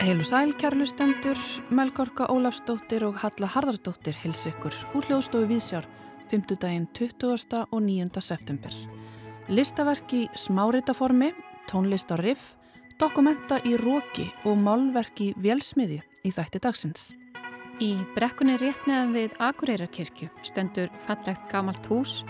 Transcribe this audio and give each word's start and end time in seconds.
Heilu 0.00 0.24
sæl, 0.24 0.54
kærlustendur, 0.56 1.36
Melgorka 1.68 2.24
Ólafsdóttir 2.32 3.04
og 3.04 3.18
Halla 3.20 3.50
Harðardóttir 3.52 4.16
hils 4.22 4.46
ykkur 4.48 4.72
úr 4.96 5.04
hljóðstofu 5.04 5.50
Vísjár 5.50 5.84
5. 6.30 6.56
daginn 6.56 6.88
20. 6.96 7.66
og 7.68 7.84
9. 7.84 8.08
september. 8.24 8.72
Listaverk 9.52 10.16
í 10.16 10.22
smáritaformi, 10.32 11.28
tónlist 11.68 12.08
á 12.08 12.16
riff, 12.16 12.56
dokumenta 12.96 13.60
í 13.68 13.76
róki 13.76 14.30
og 14.48 14.56
málverk 14.56 15.20
í 15.20 15.34
velsmiði 15.36 16.00
í 16.24 16.32
þætti 16.32 16.64
dagsins. 16.64 17.10
Í 17.84 17.92
brekkunni 18.16 18.56
réttneðan 18.56 19.12
við 19.12 19.36
Akureyrarkirkju 19.44 20.32
stendur 20.40 20.88
fallegt 21.04 21.50
gamalt 21.52 21.84
hús, 21.92 22.22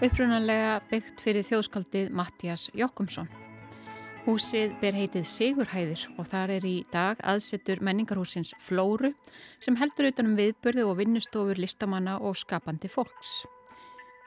upprunanlega 0.00 0.78
byggt 0.88 1.20
fyrir 1.20 1.44
þjóðskaldið 1.44 2.14
Mattias 2.16 2.70
Jokkumsson. 2.76 3.28
Húsið 4.24 4.72
ber 4.80 4.96
heitið 4.96 5.26
Sigurhæðir 5.28 6.04
og 6.20 6.28
þar 6.30 6.54
er 6.54 6.66
í 6.68 6.74
dag 6.92 7.20
aðsettur 7.20 7.82
menningarhúsins 7.84 8.54
Flóru 8.64 9.10
sem 9.60 9.76
heldur 9.80 10.08
utanum 10.08 10.38
viðbörðu 10.38 10.86
og 10.88 10.96
vinnustofur 11.00 11.60
listamanna 11.60 12.16
og 12.20 12.38
skapandi 12.40 12.88
fólks. 12.88 13.42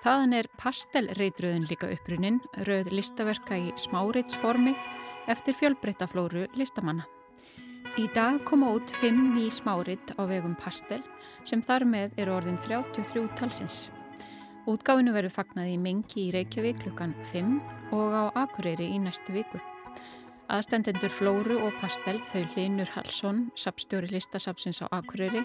Þaðan 0.04 0.38
er 0.42 0.52
pastelreitröðin 0.62 1.66
líka 1.70 1.90
upprunnin, 1.96 2.42
rauð 2.68 2.94
listaverka 2.94 3.58
í 3.58 3.74
smáritsformi 3.80 4.76
eftir 5.32 5.58
fjölbreytta 5.58 6.10
flóru 6.12 6.46
listamanna. 6.60 7.08
Í 7.98 8.06
dag 8.14 8.44
koma 8.46 8.76
út 8.78 8.94
fimm 9.02 9.34
ný 9.34 9.50
smárit 9.54 10.14
á 10.18 10.22
vegum 10.30 10.54
pastel 10.60 11.02
sem 11.42 11.66
þar 11.66 11.90
með 11.90 12.18
eru 12.22 12.38
orðin 12.38 12.62
33 12.62 13.30
talsins. 13.40 13.88
Útgáfinu 14.64 15.12
verður 15.12 15.34
fagnað 15.36 15.74
í 15.74 15.80
Mengi 15.82 16.22
í 16.22 16.30
Reykjavík 16.32 16.78
klukkan 16.86 17.12
5 17.34 17.92
og 17.92 18.14
á 18.16 18.24
Akureyri 18.46 18.86
í 18.96 19.00
næstu 19.04 19.34
viku. 19.36 19.60
Aðstendendur 20.48 21.12
Flóru 21.12 21.58
og 21.66 21.74
Pastel, 21.82 22.22
þau 22.32 22.46
Linur 22.56 22.88
Hallsson, 22.96 23.50
sapstjóri 23.60 24.08
listasapsins 24.14 24.80
á 24.80 24.88
Akureyri 24.96 25.42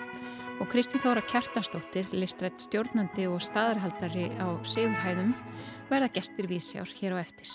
og 0.62 0.70
Kristín 0.70 1.02
Þóra 1.02 1.24
Kjartansdóttir, 1.26 2.06
listrætt 2.14 2.62
stjórnandi 2.62 3.26
og 3.26 3.42
staðarhaldari 3.42 4.28
á 4.38 4.54
Sigurhæðum, 4.62 5.34
verða 5.90 6.12
gestir 6.14 6.46
vísjár 6.46 6.94
hér 7.00 7.18
á 7.18 7.22
eftir. 7.22 7.50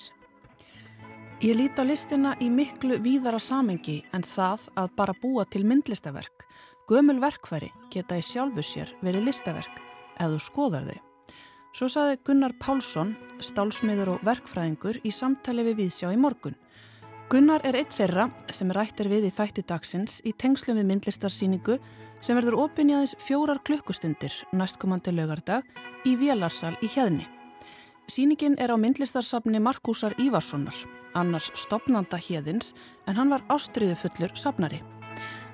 Ég 1.43 1.55
líti 1.55 1.79
á 1.79 1.87
listina 1.87 2.35
í 2.43 2.51
miklu 2.51 2.99
víðara 3.03 3.39
samengi 3.39 4.01
en 4.11 4.27
það 4.27 4.67
að 4.83 4.91
bara 4.99 5.15
búa 5.15 5.47
til 5.47 5.63
myndlistaverk. 5.63 6.43
Gömul 6.91 7.21
verkværi 7.23 7.71
geta 7.91 8.19
í 8.19 8.27
sjálfu 8.27 8.67
sér 8.67 8.91
verið 8.99 9.31
listaverk 9.31 9.83
ef 10.19 10.27
þú 10.27 10.45
skoðar 10.51 10.91
þau. 10.91 11.12
Svo 11.73 11.87
saði 11.89 12.19
Gunnar 12.21 12.53
Pálsson, 12.61 13.15
stálsmiður 13.41 14.11
og 14.13 14.25
verkfræðingur 14.27 14.99
í 15.01 15.09
samtali 15.09 15.63
við 15.65 15.79
Vísjá 15.79 16.11
í 16.13 16.19
morgun. 16.21 16.53
Gunnar 17.33 17.63
er 17.65 17.79
eitt 17.79 17.95
þeirra 17.95 18.27
sem 18.53 18.69
rætt 18.77 19.01
er 19.01 19.09
við 19.09 19.25
í 19.25 19.31
þætti 19.33 19.63
dagsins 19.65 20.19
í 20.21 20.35
tengslum 20.37 20.77
við 20.77 20.91
myndlistarsýningu 20.91 21.79
sem 22.21 22.37
verður 22.37 22.59
opinni 22.67 22.93
aðeins 22.93 23.15
fjórar 23.25 23.63
klukkustundir 23.65 24.35
næstkomandi 24.53 25.15
lögardag 25.17 25.65
í 26.05 26.13
Vélarsal 26.21 26.75
í 26.85 26.91
Hjeðni. 26.93 27.25
Sýningin 28.05 28.59
er 28.61 28.69
á 28.69 28.77
myndlistarsafni 28.77 29.57
Markúsar 29.57 30.13
Ívarssonar, 30.21 30.77
annars 31.17 31.49
stopnanda 31.57 32.21
Hjeðins 32.21 32.75
en 33.09 33.17
hann 33.17 33.33
var 33.33 33.49
ástriðu 33.49 33.97
fullur 33.97 34.37
safnari. 34.37 34.83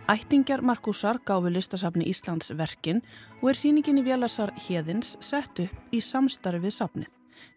Ættingjar 0.10 0.64
Markúsar 0.66 1.20
gáfi 1.22 1.52
listasafni 1.54 2.08
Íslands 2.10 2.50
verkin 2.58 3.04
og 3.44 3.52
er 3.52 3.58
sýningin 3.60 4.00
í 4.02 4.04
Vélarsar 4.08 4.50
Hjeðins 4.58 5.12
sett 5.22 5.62
upp 5.62 5.94
í 5.94 6.00
samstarfi 6.02 6.64
við 6.64 6.74
safnið. 6.74 7.12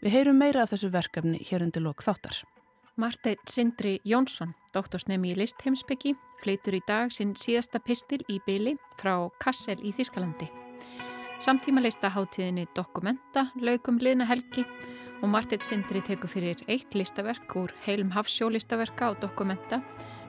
Við 0.04 0.12
heyrum 0.12 0.36
meira 0.36 0.66
af 0.66 0.74
þessu 0.74 0.90
verkefni 0.92 1.40
hér 1.48 1.64
undir 1.64 1.80
lok 1.80 2.04
þáttar. 2.04 2.42
Marteit 3.00 3.40
Sindri 3.48 3.94
Jónsson, 4.04 4.52
doktorsnemi 4.76 5.32
í 5.32 5.38
listheimsbyggi, 5.40 6.12
fleitur 6.44 6.76
í 6.76 6.82
dag 6.84 7.08
sinn 7.08 7.32
síðasta 7.40 7.80
pistil 7.80 8.20
í 8.28 8.36
byli 8.44 8.76
frá 9.00 9.14
Kassel 9.40 9.80
í 9.80 9.96
Þískalandi. 9.96 10.50
Samtíma 11.40 11.80
leista 11.80 12.12
hátíðinni 12.12 12.68
Dokumenta, 12.76 13.48
laugum 13.56 13.96
liðna 13.96 14.28
helgi 14.28 14.66
og 15.22 15.30
Marteit 15.32 15.64
Sindri 15.64 16.04
tekur 16.04 16.28
fyrir 16.28 16.60
eitt 16.68 16.92
listaverk 16.92 17.56
úr 17.56 17.72
heilum 17.86 18.12
hafsjólistaverka 18.12 19.08
á 19.08 19.10
Dokumenta 19.16 19.80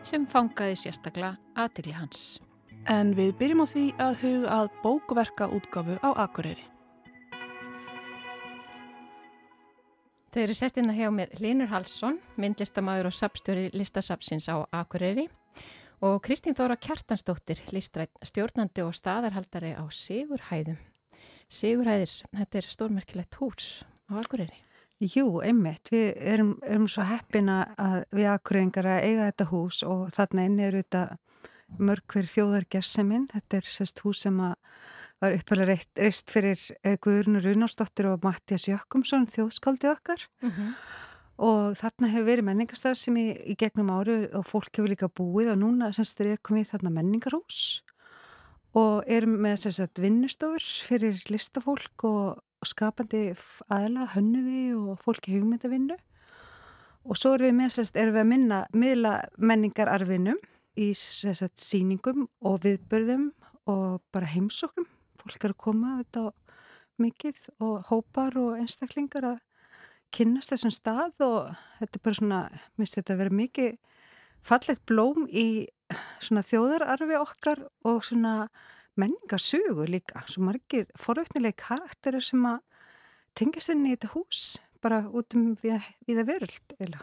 sem 0.08 0.26
fangaði 0.30 0.76
sérstaklega 0.80 1.38
aðtegli 1.60 1.96
hans. 1.98 2.42
En 2.92 3.14
við 3.16 3.32
byrjum 3.40 3.64
á 3.64 3.68
því 3.70 3.86
að 4.04 4.18
huga 4.24 4.56
að 4.58 4.70
bókverka 4.84 5.48
útgafu 5.56 5.96
á 6.04 6.10
Akureyri. 6.26 6.66
Þau 10.34 10.42
eru 10.42 10.56
sestina 10.58 10.96
hjá 10.98 11.12
mér 11.14 11.30
Linur 11.40 11.70
Hallsson, 11.70 12.18
myndlistamæður 12.42 13.12
og 13.12 13.16
sapstjóri 13.16 13.68
listasapsins 13.78 14.50
á 14.50 14.66
Akureyri 14.74 15.28
og 16.04 16.18
Kristín 16.26 16.58
Þóra 16.58 16.76
Kjartansdóttir, 16.76 17.62
listrætt 17.72 18.18
stjórnandi 18.26 18.84
og 18.84 18.98
staðarhaldari 18.98 19.72
á 19.78 19.86
Sigurhæðum. 19.88 20.82
Sigurhæðir, 21.54 22.18
þetta 22.34 22.60
er 22.60 22.70
stórmerkilegt 22.74 23.38
hús 23.40 23.68
á 24.10 24.18
Akureyri. 24.20 24.58
Jú, 25.04 25.42
einmitt. 25.44 25.90
Við 25.92 26.10
erum, 26.34 26.56
erum 26.64 26.88
svo 26.88 27.04
heppina 27.08 27.74
að 27.80 28.04
við 28.16 28.30
Akureyringar 28.32 28.88
að 28.88 29.06
eiga 29.10 29.30
þetta 29.32 29.48
hús 29.52 29.84
og 29.84 30.04
þarna 30.16 30.48
inn 30.48 30.60
er 30.64 30.78
þetta 30.80 31.04
mörg 31.84 32.06
hver 32.14 32.30
þjóðargerseminn. 32.30 33.26
Þetta 33.34 33.60
er 33.60 33.72
sérst 33.76 34.04
hús 34.06 34.24
sem 34.24 34.38
að 34.44 34.56
var 35.24 35.38
uppalega 35.38 35.78
reist 36.02 36.34
fyrir 36.34 36.60
eh, 36.84 36.98
Guðrunur 37.02 37.46
Runarsdóttir 37.46 38.10
og 38.12 38.26
Mattias 38.26 38.68
Jökkumsson 38.68 39.28
þjóðskaldi 39.32 39.90
okkar 39.92 40.26
mhm. 40.44 40.52
-huh. 40.52 40.74
og 41.48 41.78
þarna 41.80 42.12
hefur 42.12 42.28
verið 42.28 42.48
menningastar 42.50 43.00
sem 43.00 43.18
í, 43.18 43.30
í 43.32 43.56
gegnum 43.60 43.92
áru 43.94 44.18
og 44.36 44.48
fólk 44.50 44.72
hefur 44.76 44.92
líka 44.92 45.08
búið 45.08 45.54
og 45.54 45.62
núna 45.64 45.94
semst 45.96 46.20
er 46.22 46.42
komið 46.44 46.74
þarna 46.74 46.96
menningarhús 47.00 47.84
og 48.76 49.04
erum 49.08 49.38
með 49.46 49.68
semst 49.68 50.02
vinnustofur 50.02 50.64
fyrir 50.90 51.22
listafólk 51.30 52.04
og 52.10 52.42
skapandi 52.70 53.22
aðla, 53.72 54.08
hönnuði 54.14 54.64
og 54.78 55.00
fólki 55.04 55.36
hugmyndavinnu. 55.38 55.98
Og 57.04 57.20
svo 57.20 57.34
erum 57.36 57.50
við 57.50 57.58
með 57.60 57.72
semst 57.76 57.98
erum 58.00 58.16
við 58.16 58.24
að 58.24 58.30
minna 58.32 58.60
miðla 58.72 59.14
menningararfinum 59.38 60.40
í 60.80 60.92
semst 60.98 61.60
síningum 61.62 62.28
og 62.42 62.62
viðbörðum 62.64 63.32
og 63.70 64.02
bara 64.14 64.30
heimsóknum. 64.32 64.88
Fólk 65.20 65.44
er 65.44 65.54
að 65.54 65.64
koma 65.66 65.98
þetta 66.02 66.30
mikið 67.02 67.50
og 67.64 67.90
hópar 67.90 68.38
og 68.40 68.60
einstaklingar 68.60 69.28
að 69.34 69.42
kynast 70.14 70.54
þessum 70.54 70.74
stað 70.74 71.26
og 71.26 71.52
þetta 71.80 72.00
er 72.00 72.06
bara 72.06 72.20
svona, 72.20 72.42
minnst 72.78 73.00
þetta 73.00 73.16
að 73.16 73.24
vera 73.24 73.38
mikið 73.40 73.76
fallegt 74.44 74.86
blóm 74.90 75.28
í 75.30 75.48
svona 76.24 76.44
þjóðararfi 76.46 77.20
okkar 77.20 77.64
og 77.88 78.04
svona 78.06 78.36
menningarsögur 79.00 79.90
líka, 79.90 80.24
svo 80.30 80.46
margir 80.50 80.86
foröfnilegi 81.00 81.58
karakterir 81.64 82.24
sem 82.24 82.44
að 82.46 82.62
tengjast 83.38 83.74
inn 83.74 83.88
í 83.88 83.96
þetta 83.96 84.14
hús 84.14 84.44
bara 84.84 85.04
út 85.10 85.36
um 85.38 85.54
við, 85.62 85.82
við 86.08 86.22
að 86.22 86.30
veröld 86.30 86.78
eila. 86.80 87.02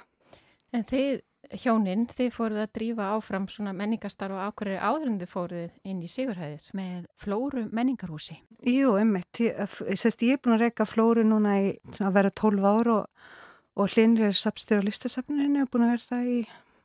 En 0.71 0.85
þið 0.87 1.23
hjóninn, 1.59 2.07
þið 2.07 2.31
fóruð 2.35 2.63
að 2.63 2.73
drífa 2.77 3.09
áfram 3.17 3.47
svona 3.51 3.73
menningastar 3.75 4.31
og 4.35 4.43
ákvarðir 4.51 4.85
áður 4.85 5.09
en 5.09 5.19
þið 5.23 5.33
fóruð 5.33 5.79
inn 5.91 6.03
í 6.05 6.11
Sigurhæðir 6.11 6.71
með 6.79 7.09
Flóru 7.19 7.65
menningarhúsi. 7.75 8.39
Jú, 8.67 8.95
emmitt. 9.01 9.41
Ég, 9.43 9.59
ég 9.91 10.35
er 10.37 10.43
búin 10.45 10.57
að 10.57 10.67
reyka 10.67 10.87
Flóru 10.87 11.25
núna 11.27 11.57
í 11.65 11.73
að 11.99 12.17
vera 12.19 12.31
12 12.43 12.69
ár 12.71 12.93
og, 12.95 13.29
og 13.75 13.95
hlinir 13.95 14.31
er 14.31 14.39
sapstjóra 14.39 14.87
listasafninu 14.87 15.65
og 15.65 15.73
búin 15.73 15.89
að 15.89 15.95
vera 15.97 16.09
það 16.11 16.31
í 16.37 16.41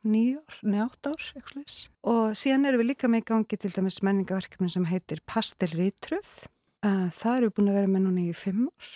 nýjár, 0.06 0.60
njátt 0.64 1.10
ár, 1.10 1.24
eitthvað. 1.36 1.76
Og 2.08 2.38
síðan 2.38 2.70
erum 2.70 2.82
við 2.84 2.90
líka 2.92 3.10
með 3.12 3.26
gangi 3.32 3.60
til 3.60 3.72
dæmis 3.74 4.00
menningaverkefni 4.06 4.70
sem 4.74 4.86
heitir 4.90 5.22
Pastelrýtröð. 5.28 6.32
Það 6.86 7.38
eru 7.40 7.54
búin 7.56 7.72
að 7.72 7.80
vera 7.80 7.92
með 7.92 8.06
núna 8.06 8.26
í 8.28 8.36
5 8.38 8.68
ár. 8.70 8.92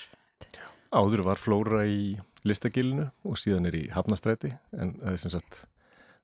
Áður 0.89 1.25
var 1.25 1.41
Flóra 1.41 1.83
í 1.89 2.15
listagilinu 2.45 3.09
og 3.27 3.37
síðan 3.41 3.67
er 3.69 3.75
í 3.77 3.87
Hafnastræti 3.93 4.53
en 4.77 4.95
það 5.01 5.11
er 5.11 5.19
sem 5.21 5.33
sagt 5.33 5.63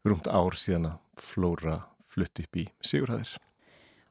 rúmt 0.06 0.30
ár 0.30 0.56
síðan 0.58 0.92
að 0.94 1.26
Flóra 1.26 1.80
flutti 2.10 2.46
upp 2.46 2.62
í 2.62 2.68
Sigurhæðir. 2.86 3.36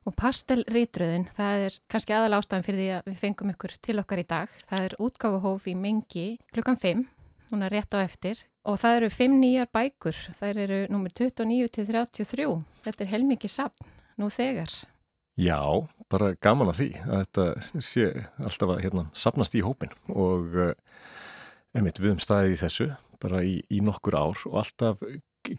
Og 0.05 0.13
pastelrítröðin, 0.21 1.31
það 1.33 1.63
er 1.65 1.77
kannski 1.89 2.13
aðal 2.13 2.37
ástæðan 2.37 2.65
fyrir 2.67 2.83
því 2.83 2.89
að 2.93 3.07
við 3.09 3.21
fengum 3.23 3.53
ykkur 3.55 3.73
til 3.87 3.95
okkar 4.03 4.21
í 4.21 4.27
dag. 4.29 4.51
Það 4.69 4.89
er 4.91 4.97
útgáfuhóf 5.07 5.69
í 5.71 5.75
Mengi 5.81 6.27
klukkan 6.53 6.77
5, 6.83 7.07
núna 7.53 7.69
rétt 7.73 7.95
á 7.97 8.01
eftir. 8.03 8.41
Og 8.65 8.79
það 8.81 8.99
eru 9.01 9.11
5 9.13 9.37
nýjar 9.43 9.71
bækur, 9.75 10.17
það 10.39 10.63
eru 10.65 10.81
nummer 10.93 11.13
29 11.13 11.69
til 11.75 11.87
33. 11.91 12.49
Þetta 12.87 13.05
er 13.05 13.13
heilmikið 13.13 13.53
sapn 13.53 13.93
nú 14.21 14.31
þegar. 14.33 14.73
Já, 15.35 15.59
bara 16.09 16.37
gaman 16.39 16.71
að 16.71 16.81
því 16.81 16.89
að 17.03 17.25
þetta 17.25 17.83
sé 17.83 18.07
alltaf 18.39 18.71
að 18.77 18.83
hérna, 18.85 19.09
sapnast 19.19 19.57
í 19.59 19.65
hópin 19.67 19.91
og 20.15 20.55
uh, 20.55 20.75
Einmitt, 21.75 21.99
við 21.99 22.13
höfum 22.13 22.23
staðið 22.23 22.53
í 22.53 22.59
þessu 22.61 22.85
bara 23.19 23.41
í, 23.43 23.55
í 23.67 23.81
nokkur 23.83 24.15
ár 24.15 24.43
og 24.47 24.61
alltaf 24.61 25.01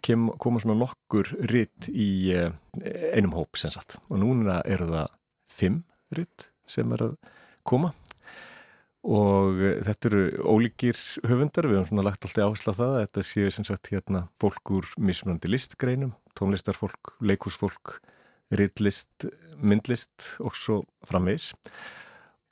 kem, 0.06 0.30
koma 0.40 0.62
svona 0.64 0.78
nokkur 0.80 1.28
ritt 1.52 1.90
í 1.92 2.32
eh, 2.32 2.54
einum 3.12 3.36
hóp 3.36 3.60
sem 3.60 3.74
sagt. 3.74 3.98
Og 4.08 4.22
núna 4.22 4.62
eru 4.64 4.88
það 4.94 5.12
fimm 5.52 5.82
ritt 6.16 6.50
sem 6.70 6.94
er 6.96 7.04
að 7.10 7.18
koma 7.68 7.92
og 9.06 9.60
þetta 9.86 10.10
eru 10.10 10.22
ólíkir 10.50 10.98
höfundar, 11.30 11.68
við 11.70 11.78
höfum 11.78 11.90
svona 11.92 12.06
lagt 12.08 12.26
alltaf 12.26 12.48
áherslu 12.50 12.74
á 12.74 12.80
það 12.80 12.94
að 12.94 13.04
þetta 13.04 13.24
séu 13.30 13.52
sem 13.54 13.68
sagt 13.68 13.92
hérna 13.94 14.26
fólk 14.42 14.72
úr 14.74 14.90
mismunandi 14.98 15.52
listgreinum, 15.52 16.16
tónlistarfólk, 16.38 17.14
leikursfólk, 17.22 18.00
riðlist, 18.56 19.28
myndlist 19.62 20.36
og 20.42 20.58
svo 20.58 20.80
framvegs 21.06 21.52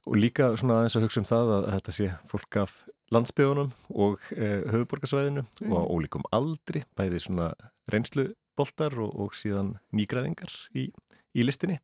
og 0.05 0.17
líka 0.19 0.51
svona 0.59 0.81
aðeins 0.81 0.97
að 0.99 1.07
hugsa 1.07 1.23
um 1.23 1.29
það 1.29 1.53
að, 1.55 1.63
að 1.63 1.77
þetta 1.77 1.95
sé 1.97 2.09
fólk 2.29 2.59
af 2.61 2.75
landsbyðunum 3.13 3.73
og 4.03 4.29
eh, 4.35 4.61
höfuborgarsvæðinu 4.73 5.45
mm. 5.45 5.73
og 5.73 5.89
ólíkum 5.93 6.27
aldri, 6.33 6.83
bæði 6.97 7.21
svona 7.23 7.49
reynsluboltar 7.91 8.97
og, 9.01 9.13
og 9.25 9.37
síðan 9.37 9.75
nýgræðingar 9.95 10.53
í, 10.77 10.89
í 11.33 11.45
listinni. 11.45 11.79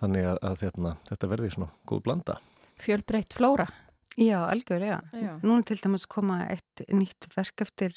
Þannig 0.00 0.26
að, 0.32 0.42
að 0.50 0.66
hérna, 0.66 0.96
þetta 1.10 1.30
verði 1.30 1.52
svona 1.54 1.72
góð 1.88 2.04
blanda 2.08 2.40
Fjölbreytt 2.80 3.36
flóra 3.36 3.68
Já, 4.14 4.44
algjörlega. 4.46 5.00
Nú 5.42 5.56
er 5.58 5.64
til 5.66 5.80
dæmis 5.82 6.04
koma 6.06 6.44
eitt 6.46 6.84
nýtt 6.86 7.26
verk 7.34 7.64
eftir 7.64 7.96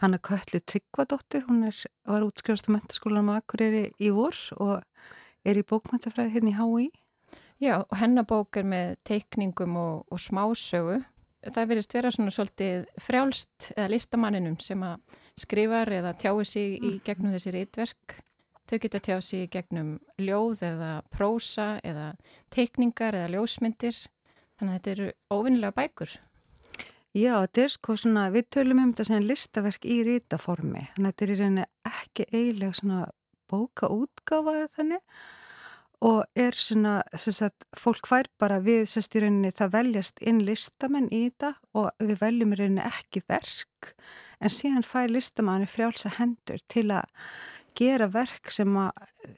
Hanna 0.00 0.16
Köllu 0.16 0.62
Tryggvadóttir, 0.64 1.44
hún 1.44 1.66
er, 1.68 1.76
var 2.08 2.24
útskrifast 2.24 2.70
á 2.72 2.74
mentaskólanum 2.78 3.34
Akureyri 3.34 3.90
í 4.00 4.08
vor 4.14 4.36
og 4.56 4.80
er 5.44 5.60
í 5.60 5.66
bókmæntafræði 5.68 6.32
hérna 6.38 6.52
í 6.52 6.56
HÍ. 6.56 6.86
Já, 7.60 7.82
og 7.84 7.94
hennabók 8.00 8.56
er 8.58 8.66
með 8.66 8.96
teikningum 9.06 9.76
og, 9.76 10.06
og 10.08 10.22
smásögu. 10.22 11.02
Það 11.42 11.68
verist 11.68 11.94
vera 11.94 12.10
svona 12.14 12.32
svolítið 12.32 12.88
frjálst 13.02 13.72
eða 13.76 13.90
listamanninum 13.92 14.56
sem 14.62 14.82
að 14.86 15.20
skrifar 15.42 15.90
eða 15.92 16.14
tjái 16.16 16.46
sig 16.48 16.76
í 16.78 16.94
mm. 16.94 17.00
gegnum 17.04 17.36
þessi 17.36 17.52
rítverk. 17.58 18.22
Þau 18.72 18.78
geta 18.80 19.02
tjáð 19.04 19.26
í 19.36 19.42
gegnum 19.52 19.88
ljóð 20.16 20.62
eða 20.64 20.90
prósa 21.12 21.74
eða 21.84 22.14
teikningar 22.54 23.18
eða 23.18 23.34
ljósmyndir 23.34 23.98
Þannig 24.62 24.76
að 24.76 24.78
þetta 24.78 24.90
eru 24.92 25.06
óvinnilega 25.34 25.74
bækur. 25.74 26.10
Já, 27.18 27.32
þetta 27.42 27.62
er 27.64 27.72
sko 27.74 27.94
svona, 27.98 28.28
við 28.30 28.44
tölum 28.54 28.78
um 28.78 28.92
þetta 28.92 29.06
sem 29.08 29.24
listaverk 29.26 29.86
í 29.90 29.96
rítaformi. 30.06 30.84
Þannig 30.94 31.08
að 31.08 31.08
þetta 31.08 31.24
er 31.24 31.32
í 31.32 31.38
rauninni 31.40 31.64
ekki 31.90 32.26
eiginlega 32.30 32.78
svona 32.78 33.00
bóka 33.50 33.90
útgáfaði 33.90 34.68
þannig 34.76 35.24
og 36.02 36.22
er 36.38 36.56
svona, 36.58 36.94
þess 37.10 37.42
að 37.48 37.66
fólk 37.78 38.08
fær 38.10 38.30
bara 38.38 38.60
við, 38.62 38.84
sérst 38.90 39.18
í 39.18 39.24
rauninni, 39.24 39.50
það 39.54 39.74
veljast 39.74 40.22
inn 40.22 40.40
listamenn 40.46 41.10
í 41.10 41.24
þetta 41.26 41.52
og 41.78 41.90
við 42.06 42.22
veljum 42.22 42.54
í 42.54 42.60
rauninni 42.62 42.86
ekki 42.86 43.22
verk 43.26 43.92
en 44.42 44.50
síðan 44.50 44.86
fær 44.86 45.10
listamanni 45.10 45.68
frjálsa 45.70 46.14
hendur 46.20 46.62
til 46.70 46.88
að 46.94 47.10
gera 47.78 48.08
verk 48.12 48.50
sem 48.52 48.74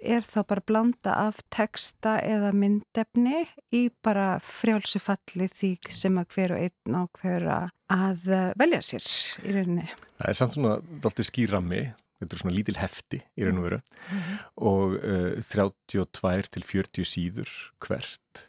er 0.00 0.24
þá 0.26 0.38
bara 0.50 0.64
blanda 0.66 1.16
af 1.26 1.40
texta 1.54 2.16
eða 2.22 2.52
myndefni 2.56 3.44
í 3.74 3.88
bara 4.04 4.38
frjálsufalli 4.44 5.48
því 5.52 5.72
sem 5.88 6.18
að 6.20 6.36
hver 6.36 6.54
og 6.56 6.64
einn 6.64 6.98
á 6.98 7.02
hver 7.20 7.48
að 7.50 8.24
eh, 8.28 8.48
velja 8.60 8.80
sér 8.84 9.10
í 9.44 9.54
rauninni. 9.56 9.86
Það 10.18 10.30
er 10.30 10.38
samt 10.40 10.56
svona 10.56 10.78
doldið 11.04 11.30
skýrami, 11.30 11.82
þetta 12.20 12.36
er 12.36 12.42
svona 12.44 12.56
lítil 12.56 12.78
hefti 12.80 13.20
í 13.22 13.46
raun 13.46 13.60
og 13.60 13.68
veru 13.68 13.80
mm 13.80 14.18
-hmm. 14.20 14.42
og 14.70 14.96
uh, 15.00 15.42
32 15.42 16.50
til 16.56 16.62
40 16.62 17.04
síður 17.04 17.50
hvert 17.78 18.48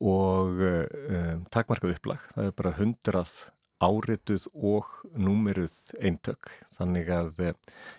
og 0.00 0.60
uh, 0.60 1.40
takmarkað 1.50 1.96
upplag, 1.96 2.20
það 2.34 2.50
er 2.50 2.56
bara 2.56 2.76
hundrað 2.76 3.34
árituð 3.82 4.46
og 4.54 4.88
númeruð 5.12 5.74
eintök. 6.00 6.48
Þannig 6.76 7.10
að 7.12 7.40
e, 7.44 7.52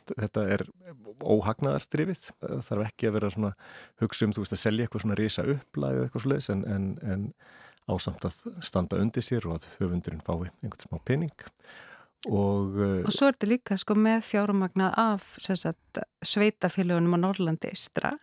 þetta 0.09 0.45
er 0.55 0.65
óhagnaðardrifið. 1.21 2.23
Það 2.41 2.63
þarf 2.69 2.87
ekki 2.87 3.09
að 3.09 3.17
vera 3.17 3.31
svona 3.33 3.53
hugsa 4.01 4.27
um 4.27 4.35
þú 4.35 4.45
veist 4.45 4.57
að 4.57 4.63
selja 4.63 4.87
eitthvað 4.87 5.05
svona 5.05 5.19
risa 5.19 5.47
upplag 5.53 5.97
eða 5.97 6.07
eitthvað 6.07 6.25
slúðis 6.25 6.51
en, 6.53 6.63
en, 6.73 6.87
en 7.05 7.27
ásamt 7.87 8.27
að 8.27 8.39
standa 8.65 8.99
undir 9.01 9.25
sér 9.25 9.47
og 9.47 9.59
að 9.59 9.67
höfundurinn 9.77 10.23
fái 10.25 10.49
einhvern 10.49 10.83
smá 10.83 11.01
pening. 11.05 11.45
Og, 12.27 12.77
e, 12.81 12.93
og 13.05 13.13
svo 13.13 13.29
er 13.29 13.37
þetta 13.37 13.51
líka 13.53 13.77
sko 13.77 13.95
með 13.95 14.23
fjárumagnað 14.25 14.95
af 14.97 15.35
sagt, 15.37 16.01
sveitafélagunum 16.25 17.13
á 17.13 17.19
Norrlandi 17.21 17.69
Ístra 17.75 18.17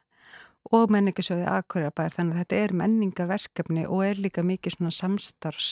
og 0.74 0.90
menningasjóði 0.92 1.46
Akureyrbær 1.48 2.12
þannig 2.16 2.34
að 2.34 2.42
þetta 2.42 2.60
er 2.64 2.74
menningarverkefni 2.80 3.84
og 3.86 4.02
er 4.06 4.20
líka 4.20 4.44
mikið 4.46 4.78
svona 4.78 4.94
samstarfs 4.96 5.70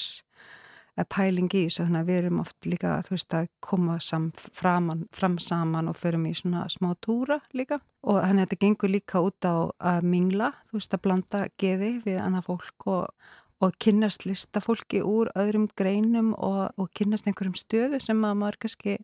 pæling 1.01 1.49
í 1.57 1.65
þessu 1.67 1.87
þannig 1.87 2.03
að 2.03 2.09
við 2.11 2.19
erum 2.21 2.41
oft 2.43 2.67
líka 2.69 2.97
veist 3.09 3.37
að 3.37 3.47
koma 3.65 3.99
sam, 4.05 4.31
framan, 4.53 5.07
fram 5.17 5.39
saman 5.41 5.89
og 5.89 5.97
förum 5.97 6.27
í 6.29 6.35
svona 6.37 6.67
smá 6.73 6.93
túra 7.01 7.41
líka 7.57 7.81
og 8.05 8.19
þannig 8.21 8.43
að 8.43 8.51
þetta 8.51 8.61
gengur 8.67 8.93
líka 8.93 9.23
út 9.25 9.49
á 9.49 9.57
að 9.93 10.09
mingla 10.13 10.51
þú 10.69 10.77
veist 10.77 10.97
að 10.97 11.05
blanda 11.07 11.43
geði 11.63 11.93
við 12.05 12.21
annað 12.21 12.49
fólk 12.51 12.89
og, 12.93 13.33
og 13.65 13.79
kynast 13.81 14.27
listafólki 14.29 15.01
úr 15.01 15.33
öðrum 15.39 15.69
greinum 15.79 16.35
og, 16.37 16.77
og 16.77 16.93
kynast 16.93 17.27
einhverjum 17.27 17.57
stöðu 17.57 18.03
sem 18.03 18.21
að 18.29 18.39
maður 18.43 18.63
kannski 18.67 18.99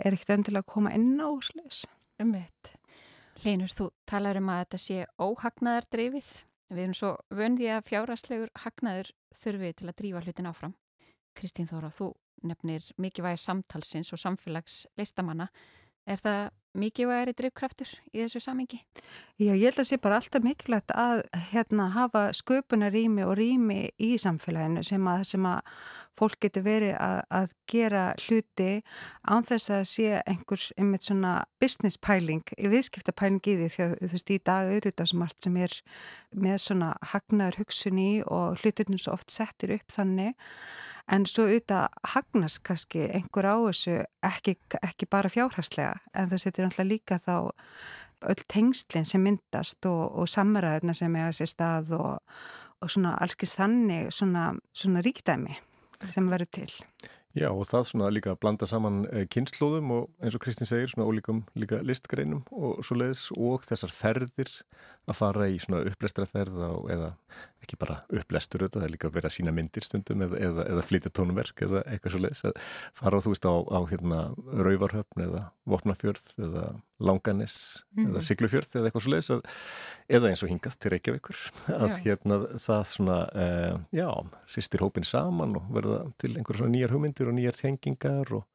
er 0.00 0.16
ekkert 0.16 0.38
endilega 0.38 0.64
að 0.64 0.72
koma 0.72 0.94
inn 0.96 1.18
á 1.20 1.28
slis. 1.44 1.84
Um 2.20 2.32
veit. 2.32 2.74
Leinur, 3.44 3.72
þú 3.72 3.90
talar 4.08 4.36
um 4.40 4.50
að 4.52 4.62
þetta 4.64 4.80
sé 4.80 5.04
óhagnaðar 5.20 5.86
dreifið. 5.92 6.30
Við 6.70 6.82
erum 6.84 6.96
svo 6.96 7.10
vöndið 7.34 7.72
að 7.74 7.86
fjáraslegur 7.88 8.52
hagnaður 8.64 9.10
þurfi 9.40 9.72
til 9.78 9.88
að 9.88 9.98
drífa 10.00 10.22
hlutin 10.24 10.48
áfram. 10.50 10.74
Kristín 11.36 11.68
Þóra, 11.70 11.92
þú 11.94 12.12
nefnir 12.46 12.86
mikilvægi 13.00 13.42
samtalsins 13.42 14.12
og 14.14 14.22
samfélags 14.22 14.86
listamanna. 14.98 15.50
Er 16.08 16.18
það 16.20 16.48
mikilvægari 16.78 17.34
drivkraftur 17.34 17.90
í 18.14 18.20
þessu 18.22 18.40
samingi? 18.44 18.78
Já, 19.40 19.50
ég 19.56 19.64
held 19.66 19.80
að 19.82 19.88
sé 19.88 19.98
bara 20.02 20.20
alltaf 20.20 20.44
mikilvægt 20.44 20.92
að 20.94 21.22
hérna, 21.50 21.88
hafa 21.96 22.28
sköpunarými 22.36 23.24
og 23.26 23.34
rými 23.40 23.78
í 23.98 24.12
samfélaginu 24.22 24.84
sem 24.86 25.08
að, 25.10 25.24
sem 25.32 25.48
að 25.50 25.80
fólk 26.20 26.38
getur 26.44 26.64
verið 26.66 26.94
að, 27.02 27.18
að 27.40 27.54
gera 27.72 28.04
hluti 28.22 28.68
án 29.26 29.46
þess 29.48 29.72
að 29.74 29.82
sé 29.90 30.20
einhvers 30.20 30.68
einmitt 30.76 31.08
svona 31.08 31.34
business 31.62 31.98
pæling, 31.98 32.44
viðskiptapæling 32.58 33.42
í 33.42 33.56
því 33.62 33.70
því 33.74 33.86
að 33.86 33.96
þú 34.04 34.12
veist 34.14 34.30
í 34.30 34.38
dag 34.50 34.70
auðvitað 34.70 35.10
sem 35.10 35.26
allt 35.26 35.48
sem 35.48 35.58
er 35.66 35.76
með 36.46 36.62
svona 36.68 36.92
hagnaður 37.14 37.60
hugsun 37.64 37.98
í 37.98 38.10
og 38.26 38.62
hlutunum 38.62 39.02
svo 39.02 39.18
oft 39.18 39.34
settir 39.34 39.74
upp 39.80 39.90
þannig 39.90 40.38
En 41.10 41.24
svo 41.26 41.48
auðvitað 41.48 41.88
hagnast 42.12 42.62
kannski 42.66 43.08
einhver 43.10 43.48
á 43.50 43.56
þessu 43.66 43.96
ekki, 44.26 44.54
ekki 44.78 45.08
bara 45.10 45.30
fjárhagslega 45.32 45.96
en 46.14 46.30
það 46.30 46.42
setur 46.44 46.68
náttúrulega 46.68 46.90
líka 46.92 47.18
þá 47.18 47.34
öll 48.30 48.44
tengslinn 48.52 49.08
sem 49.08 49.22
myndast 49.24 49.86
og, 49.88 50.02
og 50.20 50.28
samræðina 50.30 50.94
sem 50.94 51.16
er 51.16 51.30
að 51.30 51.38
sér 51.40 51.50
stað 51.50 51.94
og, 51.96 52.36
og 52.78 52.92
svona 52.92 53.16
allskist 53.24 53.58
þannig 53.58 54.12
svona, 54.14 54.52
svona 54.76 55.02
ríkdæmi 55.04 55.56
sem 56.06 56.30
verður 56.30 56.52
til. 56.60 56.70
Já 57.36 57.46
og 57.52 57.62
það 57.68 57.84
svona 57.86 58.08
líka 58.10 58.32
að 58.32 58.40
blanda 58.42 58.66
saman 58.66 59.04
eh, 59.12 59.26
kynnslóðum 59.30 59.92
og 59.94 60.08
eins 60.18 60.34
og 60.34 60.42
Kristinn 60.42 60.66
segir 60.66 60.90
svona 60.90 61.06
ólíkum 61.06 61.44
líka 61.54 61.78
listgreinum 61.86 62.40
og 62.50 62.80
svo 62.82 62.96
leiðis 62.98 63.28
og 63.36 63.62
þessar 63.68 63.94
ferðir 63.94 64.50
að 65.10 65.18
fara 65.18 65.46
í 65.50 65.58
svona 65.62 65.82
upplestraferð 65.90 66.60
eða 66.94 67.10
ekki 67.60 67.78
bara 67.80 68.00
upplestur 68.14 68.64
það 68.66 68.86
er 68.86 68.92
líka 68.94 69.08
að 69.10 69.16
vera 69.18 69.30
að 69.30 69.36
sína 69.36 69.54
myndir 69.54 69.84
stundum 69.84 70.24
eða, 70.26 70.38
eða, 70.46 70.66
eða 70.72 70.84
flytja 70.86 71.12
tónverk 71.16 71.64
eða 71.66 71.82
eitthvað 71.90 72.14
svo 72.14 72.22
leiðis 72.24 72.44
að 72.48 72.60
fara 73.00 73.20
þú 73.24 73.34
veist 73.34 73.48
á, 73.48 73.54
á 73.60 73.80
hérna 73.90 74.20
Rauvarhöfn 74.66 75.24
eða 75.26 75.42
Vopnafjörð 75.70 76.30
eða 76.46 76.64
Langanes 77.00 77.56
mm. 77.96 78.10
eða 78.10 78.24
Siglufjörð 78.24 78.76
eða 78.78 78.90
eitthvað 78.90 79.04
svo 79.06 79.14
leiðis 79.14 79.32
að 79.36 79.44
eða 80.16 80.30
eins 80.32 80.44
og 80.44 80.52
hingað 80.52 80.78
til 80.80 80.94
Reykjavíkur 80.94 81.42
að 81.80 81.88
já. 81.92 82.00
hérna 82.06 82.40
það 82.56 82.86
svona 82.94 83.18
uh, 83.34 83.76
já, 83.94 84.08
sýstir 84.50 84.84
hópin 84.84 85.06
saman 85.08 85.58
og 85.60 85.68
verða 85.74 86.02
til 86.20 86.34
einhverja 86.34 86.62
svona 86.62 86.76
nýjar 86.76 86.96
hugmyndir 86.96 87.30
og 87.30 87.36
nýjar 87.38 87.60
þengingar 87.60 88.34
og 88.40 88.46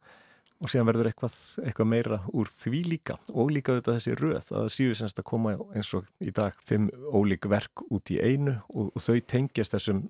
og 0.66 0.72
síðan 0.72 0.88
verður 0.90 1.12
eitthvað, 1.12 1.36
eitthvað 1.62 1.90
meira 1.92 2.20
úr 2.34 2.50
því 2.50 2.82
líka 2.90 3.18
og 3.34 3.52
líka 3.54 3.74
auðvitað 3.74 3.98
þessi 4.00 4.18
röð 4.20 4.36
að 4.40 4.46
það 4.50 4.70
síður 4.76 5.00
semst 5.02 5.22
að 5.22 5.28
koma 5.30 5.56
eins 5.78 5.92
og 5.98 6.08
í 6.26 6.34
dag 6.36 6.56
fimm 6.66 6.88
ólík 7.14 7.48
verk 7.52 7.86
út 7.94 8.14
í 8.14 8.18
einu 8.18 8.56
og, 8.74 8.90
og 8.92 9.04
þau 9.04 9.20
tengjast 9.30 9.76
þessum 9.78 10.06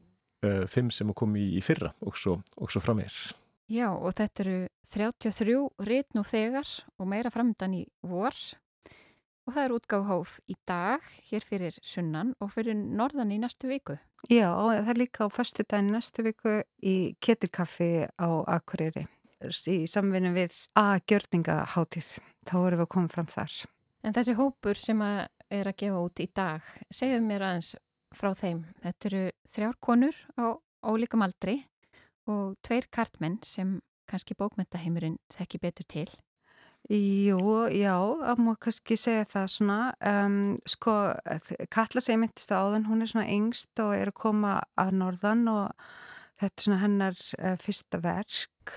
uh, 0.46 0.64
fimm 0.72 0.92
sem 0.96 1.12
er 1.12 1.18
komið 1.20 1.58
í 1.60 1.64
fyrra 1.66 1.92
og 2.06 2.16
svo, 2.20 2.38
svo 2.72 2.84
framvegs. 2.84 3.34
Já 3.72 3.90
og 3.92 4.14
þetta 4.16 4.46
eru 4.46 4.60
33 4.94 5.58
rít 5.90 6.16
nú 6.16 6.24
þegar 6.28 6.70
og 7.02 7.10
meira 7.10 7.34
framdann 7.34 7.76
í 7.82 7.84
vor 8.06 8.38
og 9.46 9.54
það 9.54 9.64
er 9.64 9.74
útgáðhóf 9.76 10.38
í 10.50 10.56
dag 10.70 11.04
hér 11.28 11.46
fyrir 11.46 11.76
sunnan 11.86 12.32
og 12.42 12.54
fyrir 12.54 12.78
norðan 12.78 13.34
í 13.36 13.42
næstu 13.42 13.68
viku. 13.70 13.98
Já 14.32 14.54
og 14.54 14.72
það 14.72 14.94
er 14.94 15.02
líka 15.04 15.28
á 15.28 15.34
förstu 15.34 15.66
daginn 15.68 15.92
næstu 15.98 16.24
viku 16.26 16.62
í 16.80 16.96
Ketilkaffi 17.20 18.08
á 18.16 18.30
Akureyri 18.56 19.06
í 19.44 19.86
samvinni 19.90 20.32
við 20.36 20.58
A-gjörningahátið. 20.80 22.12
Þá 22.46 22.56
erum 22.62 22.80
við 22.80 22.86
að 22.86 22.92
koma 22.96 23.12
fram 23.12 23.30
þar. 23.32 23.56
En 24.06 24.14
þessi 24.14 24.36
hópur 24.38 24.80
sem 24.80 25.02
að 25.02 25.26
er 25.54 25.70
að 25.70 25.80
gefa 25.82 26.02
út 26.02 26.22
í 26.22 26.28
dag, 26.34 26.70
segðu 26.94 27.22
mér 27.26 27.46
aðeins 27.46 27.76
frá 28.16 28.34
þeim. 28.38 28.64
Þetta 28.84 29.10
eru 29.10 29.24
þrjár 29.54 29.80
konur 29.84 30.22
á 30.38 30.46
ólíkum 30.86 31.26
aldri 31.26 31.60
og 32.30 32.56
tveir 32.66 32.88
kartmenn 32.94 33.40
sem 33.46 33.80
kannski 34.10 34.38
bókmentaheimurinn 34.38 35.18
þekki 35.34 35.62
betur 35.62 35.90
til. 35.90 36.08
Jú, 36.86 37.66
já, 37.74 37.96
að 37.98 38.42
má 38.46 38.52
kannski 38.62 38.94
segja 39.00 39.26
það 39.26 39.48
svona, 39.50 39.78
um, 40.06 40.36
sko, 40.70 40.94
Katla 41.74 42.04
segmyndist 42.06 42.54
áðan, 42.54 42.86
hún 42.86 43.02
er 43.02 43.10
svona 43.10 43.32
yngst 43.34 43.82
og 43.82 43.96
er 43.98 44.12
að 44.12 44.20
koma 44.22 44.60
að 44.78 44.92
norðan 45.00 45.48
og 45.50 45.88
Þetta 46.36 46.60
er 46.60 46.66
svona 46.66 46.82
hennar 46.82 47.20
uh, 47.40 47.56
fyrsta 47.64 48.02
verk 48.04 48.74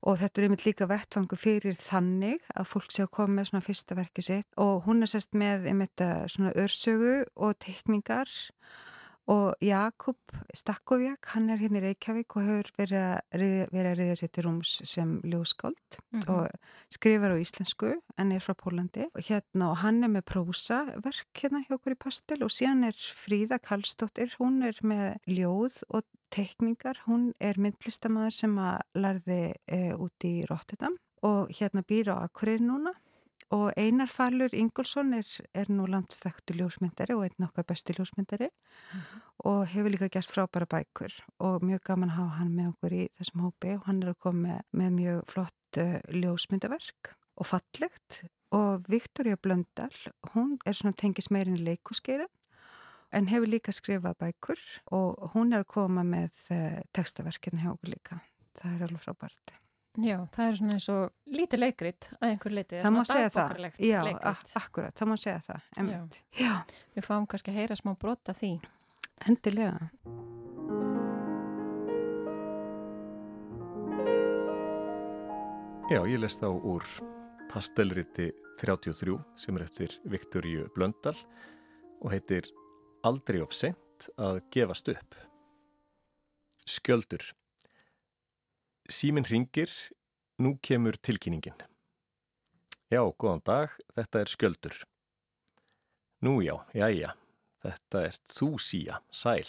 og 0.00 0.20
þetta 0.20 0.40
er 0.40 0.46
einmitt 0.46 0.64
líka 0.64 0.88
vettfangu 0.88 1.36
fyrir 1.36 1.76
þannig 1.76 2.46
að 2.54 2.70
fólk 2.70 2.94
sé 2.94 3.04
að 3.04 3.12
koma 3.18 3.36
með 3.38 3.50
svona 3.50 3.66
fyrsta 3.66 3.98
verki 3.98 4.24
sitt. 4.24 4.48
Og 4.60 4.86
hún 4.86 5.04
er 5.04 5.12
sérst 5.12 5.36
með 5.36 5.68
einmitt 5.70 6.04
eh, 6.04 6.24
svona 6.32 6.54
örsögu 6.56 7.16
og 7.36 7.58
tekningar 7.60 8.30
og 8.30 8.89
Jakob 9.62 10.16
Stakkovjak, 10.56 11.28
hann 11.34 11.50
er 11.52 11.60
hérna 11.60 11.78
í 11.78 11.84
Reykjavík 11.84 12.34
og 12.34 12.46
hefur 12.46 12.70
verið 12.78 13.02
að 13.04 13.36
riðja, 13.38 13.92
riðja 13.98 14.16
sér 14.18 14.30
til 14.34 14.44
rúms 14.46 14.72
sem 14.88 15.12
ljóskáld 15.22 15.98
mm 16.00 16.20
-hmm. 16.20 16.30
og 16.34 16.48
skrifar 16.90 17.34
á 17.34 17.36
íslensku 17.38 17.92
en 18.18 18.32
er 18.32 18.40
frá 18.40 18.54
Pólandi 18.54 19.06
og 19.14 19.22
hérna 19.22 19.70
og 19.70 19.76
hann 19.84 20.02
er 20.04 20.08
með 20.08 20.24
prósaverk 20.32 21.30
hérna 21.34 21.62
hjá 21.62 21.74
okkur 21.74 21.92
í 21.92 22.02
pastel 22.04 22.42
og 22.42 22.50
síðan 22.50 22.84
er 22.84 22.94
Fríða 22.94 23.58
Kallstóttir, 23.58 24.34
hún 24.38 24.62
er 24.62 24.78
með 24.82 25.18
ljóð 25.26 25.82
og 25.90 26.02
tekningar, 26.30 26.96
hún 27.06 27.32
er 27.40 27.54
myndlistamæður 27.58 28.34
sem 28.34 28.58
að 28.58 28.80
larði 28.94 29.54
e, 29.66 29.94
út 29.94 30.24
í 30.24 30.44
Rotterdam 30.50 30.96
og 31.22 31.50
hérna 31.50 31.82
býr 31.82 32.14
á 32.14 32.24
Akureyri 32.24 32.64
núna 32.64 32.94
og 33.50 33.72
Einar 33.76 34.10
Falur 34.10 34.54
Ingolson 34.54 35.14
er, 35.14 35.26
er 35.54 35.70
nú 35.72 35.88
landstæktu 35.90 36.54
ljósmyndari 36.54 37.16
og 37.16 37.26
einn 37.26 37.48
okkar 37.48 37.66
besti 37.66 37.96
ljósmyndari 37.96 38.50
mm 38.50 39.30
og 39.48 39.68
hefur 39.72 39.92
líka 39.92 40.08
gert 40.12 40.28
frábæra 40.28 40.66
bækur 40.68 41.14
og 41.40 41.64
mjög 41.64 41.84
gaman 41.84 42.10
að 42.10 42.18
hafa 42.18 42.36
hann 42.40 42.50
með 42.56 42.72
okkur 42.72 42.96
í 42.96 43.04
þessum 43.18 43.44
hópi. 43.46 43.76
Og 43.76 43.86
hann 43.86 44.02
er 44.02 44.12
að 44.12 44.18
koma 44.26 44.42
með, 44.42 44.60
með 44.80 44.90
mjög 44.98 45.22
flott 45.32 45.80
uh, 45.80 45.96
ljósmyndaverk 46.12 47.12
og 47.40 47.48
fallegt. 47.48 48.20
Og 48.56 48.84
Viktoria 48.90 49.38
Blöndal, 49.38 49.94
hún 50.34 50.58
er 50.66 50.76
svona 50.76 50.98
tengis 50.98 51.30
meirin 51.30 51.56
í 51.56 51.64
leikuskeira 51.64 52.26
en 53.14 53.30
hefur 53.30 53.50
líka 53.50 53.72
skrifað 53.74 54.18
bækur 54.20 54.60
og 54.94 55.32
hún 55.34 55.54
er 55.54 55.64
að 55.64 55.72
koma 55.72 56.04
með 56.06 56.44
uh, 56.52 56.78
textaverkinu 56.92 57.62
hjá 57.62 57.72
okkur 57.72 57.94
líka. 57.94 58.20
Það 58.60 58.76
er 58.76 58.86
alveg 58.88 59.06
frábært 59.06 59.58
Já, 59.98 60.20
það 60.30 60.44
er 60.46 60.56
svona 60.60 60.74
eins 60.76 60.84
og 60.92 61.34
lítið 61.34 61.60
leikrit 61.64 62.06
að 62.20 62.28
einhver 62.28 62.52
leiti. 62.54 62.78
Það 62.78 62.92
má 62.94 63.00
segja 63.10 63.30
það. 63.34 63.64
Já, 63.82 64.02
akkurat, 64.60 64.94
það 64.94 65.08
má 65.10 65.16
segja 65.18 65.40
það. 65.48 65.64
Já. 65.74 65.98
Já. 66.38 66.52
Við 66.94 67.08
fáum 67.08 67.26
kannski 67.26 67.50
að 67.50 67.58
heyra 67.58 67.78
smá 67.80 67.96
brota 67.98 68.34
því. 68.36 68.52
Endilega. 69.26 69.90
Já, 75.90 75.98
ég 76.06 76.20
les 76.22 76.38
þá 76.38 76.46
úr 76.54 76.86
pastelriti 77.50 78.28
33 78.62 79.16
sem 79.34 79.58
er 79.58 79.66
eftir 79.66 79.98
Viktoríu 80.06 80.68
Blöndal 80.76 81.16
og 81.98 82.12
heitir 82.14 82.46
Aldrei 83.02 83.40
of 83.42 83.50
sent 83.56 84.06
að 84.20 84.38
gefast 84.54 84.86
upp. 84.94 85.18
Skjöldur. 86.70 87.24
Síminn 88.90 89.24
ringir, 89.24 89.70
nú 90.42 90.56
kemur 90.58 90.96
tilkynningin. 90.98 91.54
Já, 92.90 93.04
góðan 93.14 93.42
dag, 93.46 93.76
þetta 93.94 94.22
er 94.24 94.30
sköldur. 94.32 94.78
Nú 96.26 96.40
já, 96.42 96.56
já, 96.74 96.88
já, 96.90 97.12
þetta 97.62 98.02
er 98.08 98.18
þú 98.26 98.48
síja, 98.58 98.98
sæl. 99.14 99.46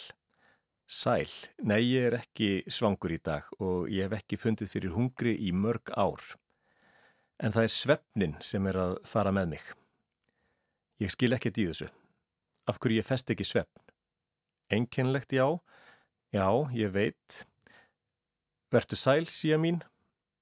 Sæl, 0.86 1.26
nei 1.66 1.80
ég 1.80 2.06
er 2.06 2.18
ekki 2.20 2.62
svangur 2.70 3.16
í 3.16 3.18
dag 3.18 3.48
og 3.58 3.90
ég 3.90 4.06
hef 4.06 4.20
ekki 4.20 4.38
fundið 4.38 4.70
fyrir 4.76 4.94
hungri 4.94 5.34
í 5.34 5.50
mörg 5.50 5.90
ár. 5.98 6.22
En 7.42 7.50
það 7.50 7.66
er 7.66 7.74
svefnin 7.74 8.40
sem 8.44 8.66
er 8.70 8.78
að 8.78 8.98
fara 9.08 9.34
með 9.34 9.56
mig. 9.56 9.64
Ég 11.02 11.10
skil 11.10 11.34
ekkert 11.34 11.58
í 11.58 11.66
þessu. 11.72 11.90
Af 12.70 12.78
hverju 12.78 13.02
ég 13.02 13.08
fest 13.08 13.32
ekki 13.34 13.48
svefn? 13.48 13.88
Enkenlegt 14.70 15.34
já, 15.34 15.48
já, 16.30 16.46
ég 16.78 16.94
veit, 16.94 17.42
Vertu 18.72 18.96
sæl, 18.96 19.26
síja 19.28 19.58
mín? 19.60 19.82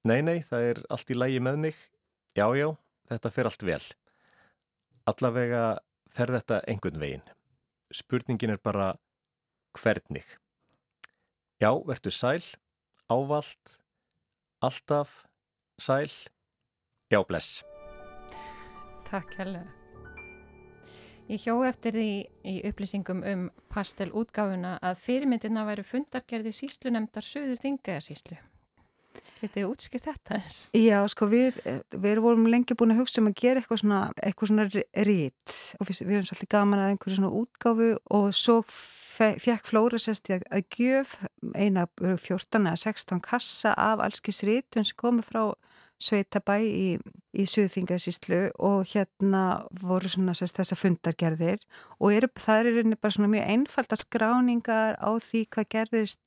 Nei, 0.07 0.21
nei, 0.23 0.39
það 0.47 0.67
er 0.69 0.81
allt 0.95 1.09
í 1.11 1.17
lægi 1.17 1.41
með 1.43 1.57
mig. 1.65 1.79
Já, 2.39 2.47
já, 2.55 2.69
þetta 3.11 3.33
fer 3.35 3.49
allt 3.51 3.65
vel. 3.67 3.83
Allavega 5.11 5.65
fer 6.15 6.31
þetta 6.37 6.61
einhvern 6.71 7.01
veginn. 7.03 7.25
Spurningin 7.91 8.55
er 8.55 8.63
bara 8.63 8.93
hvernig. 9.81 10.23
Já, 11.61 11.75
vertu 11.91 12.15
sæl, 12.15 12.47
ávalt, 13.11 13.75
alltaf, 14.63 15.25
sæl, 15.83 16.15
já, 17.11 17.21
bless. 17.27 17.65
Takk 19.11 19.35
helga. 19.43 19.67
Ég 21.31 21.45
hjó 21.45 21.61
eftir 21.63 21.95
því 21.95 22.13
í 22.51 22.53
upplýsingum 22.67 23.21
um 23.23 23.43
pastelútgáfuna 23.71 24.81
að 24.83 25.03
fyrirmyndina 25.05 25.63
væri 25.69 25.85
fundargerði 25.87 26.51
síslunemdar 26.59 27.23
söður 27.23 27.61
þingaja 27.63 28.01
síslu. 28.03 28.39
Getið 29.39 29.69
útskilt 29.69 30.09
þetta 30.09 30.41
eins? 30.41 30.57
Já, 30.75 30.99
sko 31.11 31.29
við, 31.31 31.61
við 31.95 32.21
vorum 32.25 32.49
lengi 32.51 32.75
búin 32.75 32.97
að 32.97 33.05
hugsa 33.05 33.23
um 33.23 33.31
að 33.31 33.39
gera 33.45 33.63
eitthvað 33.63 33.83
svona, 33.85 34.01
eitthvað 34.19 34.51
svona 34.51 34.67
rít 35.07 35.55
og 35.79 35.87
við, 35.87 36.03
hefum 36.03 36.27
svolítið 36.29 36.51
gaman 36.57 36.83
að 36.83 36.91
einhverju 36.97 37.21
svona 37.21 37.33
útgáfu 37.39 37.89
og 38.19 38.29
svo 38.37 38.59
fekk 38.67 39.71
Flóra 39.71 40.03
sérst 40.03 40.33
í 40.33 40.37
að, 40.37 40.67
gjöf 40.75 41.15
eina 41.55 41.87
14 42.03 42.67
eða 42.67 42.77
16 42.83 43.23
kassa 43.23 43.77
af 43.79 44.03
allskisrítun 44.03 44.89
sem 44.89 44.99
komið 44.99 45.31
frá 45.31 45.45
Sveitabæ 46.01 46.57
í, 46.65 46.89
í 47.37 47.45
Suðþingasíslu 47.45 48.41
og 48.65 48.89
hérna 48.95 49.67
voru 49.83 50.09
svona 50.09 50.33
sérst, 50.39 50.57
þessa 50.57 50.79
fundargerðir 50.81 51.61
og 51.99 52.15
eru, 52.17 52.31
það 52.41 52.71
er 52.73 52.91
bara 52.97 53.15
svona 53.17 53.33
mjög 53.35 53.55
einfalda 53.55 54.01
skráningar 54.01 54.97
á 54.97 55.11
því 55.21 55.45
hvað 55.53 55.71
gerðist 55.77 56.23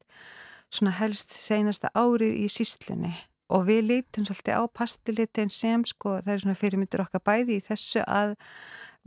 svona 0.74 0.94
helst 1.00 1.34
seinasta 1.34 1.89
árið 1.98 2.38
í 2.46 2.50
síslunni 2.53 3.13
og 3.53 3.68
við 3.68 3.82
lítum 3.89 4.25
svolítið 4.25 4.62
á 4.62 4.63
pastilitin 4.74 5.51
sem 5.53 5.84
sko 5.86 6.18
það 6.22 6.34
er 6.34 6.44
svona 6.44 6.58
fyrirmyndur 6.58 7.03
okkar 7.03 7.24
bæði 7.25 7.60
í 7.60 7.65
þessu 7.65 8.06
að 8.08 8.36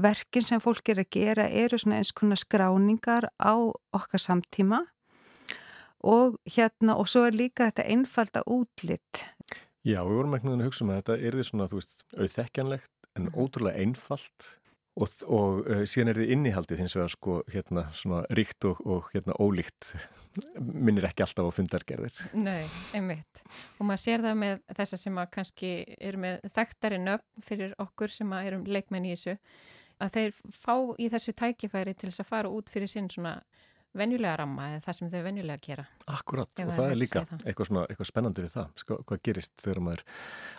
verkin 0.03 0.45
sem 0.45 0.63
fólk 0.63 0.93
er 0.93 1.01
að 1.03 1.11
gera 1.17 1.47
eru 1.49 1.79
svona 1.81 2.01
eins 2.01 2.13
konar 2.15 2.41
skráningar 2.41 3.31
á 3.41 3.55
okkar 3.97 4.23
samtíma. 4.23 4.85
Og 6.07 6.37
hérna 6.47 6.99
og 7.01 7.09
svo 7.11 7.25
er 7.27 7.35
líka 7.35 7.67
þetta 7.67 7.89
einfalda 7.91 8.45
útlitt 8.47 9.25
Já, 9.87 10.01
við 10.03 10.17
vorum 10.19 10.33
náttúrulega 10.35 10.65
að 10.65 10.69
hugsa 10.71 10.83
um 10.85 10.93
að 10.93 11.03
þetta 11.03 11.17
er 11.17 11.37
því 11.37 11.43
svona, 11.47 11.67
þú 11.71 11.81
veist, 11.81 12.01
auðþekkjanlegt 12.17 12.95
en 13.17 13.29
mhm. 13.29 13.37
ótrúlega 13.39 13.83
einfalt 13.85 14.49
og, 14.97 15.13
og 15.31 15.69
uh, 15.69 15.83
síðan 15.89 16.11
er 16.11 16.21
því 16.21 16.27
innihaldið 16.35 16.81
hins 16.83 16.97
vegar 16.97 17.13
sko, 17.13 17.37
hérna, 17.53 17.85
svona 17.97 18.23
ríkt 18.37 18.67
og, 18.69 18.81
og 18.83 19.11
hérna 19.13 19.37
ólíkt 19.39 19.93
minnir 20.57 21.07
ekki 21.09 21.25
alltaf 21.27 21.53
á 21.53 21.57
fundargerðir. 21.57 22.21
Nei, 22.35 22.65
einmitt. 22.97 23.43
Og 23.79 23.87
maður 23.89 24.03
sér 24.09 24.25
það 24.25 24.39
með 24.43 24.63
þessa 24.81 25.01
sem 25.05 25.21
að 25.23 25.33
kannski 25.37 25.73
eru 26.11 26.23
með 26.25 26.49
þekktari 26.57 27.01
nöfn 27.05 27.47
fyrir 27.47 27.77
okkur 27.87 28.15
sem 28.17 28.33
að 28.35 28.51
erum 28.51 28.67
leikmenn 28.67 29.07
í 29.07 29.15
þessu, 29.15 29.37
að 30.03 30.17
þeir 30.17 30.41
fá 30.57 30.75
í 30.99 31.11
þessu 31.13 31.37
tækifæri 31.37 31.95
til 31.95 32.11
þess 32.11 32.25
að 32.25 32.33
fara 32.33 32.53
út 32.53 32.73
fyrir 32.73 32.91
sinn 32.91 33.13
svona 33.13 33.39
venjulega 34.01 34.35
ramma 34.41 34.69
eða 34.73 34.83
það 34.87 34.99
sem 34.99 35.13
þau 35.13 35.23
venjulega 35.27 35.63
gera. 35.67 35.87
Akkurat 36.17 36.65
og 36.65 36.73
það 36.77 36.91
er 36.91 37.01
líka 37.01 37.23
eitthvað, 37.37 37.71
svona, 37.71 37.87
eitthvað 37.91 38.11
spennandi 38.11 38.45
við 38.45 38.53
það, 38.57 38.75
sko, 38.83 38.99
hvað 39.09 39.23
gerist 39.29 39.55
þegar 39.63 39.83
maður, 39.87 40.05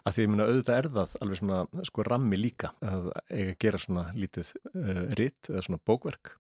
að 0.04 0.18
því 0.18 0.26
ég 0.26 0.34
minna 0.34 0.48
auðvitað 0.48 0.80
er 0.82 0.90
það 0.98 1.18
alveg 1.26 1.42
svona 1.42 1.86
sko 1.92 2.08
rammi 2.08 2.42
líka 2.42 2.74
að 2.82 3.12
eiga 3.30 3.60
gera 3.66 3.84
svona 3.84 4.08
lítið 4.18 4.52
uh, 4.74 5.04
ritt 5.20 5.52
eða 5.52 5.64
svona 5.68 5.84
bókverk 5.88 6.34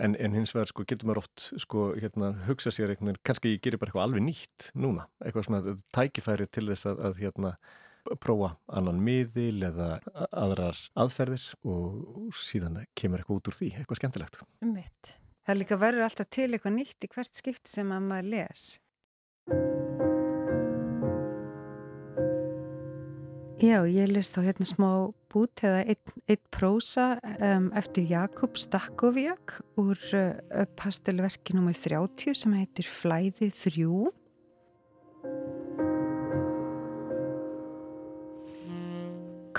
en, 0.00 0.16
en 0.16 0.34
hins 0.36 0.54
vegar 0.54 0.70
sko 0.70 0.86
getur 0.88 1.08
maður 1.08 1.22
oft 1.24 1.46
sko 1.60 1.92
hérna 1.98 2.32
hugsa 2.46 2.72
sér 2.74 2.94
eitthvað, 2.94 3.20
kannski 3.26 3.56
ég 3.56 3.62
gerir 3.64 3.80
bara 3.80 3.92
eitthvað 3.92 4.08
alveg 4.08 4.26
nýtt 4.26 4.68
núna, 4.78 5.06
eitthvað 5.24 5.48
svona 5.48 5.78
tækifæri 5.94 6.48
til 6.52 6.68
þess 6.70 6.90
að, 6.92 7.02
að 7.08 7.22
hérna 7.22 7.54
prófa 8.22 8.56
annan 8.72 8.98
miðil 9.02 9.62
eða 9.68 9.88
aðrar 10.30 10.78
aðferðir 10.98 11.44
og 11.62 12.34
síðan 12.34 12.80
kemur 12.98 13.22
eitthvað 13.22 13.38
út 13.38 13.50
úr 13.52 13.58
því, 13.60 13.72
eitthvað 13.78 14.00
skemmtilegt. 14.00 14.40
Mitt. 14.66 15.16
Það 15.42 15.58
líka 15.58 15.78
verður 15.80 16.06
alltaf 16.06 16.28
til 16.30 16.50
eitthvað 16.52 16.76
nýtt 16.76 17.06
í 17.06 17.10
hvert 17.10 17.34
skipt 17.34 17.66
sem 17.70 17.90
að 17.90 18.06
maður 18.06 18.30
les. 18.36 18.66
Já, 23.62 23.78
ég 23.86 24.10
list 24.10 24.34
á 24.38 24.42
hérna 24.42 24.66
smá 24.66 24.88
bút 25.30 25.62
eða 25.62 25.84
eitt, 25.86 26.14
eitt 26.26 26.42
prósa 26.50 27.12
um, 27.38 27.68
eftir 27.78 28.08
Jakob 28.10 28.58
Stakkoviak 28.58 29.60
úr 29.78 29.98
uh, 30.18 30.64
pastelverki 30.78 31.54
nr. 31.54 31.70
30 31.70 32.34
sem 32.40 32.56
heitir 32.58 32.90
Flæði 32.90 33.52
3. 33.54 33.86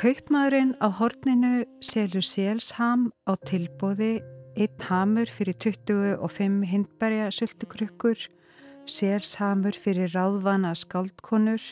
Kaupmaðurinn 0.03 0.75
á 0.83 0.87
horninu 0.99 1.63
selur 1.79 2.27
selsham 2.27 3.07
á 3.23 3.39
tilbóði 3.47 4.17
einn 4.55 4.87
hamur 4.89 5.29
fyrir 5.29 5.55
25 5.57 6.65
hindberja 6.69 7.29
sultukrukkur, 7.33 8.19
sérshamur 8.85 9.73
fyrir 9.73 10.11
ráðvana 10.13 10.73
skaldkonur 10.77 11.63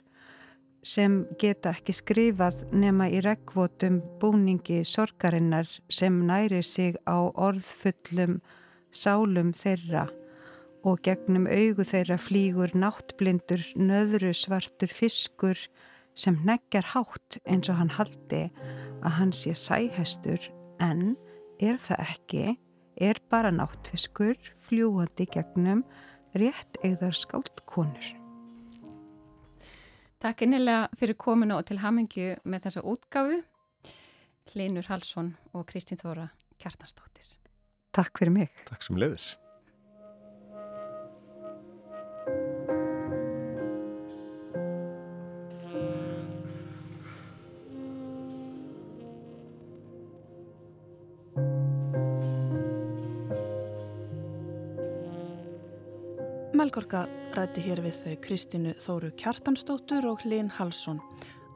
sem 0.82 1.20
geta 1.40 1.76
ekki 1.76 1.94
skrifað 1.94 2.64
nema 2.74 3.10
í 3.14 3.20
reggvotum 3.22 4.00
búningi 4.22 4.82
sorgarinnar 4.88 5.70
sem 5.94 6.24
næri 6.26 6.64
sig 6.66 6.98
á 7.06 7.30
orðfullum 7.30 8.40
sálum 8.90 9.54
þeirra 9.54 10.08
og 10.82 11.04
gegnum 11.06 11.46
augu 11.46 11.86
þeirra 11.86 12.18
flýgur 12.18 12.74
náttblindur, 12.74 13.62
nöðru 13.78 14.34
svartur 14.34 14.90
fiskur 14.90 15.60
sem 16.18 16.40
neggjar 16.48 16.90
hátt 16.96 17.38
eins 17.46 17.70
og 17.70 17.78
hann 17.78 17.94
haldi 18.00 18.48
að 19.02 19.16
hann 19.20 19.34
sé 19.36 19.54
sæhestur. 19.54 20.42
En 20.82 21.14
er 21.62 21.78
það 21.78 22.06
ekki, 22.08 22.46
er 23.02 23.18
bara 23.34 23.50
náttfiskur 23.54 24.38
fljúandi 24.68 25.26
gegnum 25.34 25.82
rétt 26.38 26.78
eigðar 26.86 27.18
skáldkonur. 27.18 28.12
Takk 30.22 30.46
innilega 30.46 30.86
fyrir 31.00 31.18
kominu 31.18 31.58
og 31.58 31.66
til 31.66 31.82
hamingju 31.82 32.36
með 32.46 32.68
þessa 32.68 32.86
útgafu. 32.86 33.42
Linur 34.54 34.86
Halsson 34.92 35.34
og 35.56 35.66
Kristín 35.70 35.98
Þóra 36.02 36.30
Kjartansdóttir. 36.62 37.38
Takk 37.96 38.20
fyrir 38.20 38.36
mig. 38.36 38.52
Takk 38.70 38.86
sem 38.86 39.00
leiðis. 39.02 39.32
Melgorka 56.62 57.08
rætti 57.34 57.64
hér 57.66 57.80
við 57.82 57.96
þau 57.98 58.12
Kristínu 58.22 58.72
Þóru 58.78 59.08
Kjartansdóttur 59.18 60.06
og 60.06 60.22
Linn 60.30 60.52
Halsson, 60.54 61.00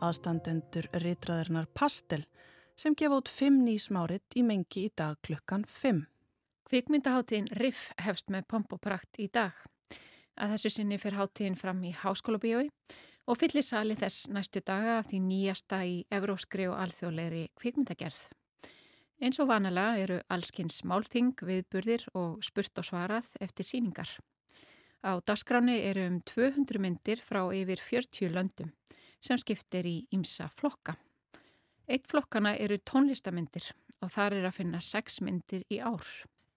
aðstandendur 0.02 0.88
ritraðirnar 1.04 1.68
Pastel, 1.78 2.24
sem 2.74 2.96
gefa 2.98 3.20
út 3.22 3.30
fimm 3.30 3.60
nýsmárit 3.68 4.34
í 4.34 4.42
mengi 4.42 4.88
í 4.88 4.90
dag 4.98 5.22
klukkan 5.22 5.68
fimm. 5.70 6.08
Kvikmyndaháttíðin 6.72 7.52
Riff 7.62 7.92
hefst 8.02 8.34
með 8.34 8.50
pomp 8.50 8.74
og 8.74 8.82
prakt 8.82 9.22
í 9.22 9.30
dag. 9.30 9.54
Að 10.42 10.56
þessu 10.56 10.74
sinni 10.74 10.98
fyrir 10.98 11.22
háttíðin 11.22 11.62
fram 11.62 11.86
í 11.86 11.94
Háskóla 11.94 12.42
bíói 12.42 12.66
og 13.30 13.38
fyllir 13.38 13.70
sali 13.70 13.94
þess 14.02 14.26
næstu 14.34 14.66
daga 14.66 15.04
því 15.06 15.22
nýjasta 15.30 15.86
í 15.86 16.00
evróskri 16.10 16.66
og 16.72 16.80
alþjóðleiri 16.82 17.52
kvikmyndagerð. 17.62 18.32
Eins 19.22 19.38
og 19.38 19.54
vanalega 19.54 20.02
eru 20.02 20.24
allskins 20.34 20.82
málþing, 20.82 21.36
viðburðir 21.38 22.10
og 22.18 22.42
spurt 22.42 22.82
og 22.82 22.90
svarað 22.90 23.30
eftir 23.38 23.70
síningar. 23.70 24.10
Á 25.06 25.22
dasgráni 25.22 25.78
eru 25.86 26.08
um 26.10 26.22
200 26.26 26.82
myndir 26.82 27.20
frá 27.22 27.44
yfir 27.54 27.78
40 27.78 28.32
löndum 28.34 28.72
sem 29.22 29.38
skiptir 29.38 29.86
í 29.86 29.98
ímsa 30.14 30.50
flokka. 30.58 30.96
Eitt 31.86 32.08
flokkana 32.10 32.56
eru 32.58 32.80
tónlistamindir 32.82 33.70
og 34.02 34.10
þar 34.10 34.40
er 34.40 34.48
að 34.50 34.58
finna 34.58 34.82
sex 34.82 35.22
myndir 35.22 35.62
í 35.70 35.78
ár. 35.78 36.06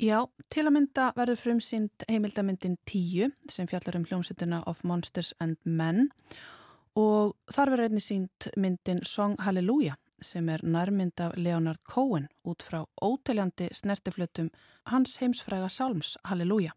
Já, 0.01 0.23
til 0.49 0.65
að 0.65 0.75
mynda 0.79 1.11
verður 1.17 1.41
frumsýnd 1.43 2.07
heimildamindin 2.09 2.79
10 2.89 3.35
sem 3.51 3.69
fjallar 3.69 3.99
um 3.99 4.09
hljómsveitina 4.09 4.63
of 4.71 4.85
Monsters 4.87 5.35
and 5.45 5.59
Men 5.65 6.09
og 6.97 7.37
þar 7.53 7.75
verður 7.75 7.91
einnig 7.91 8.07
sínd 8.07 8.49
myndin 8.57 9.05
Song 9.05 9.37
Hallelujah 9.45 9.99
sem 10.25 10.49
er 10.49 10.65
nærmynd 10.65 11.21
af 11.21 11.37
Leonard 11.37 11.83
Cohen 11.85 12.31
út 12.49 12.65
frá 12.65 12.81
óteljandi 13.03 13.69
snertiflutum 13.75 14.49
hans 14.89 15.19
heimsfræga 15.21 15.69
sálms 15.69 16.17
Hallelujah. 16.25 16.73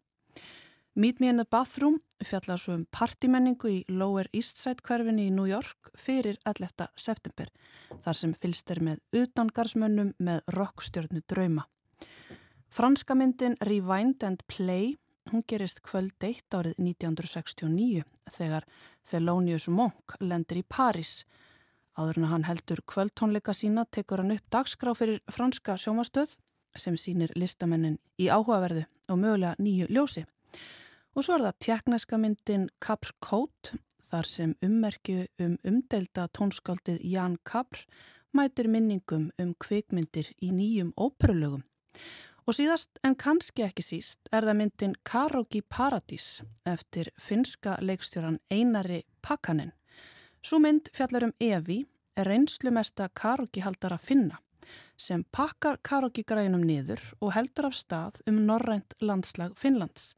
Meet 0.94 1.20
Me 1.20 1.30
in 1.30 1.38
the 1.38 1.46
Bathroom 1.46 2.02
fjallar 2.20 2.60
svo 2.60 2.74
um 2.76 2.82
partimenningu 2.92 3.70
í 3.72 3.78
Lower 3.88 4.28
East 4.36 4.58
Side 4.60 4.84
hverfinni 4.84 5.30
í 5.30 5.32
New 5.32 5.46
York 5.48 5.88
fyrir 5.96 6.36
11. 6.44 6.90
september 7.00 7.48
þar 8.04 8.18
sem 8.20 8.34
fylst 8.44 8.74
er 8.74 8.82
með 8.84 9.00
utangarsmönnum 9.16 10.10
með 10.20 10.42
rockstjörnu 10.52 11.22
drauma. 11.32 11.64
Franska 12.68 13.16
myndin 13.16 13.56
Rewind 13.64 14.26
and 14.28 14.44
Play 14.52 14.98
hún 15.32 15.46
gerist 15.48 15.80
kvöld 15.80 16.28
eitt 16.28 16.52
árið 16.52 16.76
1969 16.76 18.04
þegar 18.36 18.68
Thelonious 19.08 19.70
Monk 19.72 20.18
lendir 20.20 20.60
í 20.60 20.66
Paris. 20.68 21.24
Áður 21.96 22.20
en 22.20 22.30
hann 22.34 22.50
heldur 22.50 22.84
kvöldtónleika 22.84 23.56
sína 23.56 23.88
tekur 23.88 24.26
hann 24.26 24.36
upp 24.36 24.52
dagskrá 24.52 24.92
fyrir 25.00 25.24
franska 25.32 25.80
sjómastöð 25.80 26.36
sem 26.76 27.00
sínir 27.00 27.32
listamennin 27.40 27.96
í 28.20 28.28
áhugaverðu 28.28 28.84
og 29.08 29.24
mögulega 29.24 29.56
nýju 29.56 29.88
ljósi. 29.88 30.28
Og 31.12 31.26
svo 31.26 31.36
er 31.36 31.44
það 31.44 31.58
tjekkneska 31.66 32.18
myndin 32.22 32.70
Capr 32.80 33.12
Code 33.20 33.80
þar 34.08 34.28
sem 34.28 34.54
ummerkju 34.64 35.26
um 35.44 35.58
umdelda 35.68 36.28
tónskáldið 36.38 37.02
Jan 37.04 37.36
Capr 37.48 37.84
mætir 38.32 38.70
minningum 38.72 39.30
um 39.40 39.52
kvikmyndir 39.60 40.30
í 40.40 40.54
nýjum 40.56 40.94
óperulögum. 40.96 41.66
Og 42.48 42.56
síðast 42.58 43.02
en 43.04 43.18
kannski 43.20 43.66
ekki 43.68 43.84
síst 43.84 44.32
er 44.32 44.48
það 44.48 44.60
myndin 44.62 44.96
Karogi 45.04 45.62
Paradís 45.62 46.42
eftir 46.66 47.12
finska 47.20 47.76
leikstjóran 47.84 48.40
Einari 48.50 49.02
Pakkanen. 49.22 49.74
Svo 50.42 50.62
mynd 50.64 50.88
fjallar 50.96 51.28
um 51.28 51.36
Evi 51.40 51.84
er 52.16 52.28
reynslumesta 52.32 53.10
Karogi 53.14 53.64
haldar 53.66 53.98
að 53.98 54.08
finna 54.08 54.40
sem 55.02 55.24
pakkar 55.34 55.80
Karogi 55.84 56.24
grænum 56.28 56.64
niður 56.64 57.02
og 57.20 57.34
heldur 57.36 57.68
af 57.72 57.76
stað 57.76 58.22
um 58.30 58.44
norrænt 58.48 58.96
landslag 59.02 59.58
Finnlands 59.60 60.14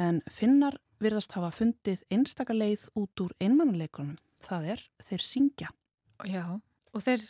en 0.00 0.20
finnar 0.30 0.78
virðast 1.02 1.34
hafa 1.36 1.50
fundið 1.54 2.04
einstaka 2.12 2.54
leið 2.54 2.88
út 2.98 3.24
úr 3.24 3.34
einmannleikunum. 3.42 4.18
Það 4.42 4.68
er 4.74 4.84
þeir 5.02 5.24
syngja. 5.26 5.70
Já, 6.28 6.44
og 6.92 7.02
þeir 7.02 7.26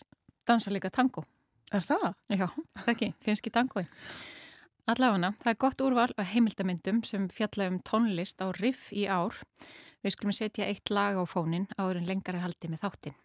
dansa 0.48 0.72
líka 0.72 0.90
tango. 0.92 1.24
Er 1.72 1.84
það? 1.84 2.12
Já, 2.28 2.46
það 2.82 2.92
ekki, 2.94 3.10
finnst 3.24 3.42
ekki 3.42 3.54
tangoi. 3.54 3.86
Allavega, 4.92 5.30
það 5.40 5.52
er 5.52 5.58
gott 5.62 5.82
úrval 5.84 6.10
af 6.18 6.30
heimildamindum 6.32 7.02
sem 7.06 7.28
fjalla 7.32 7.68
um 7.70 7.78
tónlist 7.86 8.42
á 8.42 8.50
riff 8.58 8.90
í 8.92 9.06
ár. 9.06 9.38
Við 10.02 10.16
skulum 10.16 10.34
setja 10.36 10.66
eitt 10.66 10.90
lag 10.90 11.16
á 11.16 11.24
fónin 11.24 11.68
áður 11.78 12.02
en 12.02 12.08
lengar 12.10 12.36
að 12.36 12.48
haldi 12.48 12.72
með 12.72 12.82
þáttin. 12.82 13.20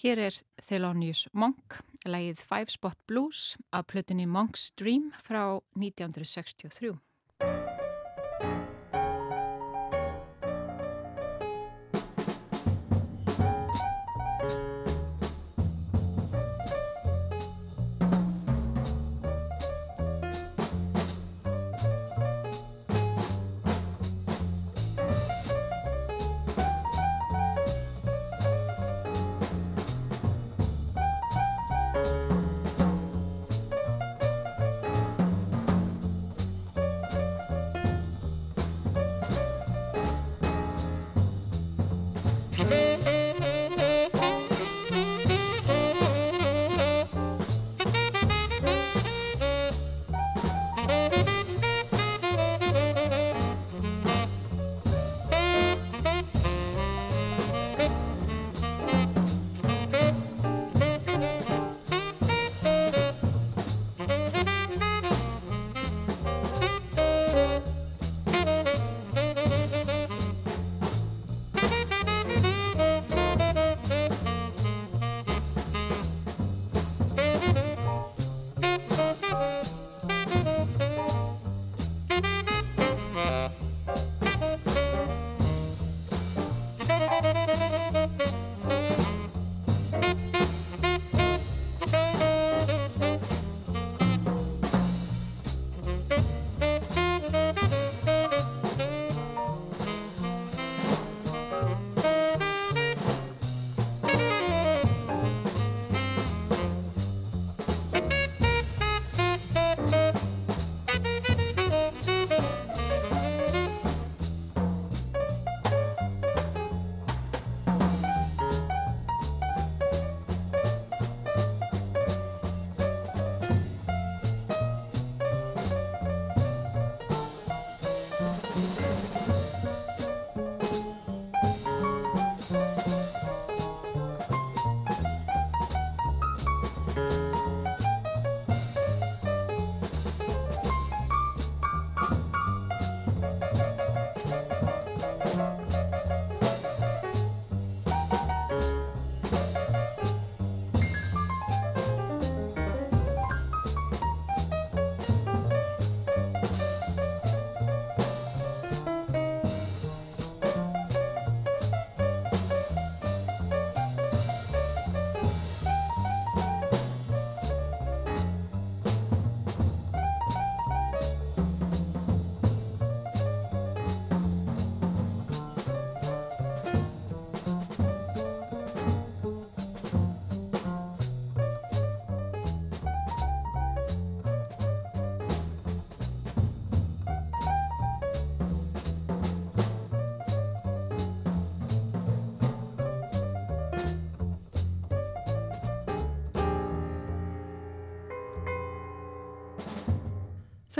Hér 0.00 0.22
er 0.26 0.36
Thelonious 0.64 1.26
Monk, 1.36 1.78
lagið 2.08 2.40
Five 2.42 2.72
Spot 2.72 2.98
Blues 3.06 3.54
af 3.70 3.86
plötunni 3.92 4.26
Monk's 4.26 4.70
Dream 4.80 5.10
frá 5.22 5.60
1963. 5.76 6.96
thank 8.40 8.62
you 8.64 8.69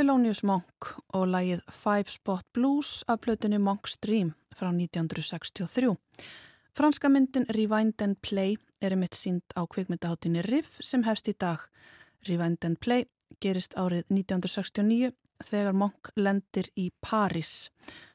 Thelonious 0.00 0.40
Monk 0.48 0.86
og 1.12 1.26
lægið 1.28 1.58
Five 1.68 2.08
Spot 2.08 2.46
Blues 2.56 3.02
af 3.04 3.18
plötunni 3.20 3.58
Monk's 3.60 3.98
Dream 4.00 4.30
frá 4.56 4.70
1963. 4.72 5.90
Franska 6.72 7.08
myndin 7.08 7.44
Rewind 7.52 8.00
and 8.02 8.16
Play 8.22 8.56
er 8.80 8.94
einmitt 8.96 9.18
sínd 9.18 9.44
á 9.52 9.68
kvikmyndaháttinni 9.68 10.40
Riff 10.46 10.78
sem 10.80 11.04
hefst 11.04 11.28
í 11.28 11.34
dag. 11.36 11.66
Rewind 12.24 12.64
and 12.64 12.80
Play 12.80 13.04
gerist 13.44 13.76
árið 13.76 14.08
1969 14.08 15.12
þegar 15.50 15.76
Monk 15.76 16.08
lendir 16.16 16.72
í 16.80 16.88
París. 17.04 17.68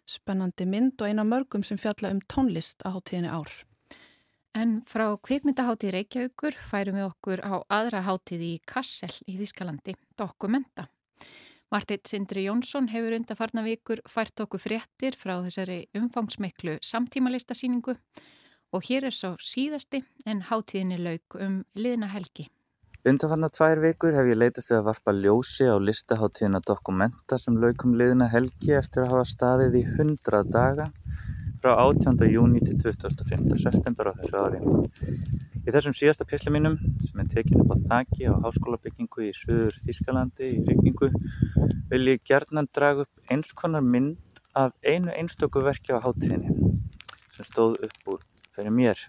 Spennandi 0.09 0.65
mynd 0.65 0.97
og 0.97 1.13
eina 1.13 1.21
mörgum 1.21 1.61
sem 1.61 1.77
fjalla 1.77 2.09
um 2.09 2.23
tónlist 2.25 2.81
á 2.81 2.97
háttíðinni 2.97 3.29
ár. 3.29 3.61
En 4.57 4.79
frá 4.89 5.11
kvikmyndaháttið 5.21 5.99
Reykjavíkur 5.99 6.57
færum 6.65 6.97
við 6.97 7.11
okkur 7.11 7.45
á 7.45 7.61
aðra 7.69 8.07
háttið 8.09 8.49
í 8.49 8.53
Kassel 8.65 9.13
í 9.29 9.37
Þískalandi, 9.37 9.93
Dokumenta. 10.17 10.89
Martin 11.73 12.01
Sindri 12.05 12.45
Jónsson 12.45 12.87
hefur 12.91 13.15
undarfarna 13.17 13.63
vikur 13.65 14.01
fært 14.09 14.43
okkur 14.43 14.61
fréttir 14.61 15.17
frá 15.17 15.39
þessari 15.41 15.85
umfangsmiklu 15.97 16.77
samtímalistasýningu 16.85 17.95
og 18.75 18.85
hér 18.89 19.07
er 19.09 19.15
svo 19.15 19.33
síðasti 19.41 20.03
en 20.29 20.43
háttíðinni 20.49 20.99
lauk 21.01 21.39
um 21.41 21.63
liðna 21.79 22.11
helgi. 22.13 22.49
Undarfarna 23.05 23.49
tvær 23.53 23.81
vikur 23.83 24.15
hef 24.17 24.29
ég 24.29 24.37
leitast 24.37 24.71
við 24.71 24.79
að 24.79 24.87
varpa 24.89 25.13
ljósi 25.13 25.67
á 25.69 25.77
listaháttíðina 25.77 26.61
Dokumenta 26.65 27.37
sem 27.41 27.57
lauk 27.61 27.85
um 27.85 27.93
liðna 27.97 28.29
helgi 28.33 28.73
eftir 28.77 29.05
að 29.05 29.11
hafa 29.13 29.31
staðið 29.33 29.79
í 29.81 29.83
hundrað 29.95 30.53
daga 30.53 30.87
frá 31.65 31.73
18. 31.81 32.27
júni 32.29 32.59
til 32.61 32.77
25. 32.77 33.55
september 33.57 34.11
á 34.11 34.13
þessu 34.13 34.37
ári. 34.37 34.59
Í 35.65 35.73
þessum 35.73 35.95
síðasta 35.97 36.27
písli 36.29 36.51
mínum, 36.53 36.75
sem 37.01 37.23
er 37.23 37.29
tekin 37.31 37.63
upp 37.63 37.71
á 37.73 37.77
þakki 37.87 38.27
á 38.29 38.37
háskólabyggingu 38.43 39.23
í 39.25 39.31
Suður 39.33 39.79
Þískalandi 39.81 40.49
í 40.51 40.59
Ríkningu, 40.67 41.09
vil 41.89 42.01
ég 42.11 42.21
gerðnan 42.29 42.69
draga 42.69 43.07
upp 43.07 43.33
eins 43.33 43.49
konar 43.57 43.81
mynd 43.81 44.43
af 44.53 44.75
einu 44.85 45.09
einstöku 45.15 45.63
verki 45.65 45.97
á 45.97 46.05
háttíðinni, 46.05 46.53
sem 47.33 47.49
stóð 47.49 47.79
upp 47.89 48.13
úr 48.13 48.21
fyrir 48.53 48.77
mér. 48.77 49.01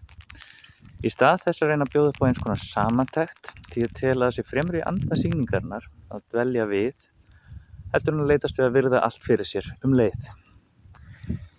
Í 1.05 1.13
stað 1.13 1.45
þess 1.45 1.61
að 1.61 1.75
reyna 1.75 1.85
að 1.85 1.93
bjóða 1.93 2.15
upp 2.15 2.25
á 2.25 2.29
eins 2.31 2.43
konar 2.47 2.65
samantækt, 2.65 3.53
til 3.69 3.85
að 3.85 3.95
tela 4.01 4.33
þessi 4.33 4.49
fremri 4.49 4.81
andasýningarnar 4.95 5.93
að 6.09 6.25
dvelja 6.33 6.65
við, 6.73 7.07
heldur 7.93 8.17
hún 8.17 8.25
að 8.25 8.33
leitast 8.33 8.57
við 8.57 8.71
að 8.71 8.77
virða 8.81 9.05
allt 9.05 9.29
fyrir 9.29 9.53
sér 9.53 9.73
um 9.85 9.93
leið. 10.01 10.25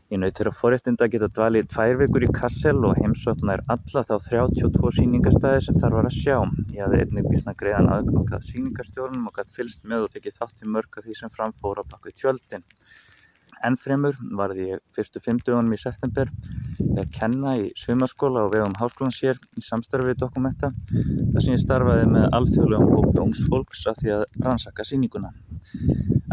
Ég 0.08 0.22
naut 0.22 0.38
þeirra 0.38 0.52
forréttinda 0.56 1.04
að 1.04 1.16
geta 1.18 1.28
dvalið 1.36 1.66
í 1.66 1.68
tvær 1.74 1.98
vikur 2.00 2.24
í 2.24 2.28
Kassel 2.32 2.78
og 2.88 2.94
heimsóknar 2.96 3.64
alla 3.74 4.04
þá 4.08 4.14
32 4.30 4.92
sýningarstæði 4.96 5.66
sem 5.66 5.80
þar 5.82 5.98
var 5.98 6.08
að 6.08 6.16
sjá. 6.16 6.38
Ég 6.72 6.80
hafði 6.86 7.02
einnig 7.02 7.28
bísna 7.28 7.54
greiðan 7.60 7.92
aðgang 7.92 8.32
að 8.38 8.46
sýningarstjórnum 8.48 9.26
og 9.28 9.36
gætt 9.36 9.52
fylst 9.52 9.84
með 9.84 10.06
og 10.06 10.14
tekið 10.14 10.38
þátt 10.40 10.64
í 10.64 10.72
mörg 10.78 10.96
af 11.02 11.10
því 11.10 11.18
sem 11.20 11.34
framfóra 11.34 11.84
bak 11.92 12.08
við 12.08 12.16
tjöldin. 12.22 12.64
Ennfremur 13.68 14.16
varði 14.40 14.70
ég 14.70 14.86
fyrstu 14.96 15.20
fimm 15.20 15.44
dögunum 15.44 15.76
í 15.76 15.82
september 15.82 16.32
að 16.98 17.12
kenna 17.14 17.58
í 17.60 17.68
sumarskóla 17.76 18.48
á 18.48 18.54
vegum 18.54 18.80
háskólan 18.80 19.12
sér 19.12 19.44
í 19.60 19.66
samstarfi 19.66 20.14
við 20.14 20.22
dokumenta 20.24 20.72
þar 20.88 21.44
sem 21.44 21.58
ég 21.58 21.64
starfaði 21.66 22.08
með 22.16 22.30
alþjóðlegum 22.38 22.94
hópi 22.96 23.24
ungs 23.26 23.44
fólks 23.50 23.84
af 23.92 24.00
því 24.00 24.16
að 24.22 24.26
rannsaka 24.46 24.88
sýninguna. 24.88 25.34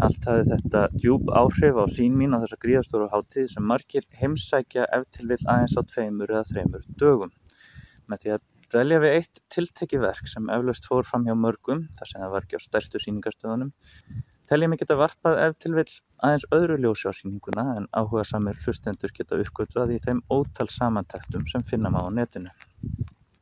Allt 0.03 0.25
hafði 0.27 0.47
þetta 0.49 0.79
djúb 0.99 1.29
áhrif 1.31 1.77
á 1.79 1.85
sín 1.87 2.17
mín 2.19 2.35
á 2.35 2.41
þessa 2.41 2.57
gríðastóru 2.65 3.05
hátíð 3.13 3.45
sem 3.53 3.63
margir 3.71 4.03
heimsækja 4.19 4.87
ef 4.97 5.05
til 5.15 5.29
vil 5.29 5.39
aðeins 5.45 5.77
á 5.79 5.81
tveimur 5.87 6.33
eða 6.33 6.43
þreimur 6.49 6.83
dögum. 6.99 7.31
Með 8.11 8.25
því 8.25 8.33
að 8.35 8.43
dvelja 8.73 8.99
við 9.05 9.15
eitt 9.21 9.41
tiltekki 9.55 10.01
verk 10.03 10.27
sem 10.27 10.51
eflaust 10.51 10.89
fór 10.89 11.07
fram 11.07 11.23
hjá 11.27 11.35
mörgum, 11.39 11.85
þar 11.95 12.11
sem 12.11 12.25
það 12.25 12.35
var 12.35 12.47
ekki 12.47 12.59
á 12.59 12.65
stærstu 12.65 13.01
sýningastöðunum, 13.05 13.71
tel 14.51 14.61
ég 14.65 14.73
mig 14.73 14.83
geta 14.83 14.99
varpað 14.99 15.41
ef 15.45 15.57
til 15.63 15.73
vil 15.77 15.87
aðeins 16.27 16.47
öðru 16.59 16.79
ljósi 16.83 17.07
á 17.07 17.13
sýninguna 17.15 17.65
en 17.79 17.89
áhuga 17.95 18.27
samir 18.27 18.59
hlustendur 18.65 19.15
geta 19.15 19.39
uppgötvað 19.39 19.95
í 19.95 20.01
þeim 20.03 20.25
ótal 20.27 20.67
samantæktum 20.67 21.47
sem 21.47 21.63
finna 21.63 21.93
má 21.93 22.03
á 22.03 22.11
netinu. 22.11 22.51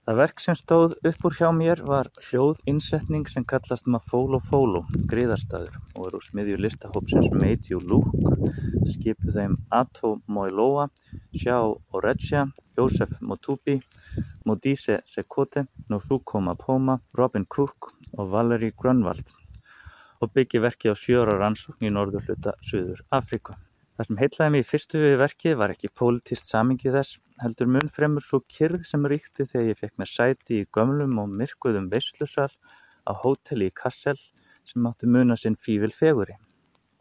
Það 0.03 0.17
verk 0.19 0.41
sem 0.43 0.55
stóð 0.59 0.93
upp 1.07 1.25
úr 1.29 1.35
hjá 1.37 1.45
mér 1.55 1.79
var 1.87 2.09
hljóðinnsetning 2.25 3.29
sem 3.31 3.45
kallast 3.47 3.85
Mafolo 3.87 4.41
Folo, 4.49 4.81
griðarstaður 5.07 5.77
og 5.93 6.09
er 6.09 6.17
úr 6.17 6.25
smiðju 6.25 6.57
listahópsins 6.59 7.29
Made 7.31 7.71
You 7.71 7.79
Look, 7.87 8.33
skipuð 8.91 9.37
þeim 9.37 9.55
Ato 9.71 10.17
Moiloa, 10.27 10.89
Xiao 11.31 11.77
Oregia, 11.95 12.43
Joseph 12.75 13.15
Motubi, 13.23 13.77
Modise 14.43 14.99
Sekote, 15.07 15.69
Nozuko 15.87 16.43
Mapoma, 16.43 16.99
Robin 17.15 17.47
Cook 17.47 17.93
og 18.17 18.33
Valerie 18.35 18.75
Grönvald 18.75 19.31
og 20.19 20.35
byggi 20.35 20.59
verkið 20.67 20.91
á 20.91 20.95
sjóra 20.99 21.39
rannsókn 21.39 21.87
í 21.87 21.95
norður 21.95 22.27
hluta 22.27 22.59
Suður 22.59 23.05
Afríku. 23.07 23.55
Það 23.93 24.07
sem 24.07 24.17
heitlaði 24.17 24.51
mig 24.53 24.63
í 24.63 24.65
fyrstu 24.65 24.99
við 25.03 25.19
verkið 25.21 25.57
var 25.59 25.71
ekki 25.75 25.89
pólitíst 25.99 26.47
samingið 26.49 26.95
þess, 26.97 27.17
heldur 27.43 27.67
mun 27.75 27.91
fremur 27.93 28.25
svo 28.25 28.39
kyrð 28.55 28.87
sem 28.89 29.05
ríkti 29.11 29.45
þegar 29.45 29.67
ég 29.69 29.77
fekk 29.81 29.99
mér 30.01 30.09
sæti 30.09 30.61
í 30.63 30.69
gömlum 30.73 31.19
og 31.21 31.35
myrkuðum 31.41 31.91
veislusal 31.93 32.49
á 33.05 33.11
hóteli 33.21 33.69
í 33.69 33.75
Kassel 33.81 34.17
sem 34.65 34.89
átti 34.89 35.11
muna 35.15 35.37
sinn 35.37 35.59
fífil 35.59 35.93
feguri 35.93 36.39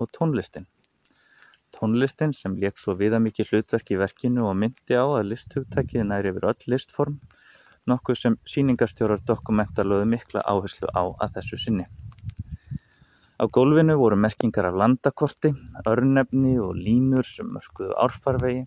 og 0.03 0.13
tónlistin. 0.19 0.69
Tónlistin 1.73 2.37
sem 2.37 2.59
leik 2.61 2.77
svo 2.77 2.99
viðamikið 3.01 3.55
hlutverk 3.55 3.95
í 3.95 4.01
verkinu 4.03 4.45
og 4.51 4.59
myndi 4.61 4.99
á 4.99 5.09
að 5.09 5.31
listhugtækið 5.31 6.09
næri 6.11 6.35
yfir 6.35 6.51
öll 6.53 6.71
listform, 6.75 7.17
nokkuð 7.89 8.21
sem 8.27 8.41
síningastjórar 8.45 9.25
dokumenta 9.33 9.89
lögðu 9.89 10.13
mikla 10.13 10.45
áherslu 10.45 10.93
á 10.93 11.09
að 11.09 11.39
þessu 11.39 11.65
sinni. 11.65 11.89
Á 13.43 13.51
gólfinu 13.51 13.97
voru 13.99 14.15
merkingar 14.15 14.69
af 14.69 14.77
landakorti, 14.79 15.51
örnefni 15.91 16.53
og 16.63 16.77
línur 16.79 17.27
sem 17.27 17.49
mörkuðu 17.51 17.97
árfarvegi 17.99 18.61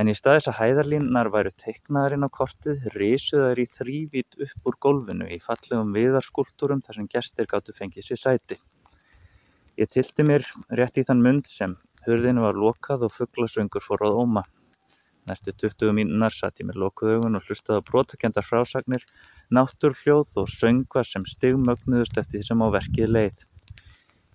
en 0.00 0.08
í 0.10 0.14
stað 0.18 0.38
þess 0.38 0.50
að 0.50 0.56
hæðarlínunar 0.58 1.28
væru 1.30 1.52
teiknaðar 1.62 2.16
inn 2.16 2.26
á 2.26 2.30
kortið 2.34 2.88
risu 2.96 3.38
þær 3.38 3.60
í 3.62 3.66
þrývít 3.70 4.40
upp 4.46 4.66
úr 4.66 4.78
gólfinu 4.82 5.28
í 5.30 5.38
fallegum 5.44 5.92
viðarskúltúrum 5.94 6.82
þar 6.82 6.98
sem 6.98 7.06
gestir 7.12 7.46
gáttu 7.52 7.74
fengið 7.76 8.08
sér 8.08 8.20
sæti. 8.24 8.58
Ég 9.78 9.92
tilti 9.94 10.26
mér 10.26 10.48
rétt 10.80 10.98
í 10.98 11.06
þann 11.06 11.22
mund 11.28 11.46
sem 11.46 11.76
hurðinu 12.08 12.42
var 12.48 12.58
lokað 12.58 13.06
og 13.06 13.14
fugglasöngur 13.14 13.86
fór 13.86 14.02
á 14.02 14.10
óma. 14.10 14.42
Næstu 15.30 15.54
20 15.54 15.94
mínunar 15.94 16.34
satt 16.34 16.58
ég 16.58 16.66
með 16.66 16.82
lokuð 16.82 17.14
augun 17.14 17.38
og 17.38 17.46
hlustaði 17.46 17.78
á 17.78 17.86
brotakendar 17.86 18.48
frásagnir, 18.48 19.06
náttúrhljóð 19.54 20.34
og 20.42 20.50
söngvar 20.50 21.06
sem 21.06 21.22
stigmögnuðust 21.22 22.18
eftir 22.18 22.40
því 22.40 22.50
sem 22.50 22.66
á 22.66 22.68
verkið 22.74 23.14
leið. 23.14 23.46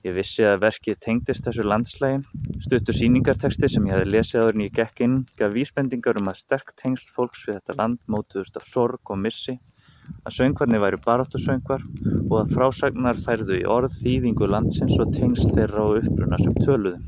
Ég 0.05 0.13
vissi 0.13 0.43
að 0.45 0.59
verkið 0.61 0.97
tengdist 1.01 1.47
þessu 1.47 1.63
landslægi. 1.65 2.19
Stuttur 2.61 2.93
sýningarteksti 2.93 3.69
sem 3.73 3.87
ég 3.89 3.95
hafi 3.95 4.11
lesið 4.11 4.43
áður 4.43 4.59
en 4.59 4.63
ég 4.67 4.75
gekk 4.77 5.01
inn 5.01 5.15
gaf 5.39 5.55
vísbendingar 5.55 6.19
um 6.21 6.29
að 6.29 6.37
sterk 6.43 6.75
tengsl 6.77 7.09
fólks 7.15 7.41
við 7.47 7.57
þetta 7.57 7.77
land 7.79 7.97
mótuðust 8.13 8.59
af 8.61 8.67
sorg 8.69 9.13
og 9.15 9.17
missi, 9.23 9.57
að 10.21 10.37
söngvarnir 10.37 10.83
væru 10.85 11.01
baráttusöngvar 11.07 11.89
og 12.29 12.37
að 12.43 12.53
frásagnar 12.53 13.17
færðu 13.25 13.57
í 13.63 13.65
orð 13.65 13.97
þýðingu 13.97 14.53
landsins 14.53 15.01
og 15.01 15.09
tengsl 15.17 15.55
þeirra 15.57 15.89
og 15.89 16.03
uppruna 16.03 16.37
sem 16.43 16.53
töluðu. 16.61 17.01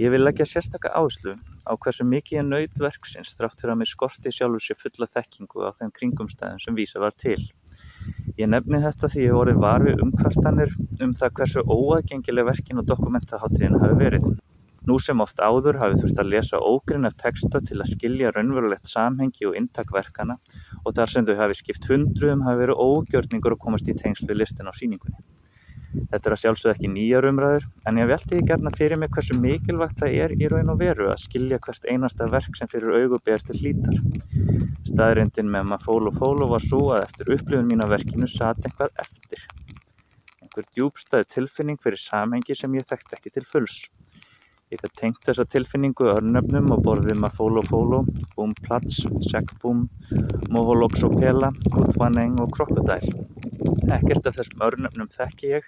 Ég 0.00 0.08
vil 0.08 0.22
leggja 0.24 0.46
sérstaka 0.48 0.88
áherslu 0.96 1.34
á 1.68 1.76
hversu 1.76 2.06
mikið 2.08 2.38
ég 2.38 2.46
naut 2.48 2.78
verksins 2.80 3.34
þrátt 3.36 3.60
fyrir 3.60 3.74
að 3.74 3.80
mér 3.82 3.88
skorti 3.90 4.30
sjálfur 4.32 4.62
sér 4.64 4.78
fulla 4.80 5.08
þekkingu 5.12 5.66
á 5.68 5.76
þeim 5.76 5.90
kringumstæðum 5.98 6.62
sem 6.62 6.78
vísa 6.78 7.02
var 7.02 7.12
til. 7.12 7.36
Ég 8.38 8.48
nefni 8.48 8.80
þetta 8.80 9.10
því 9.12 9.26
ég 9.26 9.36
voru 9.36 9.54
var 9.60 9.84
við 9.84 10.00
umkvartanir 10.06 10.72
um 11.04 11.12
það 11.20 11.34
hversu 11.36 11.64
óaðgengileg 11.68 12.48
verkin 12.48 12.80
og 12.80 12.88
dokumentaháttíðin 12.88 13.76
hafi 13.82 13.98
verið. 14.00 14.24
Nú 14.88 14.96
sem 15.04 15.20
oft 15.20 15.44
áður 15.44 15.82
hafi 15.82 16.00
þurft 16.00 16.24
að 16.24 16.32
lesa 16.32 16.62
ógrinn 16.64 17.04
af 17.04 17.18
texta 17.20 17.60
til 17.60 17.82
að 17.82 17.92
skilja 17.92 18.32
raunverulegt 18.32 18.88
samhengi 18.88 19.50
og 19.50 19.60
inntakverkana 19.60 20.38
og 20.80 20.96
þar 20.96 21.12
sem 21.12 21.28
þau 21.28 21.36
hafi 21.42 21.60
skipt 21.60 21.90
hundruðum 21.92 22.46
hafi 22.48 22.62
verið 22.64 22.80
ógjörningur 22.88 23.58
að 23.58 23.62
komast 23.68 23.92
í 23.92 23.98
tengslu 24.00 24.32
listin 24.32 24.72
á 24.72 24.72
síningunni. 24.72 25.20
Þetta 25.90 26.28
er 26.28 26.34
að 26.34 26.40
sjálfsögðu 26.42 26.72
ekki 26.72 26.88
nýjar 26.92 27.26
umræður 27.26 27.64
en 27.90 27.98
ég 27.98 28.08
velti 28.10 28.36
því 28.36 28.42
gerna 28.50 28.70
fyrir 28.76 29.00
mig 29.02 29.10
hversu 29.14 29.36
mikilvægt 29.38 29.98
það 29.98 30.16
er 30.24 30.34
í 30.36 30.50
raun 30.52 30.70
og 30.70 30.78
veru 30.82 31.08
að 31.10 31.22
skilja 31.24 31.58
hvert 31.64 31.88
einasta 31.90 32.28
verk 32.30 32.58
sem 32.58 32.70
fyrir 32.70 32.94
auguber 33.00 33.42
til 33.46 33.58
hlítar. 33.58 33.98
Staðrindin 34.86 35.50
með 35.50 35.66
maður 35.72 35.86
fól 35.88 36.10
og 36.10 36.20
fól 36.20 36.44
og 36.44 36.52
var 36.54 36.64
svo 36.66 36.80
að 36.94 37.06
eftir 37.08 37.32
upplifun 37.34 37.66
mín 37.70 37.82
á 37.82 37.90
verkinu 37.90 38.30
satt 38.30 38.62
einhvað 38.68 38.94
eftir. 39.02 39.42
Einhver 40.44 40.68
djúbstæði 40.78 41.30
tilfinning 41.34 41.82
fyrir 41.82 42.02
samhengi 42.02 42.54
sem 42.58 42.78
ég 42.78 42.86
þekkt 42.86 43.18
ekki 43.18 43.34
til 43.34 43.46
fulls. 43.50 43.80
Ég 44.70 44.78
gæti 44.78 45.00
tengt 45.00 45.24
þessa 45.26 45.42
tilfinningu 45.50 46.04
örnöfnum 46.12 46.68
og 46.70 46.84
borðið 46.86 47.16
maður 47.18 47.32
fól 47.38 47.56
og 47.58 47.64
fóló, 47.66 47.98
búm 48.36 48.52
plats, 48.54 49.00
segbúm, 49.24 49.80
móholoxopela, 50.54 51.48
kutvaneng 51.74 52.36
og 52.44 52.52
krokodæl. 52.54 53.08
Ekkert 53.96 54.28
af 54.30 54.36
þessum 54.36 54.62
örnefnum 54.62 55.08
þekki 55.10 55.50
ég, 55.56 55.66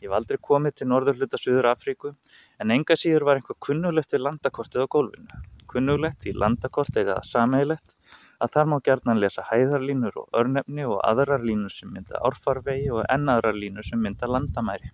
ég 0.00 0.06
hef 0.06 0.14
aldrei 0.16 0.40
komið 0.48 0.78
til 0.78 0.88
norðurhluta 0.88 1.36
Suður 1.42 1.68
Afríku 1.74 2.14
en 2.56 2.72
enga 2.72 2.96
síður 2.96 3.26
var 3.28 3.42
einhver 3.42 3.58
kunnulegt 3.66 4.16
við 4.16 4.24
landakortið 4.24 4.86
á 4.88 4.92
gólfinu. 4.96 5.42
Kunnulegt 5.68 6.24
í 6.24 6.32
landakort 6.32 6.96
eiga 6.96 7.18
það 7.18 7.28
sameigilegt 7.32 7.94
að 8.40 8.54
þar 8.54 8.70
má 8.72 8.78
gerðnan 8.88 9.20
lesa 9.20 9.44
hæðarlínur 9.50 10.16
og 10.22 10.40
örnefni 10.40 10.88
og 10.88 11.02
aðrar 11.04 11.44
línur 11.44 11.76
sem 11.76 11.92
mynda 11.92 12.24
árfarvegi 12.24 12.88
og 12.96 13.04
enn 13.12 13.28
aðrar 13.28 13.60
línur 13.60 13.84
sem 13.84 14.00
mynda 14.00 14.32
landamæri. 14.32 14.88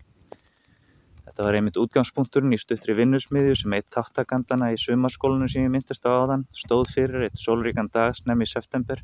Þetta 1.34 1.48
var 1.48 1.56
einmitt 1.58 1.78
útgangspunkturinn 1.82 2.54
í 2.54 2.58
stuttri 2.62 2.94
vinnusmiðju 2.94 3.54
sem 3.58 3.72
eitt 3.74 3.88
þáttakandana 3.90 4.68
í 4.70 4.76
sumarskólinu 4.78 5.48
sem 5.50 5.64
ég 5.64 5.72
myndist 5.74 6.06
á 6.06 6.14
áðan 6.14 6.44
stóð 6.54 6.92
fyrir 6.92 7.24
eitt 7.26 7.40
sólríkan 7.42 7.88
dag 7.90 8.14
snem 8.14 8.44
í 8.44 8.46
september 8.46 9.02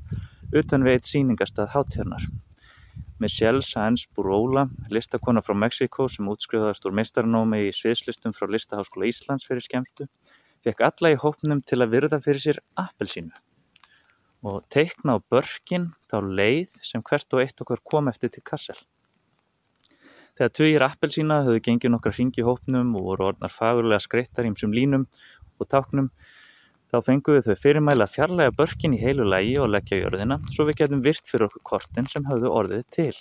utan 0.55 0.87
við 0.87 0.95
eitt 0.95 1.11
síningastað 1.11 1.73
hátjarnar. 1.75 2.29
Michelle 3.19 3.67
Sáenz 3.67 4.07
Buróla, 4.15 4.69
listakona 4.95 5.43
frá 5.43 5.59
Mexiko 5.59 6.07
sem 6.07 6.31
útskrifaðast 6.31 6.87
úr 6.87 6.95
meistarnómi 7.01 7.65
í 7.67 7.75
sviðslistum 7.75 8.39
frá 8.39 8.47
Listaháskóla 8.47 9.11
Íslands 9.11 9.51
fyrir 9.51 9.67
skemstu, 9.67 10.07
fekk 10.63 10.87
alla 10.87 11.11
í 11.11 11.19
hópnum 11.19 11.67
til 11.67 11.83
að 11.83 11.97
virða 11.99 12.23
fyrir 12.23 12.47
sér 12.47 12.63
appelsínu 12.79 13.35
og 14.47 14.63
teikna 14.71 15.19
á 15.19 15.25
börkin 15.27 15.91
þá 16.07 16.17
leið 16.23 16.79
sem 16.87 17.03
hvert 17.03 17.35
og 17.35 17.43
eitt 17.43 17.61
okkar 17.67 17.83
kom 17.85 18.07
eftir 18.09 18.31
til 18.31 18.47
Kassel. 18.47 18.79
Þegar 20.41 20.53
tugir 20.57 20.83
appelsína 20.87 21.43
höfðu 21.45 21.61
gengið 21.69 21.93
nokkra 21.93 22.17
hringi 22.17 22.43
hópnum 22.47 22.95
og 22.97 23.11
voru 23.11 23.27
orðnar 23.29 23.53
fagurlega 23.53 24.01
skreittar 24.01 24.49
ímsum 24.49 24.73
línum 24.73 25.05
og 25.61 25.69
táknum 25.69 26.09
Þá 26.91 26.97
fengum 27.07 27.37
við 27.37 27.45
þau 27.47 27.61
fyrirmæli 27.63 28.03
að 28.03 28.15
fjarlæga 28.17 28.53
börkin 28.59 28.95
í 28.97 28.99
heilu 28.99 29.23
lægi 29.23 29.53
og 29.63 29.69
leggja 29.71 29.99
jörðina 30.01 30.41
svo 30.51 30.65
við 30.67 30.81
getum 30.81 31.05
virt 31.05 31.29
fyrir 31.31 31.45
okkur 31.47 31.63
kortin 31.69 32.09
sem 32.11 32.25
hafðu 32.27 32.51
orðið 32.51 32.83
til. 32.97 33.13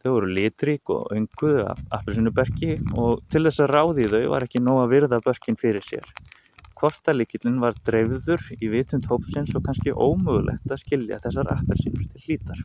Þau 0.00 0.08
voru 0.14 0.30
litrík 0.38 0.92
og 0.94 1.12
önguðu 1.12 1.66
af 1.68 1.82
appelsinuberki 1.98 2.78
og 2.96 3.20
til 3.28 3.44
þess 3.44 3.60
að 3.66 3.72
ráði 3.74 4.08
þau 4.14 4.22
var 4.32 4.48
ekki 4.48 4.64
nóg 4.64 4.80
að 4.86 4.94
virða 4.94 5.20
börkin 5.26 5.60
fyrir 5.60 5.84
sér. 5.84 6.08
Kortalíkillin 6.80 7.60
var 7.60 7.76
dreifður 7.84 8.48
í 8.56 8.72
vitund 8.72 9.10
hópsins 9.12 9.52
og 9.52 9.66
kannski 9.68 9.92
ómögulegt 9.92 10.72
að 10.72 10.80
skilja 10.80 11.20
þessar 11.26 11.52
appelsinur 11.58 12.08
til 12.08 12.24
hlítar. 12.24 12.64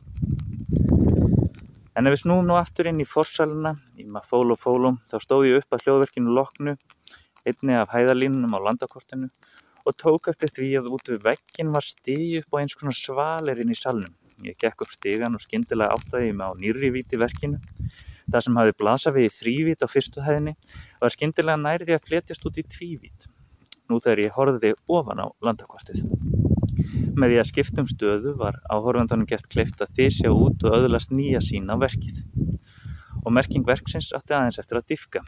En 1.92 2.08
ef 2.08 2.14
við 2.14 2.22
snúum 2.22 2.46
nú 2.48 2.54
aftur 2.56 2.88
inn 2.88 3.02
í 3.02 3.04
forsalina, 3.04 3.74
í 4.00 4.06
Mafólo 4.08 4.54
Fólum, 4.56 4.96
þá 5.10 5.16
stóð 5.20 5.42
ég 5.50 5.58
upp 5.60 5.76
að 5.76 5.82
hljóðverkinu 5.84 6.32
loknu, 6.38 6.72
einni 7.44 7.76
af 7.76 7.92
hæðalínunum 7.92 8.56
á 8.56 8.64
landakortinu 8.64 9.28
og 9.84 9.98
tók 10.00 10.30
eftir 10.32 10.48
því 10.56 10.70
að 10.80 10.88
út 10.96 11.12
við 11.12 11.20
veggin 11.26 11.74
var 11.74 11.84
stigi 11.84 12.40
upp 12.40 12.56
á 12.56 12.60
eins 12.62 12.78
konar 12.80 12.96
svalerinn 12.96 13.74
í 13.74 13.76
salnum. 13.76 14.16
Ég 14.46 14.56
gekk 14.56 14.86
upp 14.86 14.94
stigan 14.94 15.36
og 15.36 15.44
skyndilega 15.44 15.92
áttaði 15.92 16.30
ég 16.30 16.38
mig 16.38 16.48
á 16.48 16.52
nýri 16.56 16.94
víti 16.96 17.20
verkinu. 17.20 17.60
Það 18.24 18.46
sem 18.46 18.60
hafi 18.62 18.76
blasað 18.80 19.18
við 19.18 19.28
í 19.28 19.34
þrývít 19.36 19.84
á 19.84 19.88
fyrstu 19.92 20.24
hæðinni 20.24 20.56
var 21.02 21.12
skyndilega 21.12 21.60
nærði 21.60 21.98
að 21.98 22.06
fletjast 22.08 22.46
út 22.48 22.62
í 22.62 22.64
tvívít. 22.64 23.28
Nú 23.90 24.00
þegar 24.00 24.24
ég 24.30 24.38
horfiði 24.38 24.76
ofan 24.88 25.20
á 25.20 25.28
landakostið. 25.44 26.06
Með 27.18 27.32
því 27.32 27.38
að 27.42 27.48
skiptum 27.48 27.88
stöðu 27.90 28.34
var 28.38 28.58
áhorfandanum 28.70 29.26
gert 29.30 29.48
kleift 29.50 29.82
að 29.82 29.94
þysja 29.96 30.30
út 30.34 30.66
og 30.68 30.76
öðlast 30.78 31.14
nýja 31.14 31.40
sín 31.42 31.66
á 31.72 31.76
verkið. 31.80 32.22
Og 33.22 33.30
merking 33.34 33.66
verksins 33.66 34.12
átti 34.16 34.36
aðeins 34.36 34.60
eftir 34.62 34.78
að 34.80 34.88
diffka. 34.94 35.24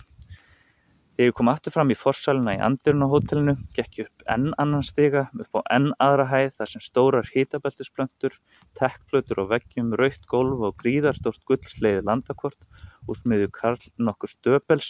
Þegar 1.15 1.29
ég 1.29 1.35
kom 1.39 1.49
aftur 1.53 1.71
fram 1.71 1.93
í 1.95 1.95
forsæluna 1.95 2.53
í 2.57 2.63
Andirun 2.67 3.05
á 3.07 3.13
hótelinu 3.13 3.53
gekk 3.77 3.99
ég 4.01 4.09
upp 4.09 4.23
enn 4.35 4.49
annan 4.59 4.83
stiga 4.83 5.21
upp 5.31 5.59
á 5.59 5.71
enn 5.77 5.93
aðra 6.03 6.25
hæð 6.27 6.57
þar 6.57 6.71
sem 6.73 6.83
stórar 6.83 7.29
hitabeltisplöntur, 7.31 8.35
tekkplötur 8.75 9.45
og 9.45 9.53
veggjum, 9.53 9.93
raukt 9.95 10.27
gólf 10.27 10.65
og 10.67 10.75
gríðarstórt 10.83 11.45
gullsleiði 11.47 12.03
landakort 12.09 12.67
úr 13.07 13.21
smiðju 13.21 13.53
Karl 13.55 13.85
nokkur 14.09 14.33
stöpels 14.33 14.89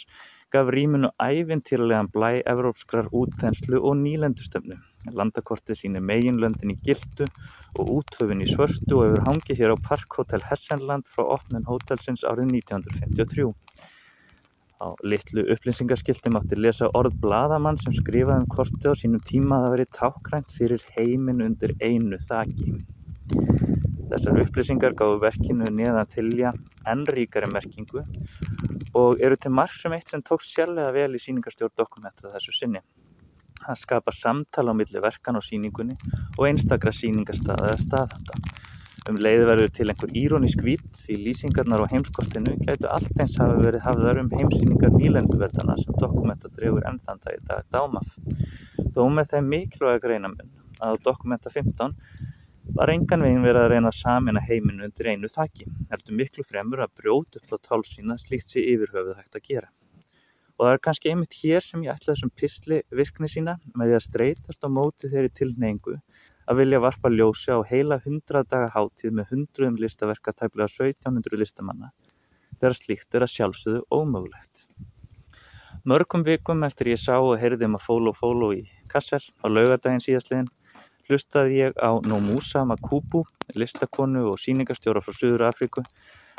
gaf 0.55 0.71
rýmunu 0.73 1.11
ævintýralegan 1.21 2.09
blæ 2.15 2.41
evrópskrar 2.49 3.11
útþenslu 3.13 3.83
og 3.85 3.99
nýlendustöfnu. 4.01 4.79
Landakortið 5.13 5.81
síni 5.83 6.01
meginlöndin 6.01 6.73
í 6.73 6.79
gildu 6.87 7.27
og 7.77 7.91
úthöfin 7.99 8.41
í 8.41 8.49
svörstu 8.49 8.97
og 8.97 9.05
hefur 9.11 9.27
hangið 9.29 9.61
hér 9.61 9.77
á 9.77 9.85
Parkhótel 9.91 10.41
Hessenland 10.49 11.11
frá 11.11 11.27
opnun 11.37 11.69
hótelsins 11.69 12.25
árið 12.25 12.55
1953. 12.63 13.51
Á 14.85 14.93
litlu 15.01 15.47
upplýsingaskilti 15.55 16.29
mátti 16.35 16.59
lesa 16.61 16.91
orð 16.99 17.15
bladamann 17.23 17.79
sem 17.81 17.95
skrifaði 17.97 18.43
um 18.43 18.51
kortið 18.53 18.91
á 18.93 18.95
sínum 19.01 19.23
tíma 19.31 19.57
að 19.57 19.65
það 19.65 19.75
veri 19.75 19.87
tákrænt 19.99 20.51
fyrir 20.53 20.85
heiminn 20.97 21.41
undir 21.47 21.73
einu 21.81 22.19
þaki. 22.29 22.75
Þessar 24.11 24.43
upplýsingar 24.43 24.97
gáðu 24.99 25.23
verkinu 25.23 25.71
neðan 25.73 26.11
tilja 26.13 26.53
enn 26.93 27.07
ríkari 27.17 27.49
merkingu 27.55 28.05
og 29.01 29.25
eru 29.25 29.41
til 29.41 29.55
marg 29.57 29.73
sem 29.73 29.97
eitt 29.97 30.13
sem 30.13 30.23
tók 30.23 30.45
sjálflega 30.45 30.93
vel 30.99 31.17
í 31.17 31.23
síningarstjórn 31.23 31.75
dokumenta 31.81 32.35
þessu 32.35 32.53
sinni. 32.59 32.85
Það 33.65 33.81
skapa 33.81 34.13
samtala 34.13 34.77
á 34.77 34.79
milli 34.79 35.01
verkan 35.01 35.41
og 35.41 35.47
síningunni 35.49 35.97
og 36.37 36.45
einstakra 36.51 36.93
síningarstaða 36.93 37.73
eða 37.73 37.81
staðhanda. 37.87 38.37
Um 39.05 39.19
leið 39.21 39.43
verður 39.45 39.73
til 39.77 39.85
einhver 39.93 40.13
írónísk 40.17 40.63
vít 40.65 40.85
því 40.97 41.15
lýsingarnar 41.27 41.83
á 41.85 41.93
heimskortinu 41.93 42.55
gætu 42.65 42.89
allt 42.89 43.19
eins 43.21 43.35
hafa 43.37 43.59
verið 43.61 43.83
hafðar 43.85 44.21
um 44.23 44.31
heimsýningar 44.33 44.95
nýlenduveldana 44.95 45.77
sem 45.77 45.99
dokumenta 46.01 46.49
dregur 46.49 46.87
ennþann 46.89 47.21
dag 47.21 47.37
í 47.37 47.43
dag 47.45 47.67
dámaf. 47.75 48.15
Þó 48.97 49.03
með 49.13 49.35
þeim 49.35 49.51
mikilvæga 49.53 50.01
greinamun 50.07 50.49
að 50.89 51.03
dokumenta 51.05 51.53
15 51.53 51.93
var 52.81 52.95
engan 52.95 53.27
veginn 53.27 53.45
verið 53.45 53.67
að 53.67 53.71
reyna 53.75 53.93
að 53.93 54.01
samina 54.01 54.41
heiminu 54.49 54.89
undir 54.89 55.13
einu 55.13 55.29
þakki, 55.29 55.69
heldur 55.93 56.21
miklu 56.23 56.49
fremur 56.49 56.87
að 56.87 56.97
brjóta 57.03 57.43
upp 57.43 57.51
þá 57.51 57.57
tálsýna 57.69 58.17
slíkt 58.17 58.55
sér 58.55 58.71
yfirhöfuð 58.73 59.19
hægt 59.21 59.37
að 59.37 59.49
gera. 59.51 59.69
Og 60.57 60.65
það 60.65 60.73
er 60.73 60.85
kannski 60.87 61.13
einmitt 61.13 61.37
hér 61.43 61.61
sem 61.61 61.85
ég 61.85 61.93
ætla 61.93 62.15
þessum 62.15 62.33
pistli 62.33 62.81
virkni 62.89 63.29
sína 63.29 63.59
með 63.75 63.91
því 63.91 63.99
að 63.99 64.07
streytast 64.09 64.65
á 64.65 64.69
móti 64.73 65.13
þeirri 65.13 65.33
tilneingu 65.35 65.99
að 66.49 66.61
vilja 66.61 66.81
varpa 66.85 67.11
ljósi 67.13 67.53
á 67.55 67.59
heila 67.69 68.01
100 68.01 68.45
daga 68.51 68.73
hátíð 68.75 69.15
með 69.19 69.31
hundruðum 69.33 69.79
listaverka 69.81 70.33
tæplega 70.33 70.69
1700 70.71 71.41
listamanna 71.41 71.93
þegar 72.59 72.77
slíkt 72.79 73.17
er 73.17 73.27
að 73.27 73.33
sjálfsögðu 73.35 73.85
ómögulegt. 73.93 74.67
Mörgum 75.85 76.25
vikum 76.25 76.63
eftir 76.65 76.95
ég 76.95 77.01
sá 77.01 77.17
og 77.19 77.37
heyrði 77.41 77.69
um 77.69 77.77
að 77.77 77.89
og 78.11 78.17
fólu 78.17 78.51
í 78.57 78.61
Kassel 78.89 79.21
á 79.45 79.47
laugardaginn 79.49 80.05
síðastliðin 80.05 80.49
hlustaði 81.09 81.59
ég 81.59 81.77
á 81.77 82.01
Nomusa 82.09 82.65
Makubu, 82.65 83.25
listakonu 83.55 84.31
og 84.31 84.41
síningastjóra 84.41 85.03
frá 85.05 85.13
Suður 85.13 85.49
Afríku 85.51 85.85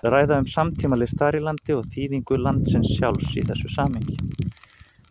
ræða 0.01 0.39
um 0.41 0.49
samtíma 0.49 0.97
list 0.97 1.19
þar 1.21 1.37
í 1.37 1.45
landi 1.45 1.77
og 1.77 1.85
þýðingu 1.91 2.41
landsins 2.41 2.95
sjálfs 2.97 3.37
í 3.37 3.45
þessu 3.45 3.69
samengi. 3.73 4.17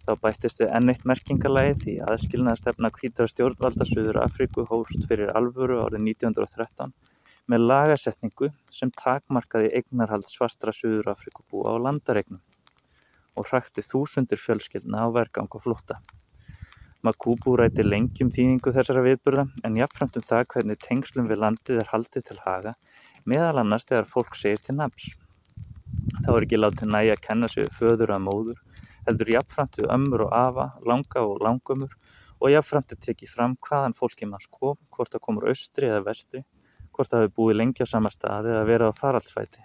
Þá 0.05 0.12
bættist 0.21 0.59
við 0.61 0.73
enn 0.77 0.93
eitt 0.93 1.05
merkingalagi 1.09 1.77
því 1.81 1.93
aðskilnaðastefna 2.12 2.90
hvítra 2.99 3.25
stjórnvalda 3.31 3.87
Suður 3.88 4.19
Afríku 4.21 4.67
hóst 4.69 5.07
fyrir 5.09 5.31
alvöru 5.38 5.79
árið 5.81 6.03
1913 6.11 6.93
með 7.49 7.64
lagasetningu 7.71 8.51
sem 8.73 8.93
takmarkaði 9.01 9.71
eignarhald 9.79 10.29
svartra 10.29 10.75
Suður 10.77 11.09
Afríku 11.14 11.47
búa 11.49 11.73
á 11.73 11.81
landaregnum 11.87 12.43
og 13.35 13.49
hrakti 13.49 13.85
þúsundir 13.85 14.40
fjölskyldna 14.43 15.05
á 15.05 15.09
vergang 15.14 15.49
og 15.51 15.64
flótta. 15.64 15.99
Makubu 17.05 17.57
ræti 17.61 17.85
lengjum 17.85 18.31
þýðingu 18.33 18.73
þessara 18.77 19.03
viðburða 19.05 19.49
en 19.64 19.81
jafnframt 19.81 20.21
um 20.21 20.25
það 20.25 20.47
hvernig 20.55 20.85
tengslum 20.85 21.27
við 21.33 21.43
landið 21.43 21.81
er 21.83 21.90
haldið 21.90 22.29
til 22.29 22.38
haga 22.45 22.77
meðal 23.29 23.59
annars 23.64 23.88
þegar 23.88 24.09
fólk 24.09 24.37
segir 24.40 24.61
til 24.64 24.77
nafns. 24.79 25.11
Þá 26.25 26.31
er 26.37 26.47
ekki 26.47 26.61
látið 26.61 26.93
næja 26.93 27.17
að 27.17 27.25
kenna 27.27 27.51
sig 27.53 27.69
föður 27.77 28.14
að 28.14 28.25
móður 28.29 28.62
heldur 29.09 29.33
jafnframt 29.35 29.79
við 29.81 29.90
ömmur 29.95 30.27
og 30.27 30.35
afa, 30.37 30.71
langa 30.87 31.25
og 31.25 31.43
langömmur 31.45 31.93
og 32.40 32.51
jafnframt 32.53 32.95
er 32.97 33.01
tekið 33.09 33.35
fram 33.37 33.59
hvaðan 33.64 33.97
fólki 33.97 34.29
manns 34.29 34.49
kom, 34.51 34.77
hvort 34.90 35.12
það 35.14 35.25
komur 35.27 35.49
austri 35.51 35.90
eða 35.90 36.03
vestri, 36.09 36.43
hvort 36.93 37.11
það 37.11 37.27
hefur 37.27 37.37
búið 37.38 37.61
lengi 37.61 37.87
á 37.87 37.88
sama 37.88 38.12
staði 38.12 38.53
eða 38.55 38.67
verið 38.69 38.93
á 38.93 39.01
faraldsvæti. 39.01 39.64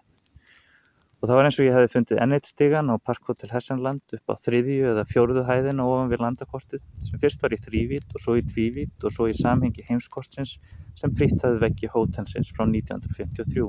Og 1.20 1.28
það 1.28 1.36
var 1.36 1.48
eins 1.50 1.58
og 1.60 1.66
ég 1.66 1.74
hefði 1.76 1.92
fundið 1.92 2.20
enneitt 2.24 2.48
stigan 2.48 2.92
á 2.92 2.96
Parkhotel 2.96 3.50
Hessenland 3.52 4.14
upp 4.16 4.32
á 4.32 4.36
þriðju 4.40 4.92
eða 4.94 5.04
fjóruðu 5.04 5.42
hæðin 5.50 5.82
og 5.84 5.92
ofan 5.92 6.12
við 6.14 6.22
landakortið 6.24 6.84
sem 7.04 7.20
fyrst 7.20 7.42
var 7.44 7.52
í 7.52 7.60
þrývít 7.60 8.14
og 8.16 8.24
svo 8.24 8.36
í 8.40 8.44
tvívít 8.48 9.04
og 9.04 9.12
svo 9.12 9.28
í 9.28 9.34
samhengi 9.36 9.84
heimskortsins 9.90 10.54
sem 10.96 11.12
pritt 11.12 11.44
hafði 11.44 11.60
vekki 11.66 11.90
hótelsins 11.92 12.54
frá 12.56 12.64
1953. 12.64 13.68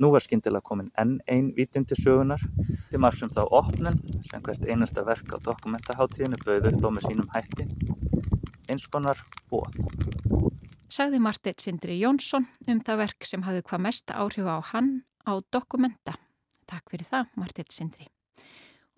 Nú 0.00 0.12
var 0.14 0.24
skyndilega 0.24 0.64
komin 0.64 0.88
enn 0.96 1.18
einn 1.28 1.50
vítindi 1.56 1.98
sögunar 1.98 2.40
til 2.88 3.00
margsum 3.02 3.32
þá 3.34 3.42
opnun 3.44 3.98
sem 4.30 4.40
hvert 4.46 4.64
einasta 4.64 5.04
verk 5.04 5.34
á 5.34 5.42
dokumentaháttíðinu 5.50 6.38
bauð 6.46 6.70
upp 6.70 6.86
á 6.86 6.90
með 6.94 7.08
sínum 7.10 7.28
hætti 7.34 7.66
eins 8.72 8.86
konar 8.88 9.20
bóð. 9.52 9.82
Sagði 10.88 11.20
Marteit 11.20 11.60
Sindri 11.60 11.98
Jónsson 12.00 12.48
um 12.68 12.80
það 12.80 13.02
verk 13.02 13.28
sem 13.28 13.44
hafði 13.44 13.66
hvað 13.68 13.84
mest 13.84 14.16
áhrif 14.16 14.48
á 14.48 14.56
hann 14.72 14.90
á 15.28 15.36
dokumenta. 15.52 16.16
Takk 16.68 16.92
fyrir 16.92 17.08
það 17.08 17.32
Marteit 17.40 17.72
Sindri. 17.72 18.08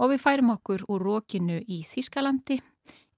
Og 0.01 0.11
við 0.11 0.23
færum 0.25 0.51
okkur 0.57 0.83
úr 0.91 1.05
rókinu 1.07 1.61
í 1.71 1.83
Þískalandi 1.87 2.59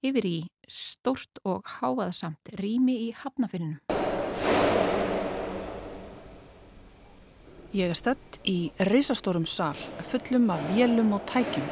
yfir 0.04 0.26
í 0.28 0.38
stort 0.68 1.40
og 1.46 1.68
háaðsamt 1.78 2.52
rými 2.60 2.98
í 3.06 3.12
Hafnafyrinu. 3.16 3.78
Ég 7.72 7.88
er 7.88 7.96
stött 7.96 8.36
í 8.44 8.72
risastórum 8.90 9.46
sal, 9.48 9.78
fullum 10.10 10.50
af 10.52 10.66
vélum 10.74 11.14
og 11.16 11.22
tækjum. 11.30 11.70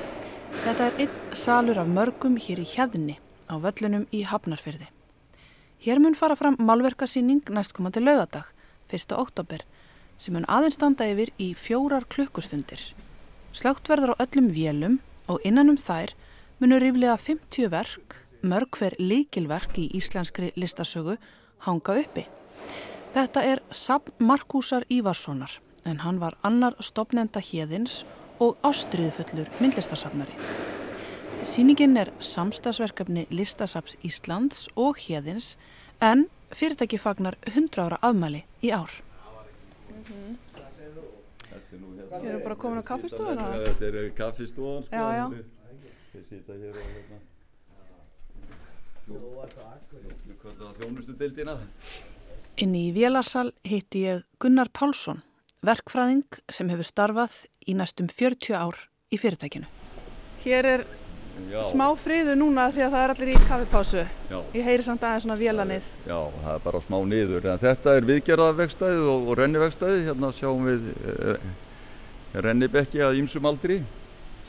Þetta 0.63 0.87
er 0.87 1.03
einn 1.05 1.35
salur 1.37 1.83
af 1.83 1.91
mörgum 1.91 2.39
hér 2.41 2.63
í 2.63 2.71
hjaðni 2.71 3.19
á 3.53 3.61
völlunum 3.61 4.07
í 4.15 4.23
Hafnarfyrði. 4.25 4.89
Hér 5.85 6.01
mun 6.01 6.17
fara 6.17 6.39
fram 6.39 6.57
malverkarsýning 6.57 7.45
næstkomandi 7.53 8.01
laugadag, 8.01 8.49
1. 8.89 9.13
oktober, 9.17 9.61
sem 10.21 10.37
mun 10.37 10.47
aðeins 10.53 10.77
standa 10.77 11.09
yfir 11.09 11.33
í 11.41 11.53
fjórar 11.57 12.05
klukkustundir. 12.13 12.83
Slögt 13.57 13.89
verður 13.89 14.15
á 14.15 14.23
öllum 14.27 14.51
vélum 14.55 14.99
og 15.31 15.41
innan 15.49 15.73
um 15.73 15.79
þær 15.81 16.13
munur 16.61 16.85
ríflega 16.85 17.17
50 17.17 17.71
verk, 17.73 18.19
mörg 18.45 18.77
hver 18.77 18.97
líkilverk 19.01 19.79
í 19.81 19.89
íslenskri 19.97 20.53
listasögu, 20.61 21.17
hanga 21.65 21.97
uppi. 22.03 22.27
Þetta 23.11 23.43
er 23.43 23.63
Sab 23.73 24.13
Markúsar 24.21 24.85
Ívarssonar 24.93 25.59
en 25.89 26.03
hann 26.05 26.21
var 26.21 26.37
annar 26.45 26.77
stopnenda 26.85 27.41
hérðins 27.41 28.05
og 28.41 28.61
ástriðufullur 28.65 29.49
myndlistarsafnari. 29.61 30.37
Sýningin 31.43 31.97
er 31.97 32.13
samstagsverkefni 32.21 33.27
Listasaps 33.33 33.97
Íslands 34.05 34.67
og 34.77 35.01
hérðins 35.01 35.55
en 36.05 36.27
fyrirtæki 36.53 37.01
fagnar 37.01 37.39
100 37.49 37.81
ára 37.81 37.99
afmæli 38.05 38.45
í 38.61 38.73
ár. 38.77 38.93
Mm 40.01 40.07
-hmm. 40.09 40.61
Þið 41.51 42.29
eru 42.31 42.43
bara 42.45 42.57
komin 42.57 42.79
á 42.81 42.85
kaffistofuna? 42.87 43.49
Þetta 43.67 43.89
er 43.89 44.11
kaffistofan 44.17 44.83
sko. 44.87 44.97
Já, 44.97 45.07
já. 45.19 45.27
Þið 46.13 46.23
sýta 46.29 46.53
hér 46.61 46.75
á 46.75 46.83
hérna. 46.85 47.19
Hvað 49.11 50.53
er 50.53 50.57
það 50.61 50.79
þjónustu 50.79 51.17
deildina? 51.19 51.59
Inn 52.57 52.75
í 52.75 52.93
Vélarsal 52.95 53.51
hitti 53.67 54.05
ég 54.07 54.23
Gunnar 54.39 54.71
Pálsson, 54.73 55.23
verkfræðing 55.67 56.41
sem 56.51 56.69
hefur 56.69 56.87
starfað 56.87 57.47
í 57.67 57.75
næstum 57.75 58.09
40 58.09 58.55
ár 58.55 58.77
í 59.11 59.19
fyrirtækinu. 59.19 59.67
Hér 60.45 60.65
er 60.67 60.87
Já. 61.51 61.61
smá 61.67 61.87
friðu 61.99 62.35
núna 62.39 62.67
því 62.75 62.83
að 62.87 62.95
það 62.95 63.05
er 63.05 63.13
allir 63.15 63.31
í 63.33 63.39
kaffipásu. 63.49 64.03
Já. 64.31 64.37
Ég 64.57 64.67
heyri 64.67 64.85
samt 64.87 65.07
aðeins 65.07 65.25
svona 65.27 65.39
vélanið. 65.41 65.89
Já, 66.07 66.19
það 66.43 66.53
er 66.53 66.65
bara 66.67 66.83
smá 66.85 66.97
niður. 67.13 67.49
En 67.53 67.63
þetta 67.63 67.95
er 67.97 68.09
viðgerðavegstæðið 68.11 69.09
og, 69.15 69.31
og 69.31 69.41
rennivegstæðið. 69.41 70.03
Hérna 70.11 70.31
sjáum 70.37 70.69
við 70.69 70.91
eh, 71.15 71.49
rennibekki 72.47 73.03
að 73.07 73.23
ýmsum 73.23 73.49
aldri. 73.51 73.81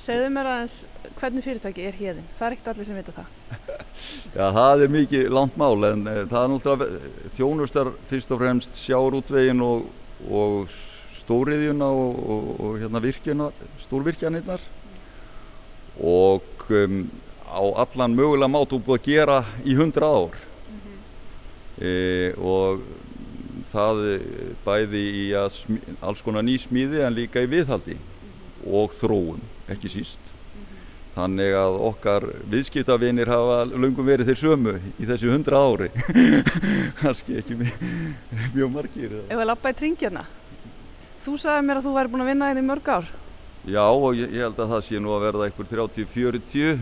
Segðu 0.01 0.29
mér 0.33 0.49
aðeins 0.49 0.75
hvernig 1.19 1.45
fyrirtæki 1.45 1.87
er 1.87 1.97
hérðin. 1.97 2.29
Það 2.37 2.47
er 2.47 2.55
ekkert 2.55 2.69
allir 2.73 2.89
sem 2.89 2.99
vita 3.01 3.15
það. 3.15 3.33
Já, 4.37 4.45
það 4.57 4.85
er 4.85 4.93
mikið 4.97 5.33
langt 5.37 5.57
mál 5.61 5.89
en 5.91 6.05
eh, 6.09 6.21
það 6.31 6.43
er 6.43 6.53
náttúrulega 6.55 7.11
þjónustar 7.37 7.91
fyrst 8.09 8.35
og 8.35 8.41
fremst 8.41 8.81
sjárútvegin 8.81 9.65
og, 9.65 9.89
og 10.29 10.77
stóriðjuna 11.21 11.89
og, 11.93 12.21
og, 12.35 12.53
og 12.59 12.77
hérna 12.81 13.01
virkjuna, 13.03 13.49
stórvirkjanirnar 13.85 14.63
og 15.99 16.65
um, 16.69 17.03
á 17.51 17.63
allan 17.83 18.15
mögulega 18.15 18.51
mátu 18.51 18.79
búið 18.79 18.99
að 18.99 19.07
gera 19.09 19.39
í 19.67 19.75
hundra 19.75 20.07
ár 20.07 20.37
e, 21.81 21.91
og 22.39 22.85
það 23.71 24.03
bæði 24.65 25.03
í 25.23 25.25
alls 25.35 26.23
konar 26.23 26.45
nýsmíði 26.47 27.03
en 27.05 27.15
líka 27.15 27.43
í 27.43 27.49
viðhaldi 27.51 27.97
og 28.67 28.93
þróun, 28.93 29.41
ekki 29.71 29.89
síst. 29.91 30.31
Þannig 31.11 31.55
að 31.59 31.77
okkar 31.89 32.25
viðskiptavinir 32.51 33.27
hafa 33.27 33.65
löngum 33.67 34.07
verið 34.07 34.29
þeir 34.31 34.39
sömu 34.39 34.75
í 34.95 35.07
þessi 35.09 35.27
hundra 35.27 35.59
ári. 35.59 35.89
Kanski 37.01 37.35
ekki 37.41 37.57
mjög, 37.59 37.81
mjög 38.53 38.71
margir. 38.77 39.17
Ef 39.25 39.33
við 39.41 39.49
lappa 39.49 39.73
í 39.73 39.77
tringjarna. 39.81 40.23
Þú 41.21 41.35
sagði 41.41 41.65
mér 41.67 41.81
að 41.81 41.89
þú 41.89 41.97
væri 41.97 42.13
búin 42.13 42.23
að 42.23 42.31
vinna 42.31 42.51
hérna 42.51 42.63
í 42.63 42.69
mörg 42.69 42.93
ár. 42.95 43.11
Já 43.61 43.83
og 43.85 44.15
ég, 44.17 44.31
ég 44.33 44.41
held 44.41 44.57
að 44.57 44.71
það 44.73 44.83
sé 44.87 44.99
nú 45.01 45.11
að 45.13 45.23
verða 45.27 45.45
einhver 45.45 45.67
30-40 45.69 46.79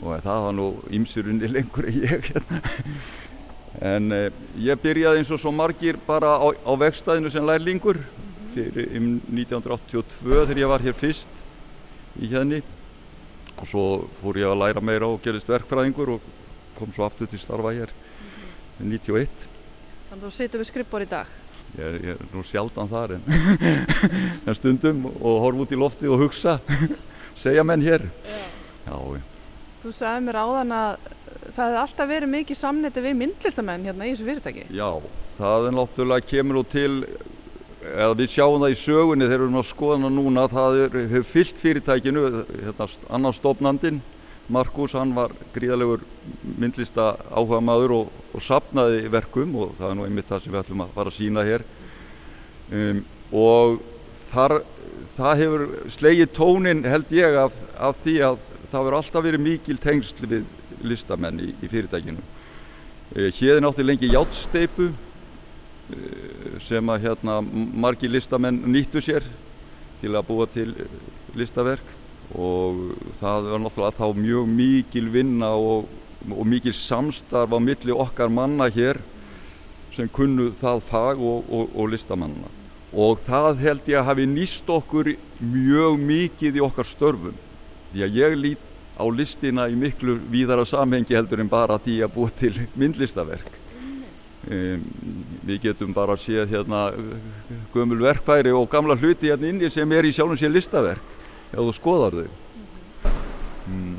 og 0.00 0.22
það 0.24 0.44
var 0.46 0.54
nú 0.56 0.68
ymsurunni 0.96 1.50
lengur 1.52 1.88
en 1.90 1.98
ég 2.00 2.30
hérna. 2.30 2.60
En 3.84 4.14
eh, 4.14 4.30
ég 4.64 4.80
byrjaði 4.80 5.20
eins 5.20 5.32
og 5.34 5.42
svo 5.42 5.52
margir 5.52 5.98
bara 6.06 6.38
á, 6.40 6.46
á 6.56 6.72
vegstæðinu 6.80 7.32
sem 7.34 7.44
lærlingur 7.44 8.00
fyrir 8.54 8.96
um 8.96 9.10
1982 9.28 10.06
þegar 10.22 10.62
ég 10.62 10.72
var 10.72 10.84
hér 10.86 10.96
fyrst 10.96 11.44
í 12.16 12.30
hérna 12.32 12.62
og 13.58 13.68
svo 13.68 13.86
fór 14.22 14.40
ég 14.40 14.48
að 14.48 14.60
læra 14.62 14.80
meira 14.80 15.10
og 15.10 15.20
gerist 15.22 15.52
verkfræðingur 15.52 16.16
og 16.16 16.28
kom 16.78 16.96
svo 16.96 17.04
aftur 17.04 17.28
til 17.28 17.42
starfa 17.42 17.76
hér 17.76 17.92
91. 18.80 19.48
Þannig 20.08 20.16
að 20.16 20.28
þú 20.30 20.36
situr 20.40 20.64
við 20.64 20.70
skrippbor 20.72 21.04
í 21.04 21.10
dag. 21.12 21.43
Ég 21.74 21.84
er, 21.88 21.94
ég 22.04 22.10
er 22.14 22.26
nú 22.30 22.42
sjaldan 22.46 22.90
þar 22.90 23.16
en, 23.16 23.24
en 24.46 24.54
stundum 24.54 25.04
og 25.10 25.40
horf 25.42 25.64
út 25.64 25.72
í 25.74 25.78
lofti 25.80 26.06
og 26.10 26.20
hugsa, 26.22 26.58
segja 27.38 27.64
menn 27.66 27.82
hér. 27.82 28.06
Já. 28.28 28.42
Já, 28.84 28.98
Þú 29.84 29.90
sagði 29.92 30.24
mér 30.26 30.36
áðan 30.40 30.72
að 30.72 30.90
það 31.52 31.64
hefði 31.64 31.78
alltaf 31.82 32.08
verið 32.08 32.30
mikið 32.34 32.56
samniti 32.56 33.02
við 33.04 33.16
myndlistamenn 33.20 33.84
hérna 33.88 34.06
í 34.06 34.12
þessu 34.14 34.26
fyrirtæki. 34.28 34.62
já, 34.72 34.88
það 35.36 35.66
er 35.68 35.74
náttúrulega 35.76 36.26
kemur 36.30 36.56
nú 36.56 36.62
til, 36.72 36.92
eða 37.84 38.14
við 38.16 38.30
sjáum 38.32 38.62
það 38.64 38.72
í 38.72 38.78
sögunni 38.80 39.26
þegar 39.28 39.42
við 39.42 39.46
erum 39.48 39.60
að 39.60 39.68
skoða 39.68 39.98
hana 39.98 40.10
núna, 40.14 40.46
það 40.52 40.78
er, 40.86 40.96
hefur 41.12 41.26
fyllt 41.32 41.60
fyrirtækinu, 41.60 42.24
hérna, 42.62 42.88
annar 43.18 43.36
stofnandinn, 43.36 44.00
Markus, 44.52 44.92
hann 44.92 45.14
var 45.16 45.32
gríðalegur 45.54 46.02
myndlista 46.60 47.14
áhuga 47.32 47.62
maður 47.64 47.94
og, 47.96 48.08
og 48.36 48.42
sapnaði 48.44 49.06
verkum 49.12 49.54
og 49.56 49.72
það 49.78 49.88
er 49.88 49.96
nú 49.96 50.04
einmitt 50.04 50.28
það 50.28 50.42
sem 50.44 50.52
við 50.52 50.60
ætlum 50.60 50.82
að 50.84 50.92
fara 50.98 51.12
að 51.12 51.16
sína 51.16 51.44
hér. 51.48 51.64
Um, 52.68 53.00
og 53.32 53.78
þar, 54.28 54.56
það 55.16 55.40
hefur 55.40 55.64
slegið 55.96 56.34
tónin 56.36 56.84
held 56.84 57.16
ég 57.16 57.38
af, 57.40 57.56
af 57.88 58.04
því 58.04 58.18
að 58.28 58.38
það 58.68 58.78
hefur 58.82 58.98
alltaf 59.00 59.26
verið 59.30 59.44
mikil 59.46 59.78
tengsl 59.80 60.28
við 60.28 60.44
listamenn 60.84 61.40
í, 61.40 61.50
í 61.64 61.72
fyrirtækinu. 61.72 62.28
Uh, 63.16 63.30
er 63.32 63.64
náttúrulega 63.64 63.94
lengi 63.94 64.12
játsteipu 64.12 64.90
uh, 64.92 66.54
sem 66.68 66.92
að 66.92 67.08
hérna 67.08 67.40
margi 67.40 68.12
listamenn 68.12 68.60
nýttu 68.68 69.00
sér 69.00 69.24
til 70.04 70.12
að 70.12 70.28
búa 70.28 70.52
til 70.52 70.74
listaverk 71.32 72.03
og 72.32 72.80
það 73.20 73.50
var 73.52 73.62
náttúrulega 73.62 73.98
þá 73.98 74.20
mjög 74.24 74.50
mikil 74.50 75.08
vinna 75.12 75.50
og, 75.54 75.88
og 76.30 76.46
mikil 76.48 76.74
samstarf 76.74 77.52
á 77.52 77.58
milli 77.60 77.94
okkar 77.94 78.32
manna 78.32 78.70
hér 78.72 79.00
sem 79.94 80.08
kunnu 80.10 80.50
það 80.58 80.82
fag 80.88 81.22
og, 81.22 81.44
og, 81.48 81.74
og 81.74 81.90
listamanna. 81.92 82.50
Og 82.94 83.18
það 83.26 83.60
held 83.62 83.90
ég 83.90 83.98
að 84.00 84.08
hafi 84.08 84.26
nýst 84.30 84.70
okkur 84.70 85.12
mjög 85.42 85.98
mikið 86.02 86.58
í 86.58 86.62
okkar 86.64 86.88
störfum. 86.88 87.36
Því 87.92 88.06
að 88.06 88.18
ég 88.18 88.38
lít 88.38 88.70
á 88.94 89.04
listina 89.10 89.66
í 89.70 89.76
miklu 89.78 90.16
víðara 90.30 90.64
samhengi 90.66 91.14
heldur 91.14 91.42
en 91.42 91.50
bara 91.50 91.78
því 91.82 92.00
að 92.06 92.14
búa 92.14 92.34
til 92.34 92.54
myndlistaverk. 92.78 93.60
Um, 94.44 94.82
við 95.46 95.70
getum 95.70 95.94
bara 95.96 96.18
að 96.18 96.26
sé 96.26 96.42
hérna 96.50 96.90
gömul 97.72 98.02
verkfæri 98.02 98.52
og 98.52 98.68
gamla 98.68 98.96
hluti 98.98 99.30
hérna 99.30 99.48
inni 99.48 99.70
sem 99.72 99.92
er 99.96 100.04
í 100.04 100.12
sjálfum 100.12 100.36
sér 100.36 100.52
listaverk 100.52 101.13
ef 101.54 101.62
þú 101.62 101.74
skoðar 101.78 102.18
þau. 102.18 102.28
Mm. 103.70 103.96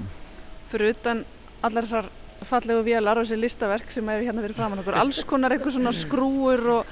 Fyrir 0.72 0.94
utan 0.94 1.26
allar 1.66 1.88
þessar 1.88 2.12
fallegu 2.46 2.84
vélar 2.86 3.20
og 3.20 3.26
þessi 3.26 3.40
listaverk 3.40 3.92
sem 3.94 4.10
eru 4.12 4.26
hérna 4.28 4.44
fyrir 4.44 4.58
framann 4.58 4.82
okkur, 4.82 4.98
alls 5.00 5.22
konar 5.28 5.56
eitthvað 5.56 5.78
svona 5.78 5.94
skrúur 5.96 6.66
og, 6.80 6.90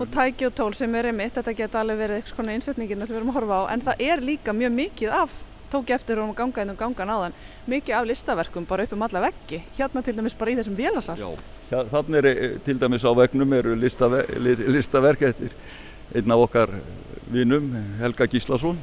og 0.00 0.08
tæki 0.12 0.48
og 0.48 0.54
tól 0.56 0.72
sem 0.76 0.94
er 0.98 1.10
einmitt, 1.10 1.36
þetta 1.36 1.54
geta 1.56 1.82
alveg 1.82 2.00
verið 2.00 2.20
eitthvað 2.20 2.34
svona 2.34 2.56
innsetningina 2.56 3.06
sem 3.06 3.16
við 3.16 3.20
erum 3.20 3.34
að 3.34 3.38
horfa 3.40 3.60
á, 3.60 3.62
en 3.74 3.84
það 3.86 4.02
er 4.08 4.24
líka 4.24 4.56
mjög 4.56 4.74
mikið 4.80 5.14
af, 5.20 5.36
tók 5.70 5.92
ég 5.92 6.00
eftir 6.00 6.22
um 6.22 6.32
að 6.32 6.40
ganga 6.40 6.64
inn 6.64 6.72
og 6.72 6.80
ganga 6.80 7.08
náðan, 7.10 7.38
mikið 7.70 7.98
af 8.00 8.10
listaverkum 8.10 8.68
bara 8.70 8.86
upp 8.86 8.96
um 8.96 9.06
alla 9.06 9.24
veggi, 9.28 9.62
hérna 9.78 10.02
til 10.06 10.16
dæmis 10.16 10.38
bara 10.38 10.54
í 10.54 10.58
þessum 10.58 10.78
vélasal. 10.80 11.20
Já, 11.70 11.80
þannig 11.92 12.20
er 12.22 12.30
eh, 12.32 12.58
til 12.66 12.80
dæmis 12.80 13.06
á 13.06 13.12
vegnum 13.18 13.56
eru 13.58 13.76
listaverk, 13.78 14.36
listaverk 14.64 15.28
eftir 15.30 15.56
einn 16.14 16.32
af 16.32 16.44
okkar 16.48 16.72
vinum, 17.30 17.72
Helga 18.00 18.28
Gíslason 18.30 18.78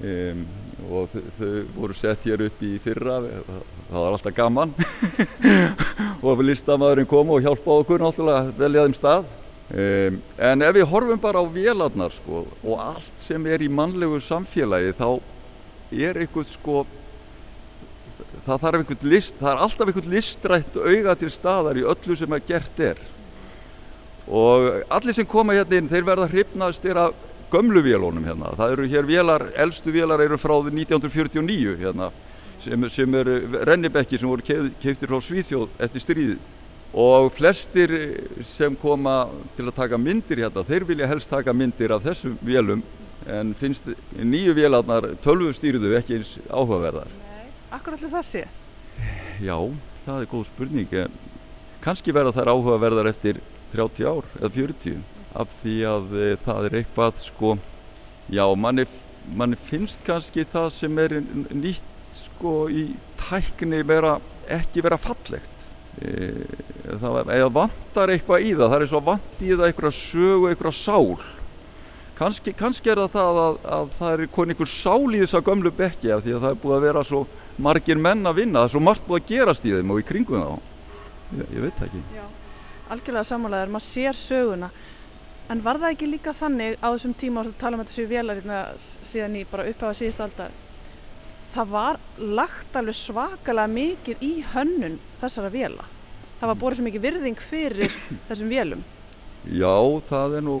Um, 0.00 0.44
og 0.88 1.12
þau 1.36 1.48
voru 1.74 1.96
sett 1.98 2.24
hér 2.24 2.46
upp 2.46 2.62
í 2.64 2.76
fyrra 2.80 3.18
það 3.90 3.96
var 3.96 4.14
alltaf 4.14 4.36
gaman. 4.36 4.72
Og 6.24 6.40
listamæðurinn 6.44 7.08
kom 7.10 7.32
og 7.34 7.42
hjálpaði 7.44 7.84
okkur 7.84 8.02
náttúrulega 8.04 8.44
að 8.44 8.50
velja 8.60 8.86
þeim 8.86 8.96
stað. 8.96 9.28
Um, 9.70 10.16
en 10.50 10.64
ef 10.66 10.72
við 10.76 10.88
horfum 10.90 11.20
bara 11.22 11.42
á 11.42 11.46
vélarnar 11.46 12.14
sko, 12.14 12.42
og 12.64 12.80
allt 12.82 13.22
sem 13.22 13.44
er 13.46 13.62
í 13.62 13.68
mannlegu 13.70 14.18
samfélagi 14.24 14.96
þá 14.98 15.06
er 15.94 16.18
eitthvað 16.18 16.48
sko 16.50 16.82
það 18.46 18.62
þarf 18.64 18.80
einhvern 18.80 19.08
list 19.12 19.38
það 19.38 19.52
er 19.52 19.62
alltaf 19.64 19.90
einhvern 19.90 20.12
listrætt 20.14 20.76
auga 20.76 21.14
til 21.20 21.30
staðar 21.32 21.78
í 21.78 21.86
öllu 21.86 22.16
sem 22.18 22.36
að 22.36 22.46
gert 22.50 22.84
er. 22.90 23.02
Og 24.30 24.68
allir 24.92 25.16
sem 25.16 25.28
koma 25.28 25.56
hérna 25.56 25.80
inn 25.80 25.90
þeir 25.90 26.06
verða 26.06 26.28
hrifnast 26.30 26.84
er 26.86 27.00
að 27.06 27.14
gömlu 27.50 27.82
vélónum 27.82 28.24
hérna. 28.24 28.54
Það 28.58 28.72
eru 28.74 28.88
hér 28.90 29.06
vélar, 29.08 29.46
eldstu 29.58 29.92
vélar 29.94 30.22
eru 30.24 30.38
frá 30.38 30.54
1949 30.56 31.76
hérna 31.80 32.10
sem, 32.62 32.88
sem 32.88 33.14
eru 33.14 33.36
rennibekkir 33.66 34.20
sem 34.20 34.28
voru 34.28 34.44
keiftir 34.80 35.10
frá 35.10 35.20
Svíþjóð 35.24 35.68
eftir 35.82 36.04
stríðið. 36.04 36.48
Og 37.00 37.28
flestir 37.30 37.92
sem 38.46 38.74
koma 38.78 39.28
til 39.56 39.68
að 39.68 39.76
taka 39.76 39.98
myndir 39.98 40.42
hérna, 40.42 40.64
þeir 40.66 40.88
vilja 40.88 41.10
helst 41.10 41.30
taka 41.30 41.54
myndir 41.54 41.94
af 41.94 42.02
þessum 42.06 42.34
vélum 42.42 42.82
en 43.30 43.54
finnst 43.54 43.86
nýju 44.16 44.56
vélarnar 44.56 45.12
tölvustýrðu 45.22 45.94
ekki 45.98 46.18
eins 46.18 46.34
áhugaverðar. 46.48 47.10
Nei, 47.28 47.46
akkur 47.76 47.94
allir 47.94 48.10
það 48.10 48.26
sé? 48.26 48.44
Já, 49.40 49.56
það 50.06 50.24
er 50.24 50.30
góð 50.32 50.44
spurning. 50.48 50.98
Kanski 51.84 52.12
verða 52.12 52.34
þær 52.36 52.52
áhugaverðar 52.56 53.10
eftir 53.12 53.40
30 53.72 54.08
ár 54.10 54.26
eða 54.40 54.54
40 54.56 55.19
af 55.38 55.52
því 55.60 55.76
að 55.86 56.16
e, 56.16 56.26
það 56.42 56.66
er 56.68 56.76
eitthvað 56.80 57.22
sko, 57.22 57.54
já 58.32 58.44
manni, 58.58 58.86
manni 59.36 59.58
finnst 59.68 60.02
kannski 60.06 60.46
það 60.48 60.68
sem 60.74 61.00
er 61.02 61.16
nýtt 61.54 61.86
sko 62.24 62.54
í 62.72 62.88
tækni 63.20 63.82
vera, 63.86 64.16
ekki 64.50 64.82
vera 64.84 64.98
fallegt. 65.00 65.66
E, 66.00 66.46
það 67.02 67.30
eða 67.34 67.50
vantar 67.52 68.14
eitthvað 68.14 68.46
í 68.46 68.54
það 68.56 68.72
það 68.72 68.80
er 68.80 68.96
og 68.96 69.06
vant 69.10 69.44
í 69.44 69.52
það 69.52 69.68
eitthvað 69.68 69.96
sögu, 69.98 70.48
eitthvað 70.50 70.76
sál. 70.78 71.20
Kannski, 72.20 72.52
kannski 72.52 72.90
er 72.92 73.00
það 73.00 73.14
það 73.14 73.38
að, 73.42 73.54
að 73.76 73.92
það 73.96 74.14
er 74.14 74.32
konið 74.34 74.54
einhver 74.54 74.68
sál 74.68 75.14
í 75.14 75.20
þessa 75.22 75.40
gömlu 75.44 75.70
bekki 75.72 76.10
af 76.12 76.24
því 76.24 76.34
að 76.36 76.42
það 76.42 76.50
er 76.50 76.58
búið 76.64 76.76
að 76.76 76.84
vera 76.84 77.04
svo 77.08 77.20
margir 77.60 78.00
menn 78.00 78.28
að 78.28 78.42
vinna, 78.42 78.58
það 78.58 78.66
er 78.66 78.74
svo 78.74 78.82
margt 78.84 79.06
búið 79.06 79.22
að 79.22 79.30
gerast 79.30 79.64
í 79.64 79.72
þeim 79.72 79.94
og 79.94 80.02
í 80.02 80.04
kringum 80.10 80.42
þá. 80.44 80.50
Ég, 81.38 81.46
ég 81.54 81.64
veit 81.64 81.82
ekki. 81.86 82.02
Já, 82.16 82.26
algjörlega 82.92 83.28
samanlegaður, 83.30 83.72
maður 83.76 83.86
sér 83.86 84.18
söguna 84.20 84.70
en 85.50 85.62
var 85.64 85.80
það 85.82 85.94
ekki 85.94 86.10
líka 86.10 86.34
þannig 86.36 86.78
á 86.78 86.88
þessum 86.88 87.14
tíma 87.22 87.44
að 87.44 87.54
tala 87.60 87.78
um 87.78 87.84
þetta 87.84 87.96
séu 87.96 88.10
vélarinn 88.10 88.56
síðan 88.80 89.38
í 89.40 89.46
bara 89.50 89.68
upphafa 89.70 89.98
síðust 89.98 90.24
aldar 90.26 90.56
það 91.50 91.72
var 91.74 92.00
lagt 92.18 92.76
alveg 92.78 92.98
svakalega 92.98 93.74
mikið 93.74 94.22
í 94.22 94.32
hönnun 94.52 95.00
þessara 95.20 95.50
vela 95.52 95.88
það 96.40 96.52
var 96.52 96.60
borðið 96.62 96.80
svo 96.80 96.88
mikið 96.88 97.06
virðing 97.08 97.44
fyrir 97.44 97.96
þessum 98.28 98.52
velum 98.52 98.86
Já, 99.48 99.72
það 100.04 100.36
er 100.36 100.44
nú 100.44 100.58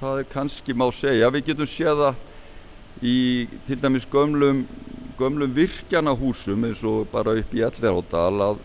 það 0.00 0.20
er 0.20 0.30
kannski 0.32 0.74
má 0.76 0.88
segja. 0.94 1.30
Við 1.32 1.50
getum 1.50 1.68
séða 1.70 2.14
í 3.04 3.46
til 3.68 3.78
dæmis 3.80 4.06
gömlum 4.10 4.64
gömlum 5.18 5.52
virkjanahúsum 5.54 6.64
eins 6.66 6.82
og 6.82 7.06
bara 7.12 7.36
upp 7.38 7.52
í 7.54 7.62
Elleráldal 7.62 8.48
að 8.48 8.64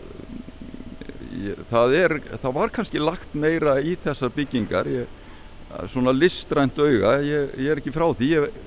það, 1.70 1.94
er, 1.94 2.16
það 2.42 2.56
var 2.56 2.72
kannski 2.74 3.02
lagt 3.02 3.36
meira 3.38 3.76
í 3.78 3.94
þessar 4.02 4.34
byggingar. 4.34 4.90
Ég, 4.90 5.19
svona 5.90 6.12
listrænt 6.14 6.78
auga 6.78 7.16
ég, 7.24 7.54
ég 7.58 7.72
er 7.72 7.80
ekki 7.80 7.94
frá 7.94 8.06
því 8.16 8.30
ég, 8.34 8.60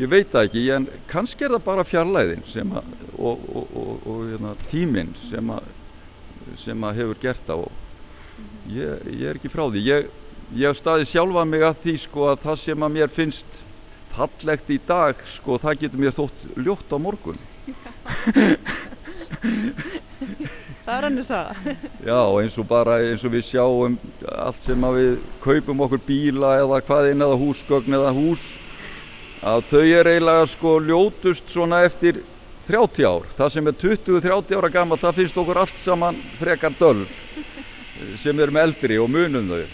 ég 0.00 0.10
veit 0.10 0.32
það 0.32 0.48
ekki 0.48 0.64
en 0.76 0.88
kannski 1.10 1.46
er 1.46 1.56
það 1.56 1.66
bara 1.66 1.86
fjarlæðin 1.88 2.44
að, 2.80 2.90
og, 3.16 3.46
og, 3.54 3.76
og, 3.82 3.92
og 4.06 4.24
hérna, 4.28 4.54
tíminn 4.70 5.12
sem, 5.18 5.52
sem 6.60 6.86
að 6.86 7.02
hefur 7.02 7.22
gert 7.22 7.46
það 7.48 7.66
og 7.66 7.78
ég 8.70 9.26
er 9.26 9.36
ekki 9.36 9.50
frá 9.50 9.64
því. 9.70 9.80
Ég 9.88 10.66
hef 10.66 10.76
staðið 10.78 11.10
sjálfa 11.10 11.44
mig 11.46 11.62
að 11.66 11.80
því 11.84 11.94
sko 12.04 12.20
að 12.30 12.42
það 12.44 12.56
sem 12.64 12.86
að 12.86 12.94
mér 12.96 13.10
finnst 13.14 13.52
fallegt 14.14 14.68
í 14.74 14.78
dag 14.86 15.14
sko 15.36 15.52
það 15.62 15.80
getur 15.84 16.02
mér 16.02 16.16
þótt 16.16 16.40
ljótt 16.58 16.90
á 16.90 16.98
morgun 16.98 17.40
Það 20.90 20.96
er 20.96 21.04
hann 21.06 21.20
að 21.20 21.26
sagða 21.28 21.74
Já 22.10 22.20
eins 22.40 22.56
og 22.58 22.66
bara 22.66 22.96
eins 23.04 23.22
og 23.22 23.30
við 23.30 23.44
sjáum 23.46 23.92
allt 24.26 24.64
sem 24.66 24.86
að 24.88 24.96
við 24.96 25.12
kaupum 25.44 25.84
okkur 25.86 26.02
bíla 26.08 26.56
eða 26.64 26.80
hvaðinn 26.88 27.22
eða 27.26 27.36
húsgögn 27.38 27.94
eða 28.00 28.10
hús 28.16 28.48
að 29.46 29.68
þau 29.70 29.84
er 29.84 30.10
eiginlega 30.10 30.48
sko 30.50 30.72
ljótust 30.82 31.54
svona 31.54 31.84
eftir 31.86 32.18
30 32.66 33.06
ár. 33.06 33.30
Það 33.38 33.54
sem 33.54 33.70
er 33.70 33.78
20-30 33.84 34.58
ára 34.58 34.72
gammal 34.74 34.98
það 34.98 35.22
finnst 35.22 35.40
okkur 35.44 35.62
allt 35.62 35.78
saman 35.78 36.18
frekar 36.40 36.74
döl 36.80 37.06
sem 38.18 38.42
er 38.42 38.50
með 38.50 38.66
eldri 38.66 38.98
og 38.98 39.08
munum 39.14 39.46
þau. 39.54 39.64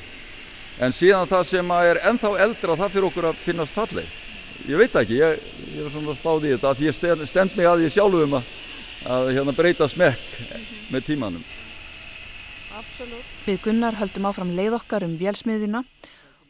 En 0.84 0.92
síðan 0.92 1.32
það 1.32 1.48
sem 1.54 1.76
er 1.80 2.04
ennþá 2.12 2.36
eldra 2.44 2.76
það 2.76 2.94
fyrir 2.94 3.10
okkur 3.10 3.30
að 3.32 3.44
finnast 3.48 3.72
fallegt. 3.72 4.22
Ég 4.68 4.80
veit 4.80 5.00
ekki, 5.00 5.22
ég, 5.22 5.44
ég 5.72 5.84
er 5.88 5.92
svona 5.96 6.14
spáð 6.16 6.44
í 6.50 6.56
þetta 6.58 6.76
því 6.76 6.90
ég 6.90 7.28
stend, 7.32 7.56
mig 7.56 7.68
að 7.72 7.86
ég 7.86 7.96
sjálfum 7.96 8.36
að, 8.36 8.56
að 9.16 9.36
hérna, 9.36 9.56
breyta 9.56 9.88
smekk 9.88 10.75
með 10.92 11.06
tímanum. 11.10 11.44
Absolutt. 12.76 13.32
Við 13.46 13.60
Gunnar 13.64 13.96
höldum 14.00 14.28
áfram 14.28 14.52
leið 14.56 14.78
okkar 14.78 15.06
um 15.06 15.16
vélsmiðina 15.20 15.82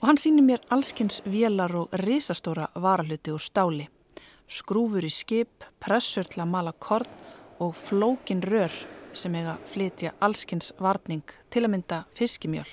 og 0.00 0.08
hann 0.08 0.20
sýnir 0.20 0.46
mér 0.46 0.64
allskynns 0.74 1.22
vélar 1.24 1.74
og 1.78 1.94
risastóra 2.02 2.68
varaluti 2.74 3.34
úr 3.34 3.42
stáli. 3.42 3.88
Skrúfur 4.46 5.06
í 5.06 5.10
skip, 5.10 5.64
pressur 5.82 6.26
til 6.28 6.44
að 6.44 6.52
mala 6.52 6.72
korn 6.72 7.10
og 7.62 7.74
flókin 7.86 8.44
rör 8.44 8.72
sem 9.16 9.34
eiga 9.34 9.56
flytja 9.66 10.12
allskynns 10.20 10.72
varning 10.78 11.24
til 11.50 11.64
að 11.64 11.72
mynda 11.72 12.04
fiskimjöl. 12.18 12.68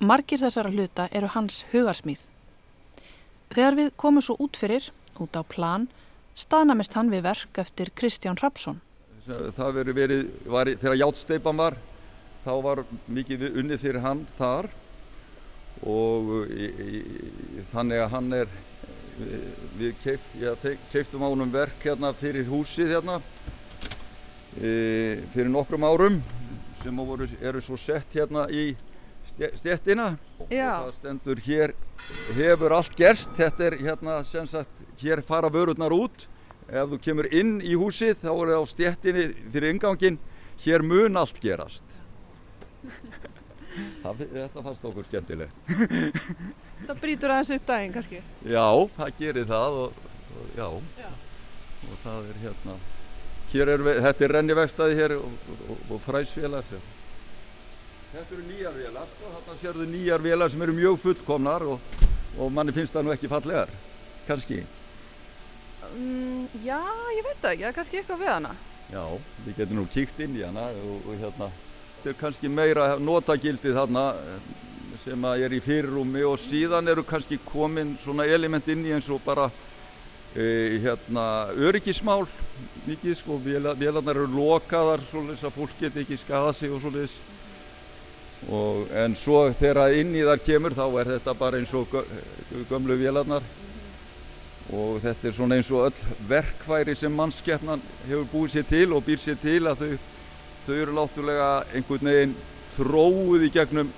Margir 0.00 0.42
þessara 0.42 0.72
hluta 0.74 1.08
eru 1.12 1.30
hans 1.30 1.62
hugarsmýð 1.72 2.26
Þegar 3.54 3.76
við 3.78 3.92
komum 4.00 4.24
svo 4.24 4.34
út 4.42 4.56
fyrir, 4.58 4.88
út 5.22 5.36
á 5.38 5.46
plan, 5.46 5.84
staðnamist 6.34 6.96
hann 6.98 7.12
við 7.12 7.22
verk 7.28 7.60
eftir 7.62 7.92
Kristján 7.94 8.40
Rapsson. 8.40 8.80
Það 9.24 9.76
verið 9.78 9.96
verið, 9.96 10.24
var, 10.52 10.68
þegar 10.68 10.98
Játsteipan 11.00 11.56
var, 11.56 11.76
þá 12.44 12.50
var 12.66 12.80
mikið 13.08 13.44
unnið 13.54 13.78
fyrir 13.80 14.02
hann 14.04 14.26
þar. 14.36 14.68
Og 15.88 16.28
í, 16.52 16.66
í, 16.68 16.98
þannig 17.70 18.02
að 18.04 18.10
hann 18.12 18.28
er, 18.36 18.52
við 19.78 19.94
keif, 20.02 20.26
ja, 20.42 20.52
keiftum 20.92 21.24
á 21.24 21.28
húnum 21.32 21.52
verk 21.54 21.86
hérna 21.86 22.10
fyrir 22.18 22.44
húsið 22.50 22.92
hérna 22.96 23.16
e, 24.58 25.22
fyrir 25.32 25.48
nokkrum 25.54 25.86
árum 25.88 26.20
sem 26.82 27.00
voru, 27.00 27.28
eru 27.40 27.62
svo 27.64 27.78
sett 27.80 28.12
hérna 28.12 28.44
í 28.52 28.72
stjettina 29.24 30.10
og 30.36 30.52
það 30.52 30.92
stendur 30.98 31.40
hér 31.46 31.72
hefur 32.36 32.76
allt 32.76 32.92
gerst. 32.98 33.32
Þetta 33.40 33.70
er 33.70 33.80
hérna 33.80 34.20
sem 34.28 34.52
sagt 34.52 34.84
hér 35.00 35.24
fara 35.24 35.48
vörurnar 35.48 35.96
út 35.96 36.28
ef 36.68 36.92
þú 36.92 37.00
kemur 37.04 37.28
inn 37.32 37.58
í 37.64 37.74
húsið 37.78 38.22
þá 38.22 38.30
er 38.32 38.52
það 38.52 38.62
á 38.62 38.72
stjettinni 38.72 39.26
fyrir 39.52 39.74
ingangin 39.74 40.18
hér 40.64 40.86
mun 40.86 41.20
allt 41.20 41.40
gerast 41.42 41.84
það, 44.04 44.24
þetta 44.32 44.64
fannst 44.68 44.88
okkur 44.90 45.10
skemmtilegt 45.10 45.54
Það 46.84 46.98
brítur 47.00 47.32
aðeins 47.32 47.52
upp 47.54 47.68
daginn 47.68 47.92
kannski? 47.94 48.18
Já, 48.44 48.66
það 48.96 49.12
gerir 49.20 49.46
það 49.48 49.76
og, 49.84 50.02
og 50.34 50.56
já. 50.58 50.66
já 51.00 51.12
og 51.84 52.02
það 52.02 52.28
er 52.28 52.42
hérna 52.42 52.74
hér 53.54 53.70
er, 53.74 53.84
þetta 54.08 54.26
er 54.26 54.34
rennivegstaði 54.38 54.98
hér 54.98 55.16
og, 55.18 55.48
og, 55.88 55.96
fræsfélag 56.06 56.74
Þetta 58.14 58.36
eru 58.36 58.44
nýjar 58.46 58.74
vélar, 58.78 59.06
sko. 59.10 59.30
þarna 59.34 59.54
sérðu 59.58 59.84
nýjar 59.90 60.22
vélar 60.22 60.50
sem 60.52 60.60
eru 60.62 60.74
mjög 60.76 61.00
fullkomnar 61.02 61.64
og, 61.66 61.94
og 62.38 62.52
manni 62.54 62.74
finnst 62.74 62.94
það 62.94 63.08
nú 63.08 63.14
ekki 63.14 63.30
fallegar, 63.32 63.72
kannski. 64.28 64.60
Um, 65.94 66.46
já, 66.64 66.80
ég 67.14 67.22
veit 67.22 67.38
það 67.38 67.52
ekki, 67.52 67.62
það 67.62 67.68
er 67.68 67.76
kannski 67.78 67.98
eitthvað 68.00 68.22
við 68.24 68.32
hana. 68.32 68.54
Já, 68.90 69.02
við 69.44 69.58
getum 69.60 69.78
nú 69.78 69.84
kíkt 69.92 70.20
inn 70.24 70.38
í 70.38 70.42
hana 70.44 70.66
og, 70.82 71.04
og 71.06 71.20
hérna, 71.20 71.50
þetta 71.96 72.10
er 72.12 72.16
kannski 72.20 72.50
meira 72.50 72.88
notagildið 73.00 73.78
þarna 73.78 74.02
eh, 74.18 74.48
sem 75.04 75.28
er 75.30 75.54
í 75.54 75.60
fyrirrumi 75.62 76.24
og 76.26 76.40
síðan 76.42 76.90
eru 76.90 77.04
kannski 77.06 77.38
komin 77.46 77.94
svona 78.02 78.26
element 78.26 78.68
inn 78.72 78.84
í 78.86 78.92
eins 78.96 79.10
og 79.12 79.22
bara 79.24 79.50
e, 80.32 80.80
hérna 80.80 81.24
öryggismál 81.54 82.24
mikið 82.86 83.18
sko, 83.18 83.36
vélarnar 83.44 84.16
eru 84.16 84.26
lokaðar 84.32 85.04
svolítið 85.10 85.48
að 85.50 85.56
fólk 85.58 85.76
geti 85.80 86.04
ekki 86.04 86.20
skada 86.20 86.52
sig 86.56 86.72
og 86.72 86.82
svolítið 86.82 87.20
Og, 88.52 88.90
en 88.92 89.14
svo 89.16 89.46
þegar 89.56 89.94
inn 89.96 90.10
í 90.12 90.24
þar 90.26 90.40
kemur 90.44 90.74
þá 90.76 90.82
er 91.00 91.10
þetta 91.14 91.32
bara 91.38 91.56
eins 91.56 91.70
og 91.72 91.94
gömlu 92.68 92.96
vélarnar 93.00 93.46
og 94.72 95.00
þetta 95.02 95.28
er 95.28 95.34
svona 95.36 95.58
eins 95.58 95.68
og 95.74 95.90
öll 95.90 96.14
verkværi 96.28 96.94
sem 96.96 97.12
mannskeppnan 97.12 97.82
hefur 98.06 98.28
búið 98.32 98.54
sér 98.54 98.68
til 98.68 98.94
og 98.96 99.04
býr 99.04 99.20
sér 99.20 99.36
til 99.42 99.60
að 99.68 99.82
þau, 99.82 99.98
þau 100.66 100.76
eru 100.76 100.94
láttulega 100.96 101.48
einhvern 101.74 102.08
veginn 102.08 102.36
þróið 102.74 103.44
í 103.44 103.50
gegnum 103.52 103.92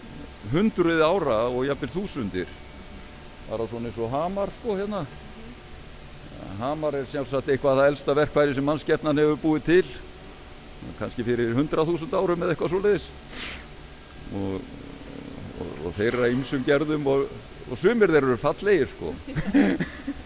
hundruði 0.51 1.07
ára 1.07 1.39
og 1.51 1.63
jafnvel 1.69 1.93
þúsundir. 1.95 2.51
Það 3.47 3.63
er 3.63 3.71
svona 3.71 3.91
eins 3.91 4.03
og 4.03 4.11
hamar 4.11 4.53
sko 4.59 4.75
hérna. 4.79 5.05
Hamar 6.59 6.99
er 6.99 7.07
sjálfsagt 7.13 7.49
eitthvað 7.53 7.81
það 7.81 7.93
elsta 7.93 8.19
verkværi 8.19 8.57
sem 8.57 8.67
mannskeppnan 8.67 9.23
hefur 9.23 9.41
búið 9.45 9.65
til, 9.71 9.95
kannski 10.99 11.25
fyrir 11.27 11.55
hundrað 11.57 11.93
þúsund 11.93 12.15
árum 12.15 12.43
eða 12.43 12.55
eitthvað 12.55 12.73
svo 12.75 12.83
leiðis 12.83 13.07
og, 14.37 14.61
og, 15.63 15.73
og 15.87 15.97
þeir 15.97 16.13
eru 16.13 16.27
að 16.27 16.37
ymsum 16.37 16.67
gerðum 16.67 17.11
og, 17.11 17.27
og 17.71 17.81
sumir 17.81 18.13
þeir 18.13 18.25
eru 18.25 18.39
fallegir 18.41 18.91
sko. 18.91 19.15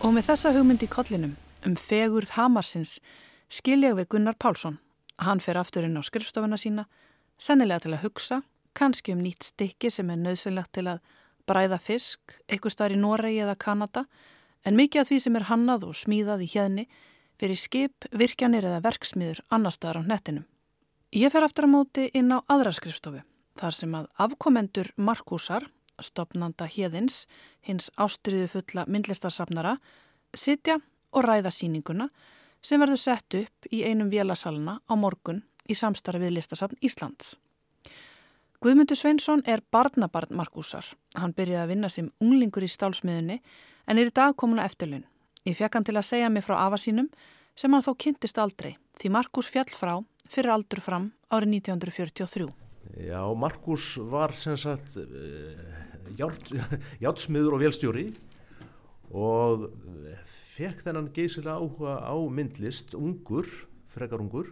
og 0.00 0.14
með 0.16 0.30
þessa 0.30 0.50
hugmynd 0.54 0.82
í 0.84 0.88
kollinum 0.88 1.32
um 1.68 1.74
fegurð 1.76 2.32
Hamarsins 2.38 2.94
skilja 3.52 3.92
við 3.98 4.06
Gunnar 4.14 4.36
Pálsson. 4.40 4.78
Hann 5.20 5.42
fer 5.44 5.58
aftur 5.60 5.84
inn 5.84 5.98
á 6.00 6.02
skrifstofuna 6.02 6.56
sína, 6.56 6.86
sennilega 7.36 7.84
til 7.84 7.92
að 7.92 8.06
hugsa, 8.06 8.38
kannski 8.72 9.12
um 9.12 9.20
nýtt 9.20 9.44
stykki 9.50 9.90
sem 9.92 10.08
er 10.08 10.20
nöðsynlegt 10.22 10.72
til 10.72 10.86
að 10.88 11.02
bræða 11.48 11.76
fisk, 11.84 12.38
eitthvað 12.48 12.74
starf 12.76 12.96
í 12.96 13.00
Noregi 13.00 13.42
eða 13.44 13.58
Kanada, 13.60 14.06
en 14.64 14.78
mikið 14.78 15.02
af 15.02 15.10
því 15.10 15.18
sem 15.20 15.36
er 15.36 15.48
hannað 15.50 15.84
og 15.90 15.98
smíðað 16.00 16.46
í 16.46 16.48
hérni 16.54 16.86
fyrir 17.40 17.60
skip, 17.60 18.08
virkjanir 18.12 18.64
eða 18.70 18.80
verksmiður 18.86 19.42
annar 19.52 19.76
staðar 19.76 20.00
á 20.00 20.08
nettinum. 20.14 20.46
Ég 21.12 21.32
fer 21.32 21.44
aftur 21.44 21.68
á 21.68 21.74
móti 21.76 22.08
inn 22.16 22.32
á 22.32 22.40
aðra 22.48 22.72
skrifstofu, 22.72 23.20
þar 23.60 23.76
sem 23.76 24.00
að 24.00 24.08
afkomendur 24.16 24.92
Markusar, 24.96 25.68
stopnanda 26.06 26.66
Hjeðins, 26.70 27.26
hins 27.66 27.90
ástriðu 28.00 28.48
fulla 28.54 28.86
myndlistarsafnara, 28.86 29.76
sitja 30.34 30.78
og 31.12 31.26
ræða 31.26 31.52
síninguna 31.54 32.08
sem 32.62 32.80
verður 32.80 33.00
sett 33.00 33.36
upp 33.38 33.70
í 33.72 33.82
einum 33.84 34.10
vélasalna 34.12 34.80
á 34.84 34.94
morgun 34.96 35.42
í 35.68 35.76
samstarfi 35.76 36.22
við 36.24 36.36
listasafn 36.38 36.78
Íslands. 36.84 37.36
Guðmundur 38.60 38.98
Sveinsson 38.98 39.40
er 39.48 39.62
barnabarn 39.72 40.36
Markusar. 40.36 40.84
Hann 41.16 41.32
byrjaði 41.32 41.62
að 41.62 41.70
vinna 41.72 41.88
sem 41.88 42.10
unglingur 42.20 42.66
í 42.66 42.68
stálsmiðunni 42.68 43.38
en 43.88 43.98
er 43.98 44.10
í 44.10 44.14
dag 44.14 44.36
komin 44.36 44.60
að 44.60 44.72
eftirlun. 44.72 45.06
Ég 45.48 45.56
fekk 45.56 45.78
hann 45.78 45.86
til 45.88 45.96
að 45.96 46.08
segja 46.10 46.28
mig 46.28 46.44
frá 46.44 46.58
afarsínum 46.66 47.08
sem 47.56 47.72
hann 47.72 47.86
þó 47.86 47.94
kynntist 48.04 48.38
aldrei 48.38 48.74
því 49.00 49.14
Markus 49.16 49.48
fjall 49.48 49.70
frá 49.72 49.94
fyrir 50.28 50.52
aldur 50.52 50.84
fram 50.84 51.08
árið 51.32 51.56
1943. 51.62 52.69
Já, 52.98 53.22
Markus 53.36 53.94
var 54.10 54.34
sem 54.34 54.56
sagt 54.58 54.96
játsmiður 56.18 57.54
og 57.56 57.62
velstjóri 57.62 58.06
og 59.10 59.68
fekk 60.54 60.82
þennan 60.84 61.10
geysilega 61.14 61.58
áhuga 61.58 61.98
á 62.02 62.14
myndlist, 62.30 62.94
ungur, 62.98 63.46
frekar 63.90 64.22
ungur 64.22 64.50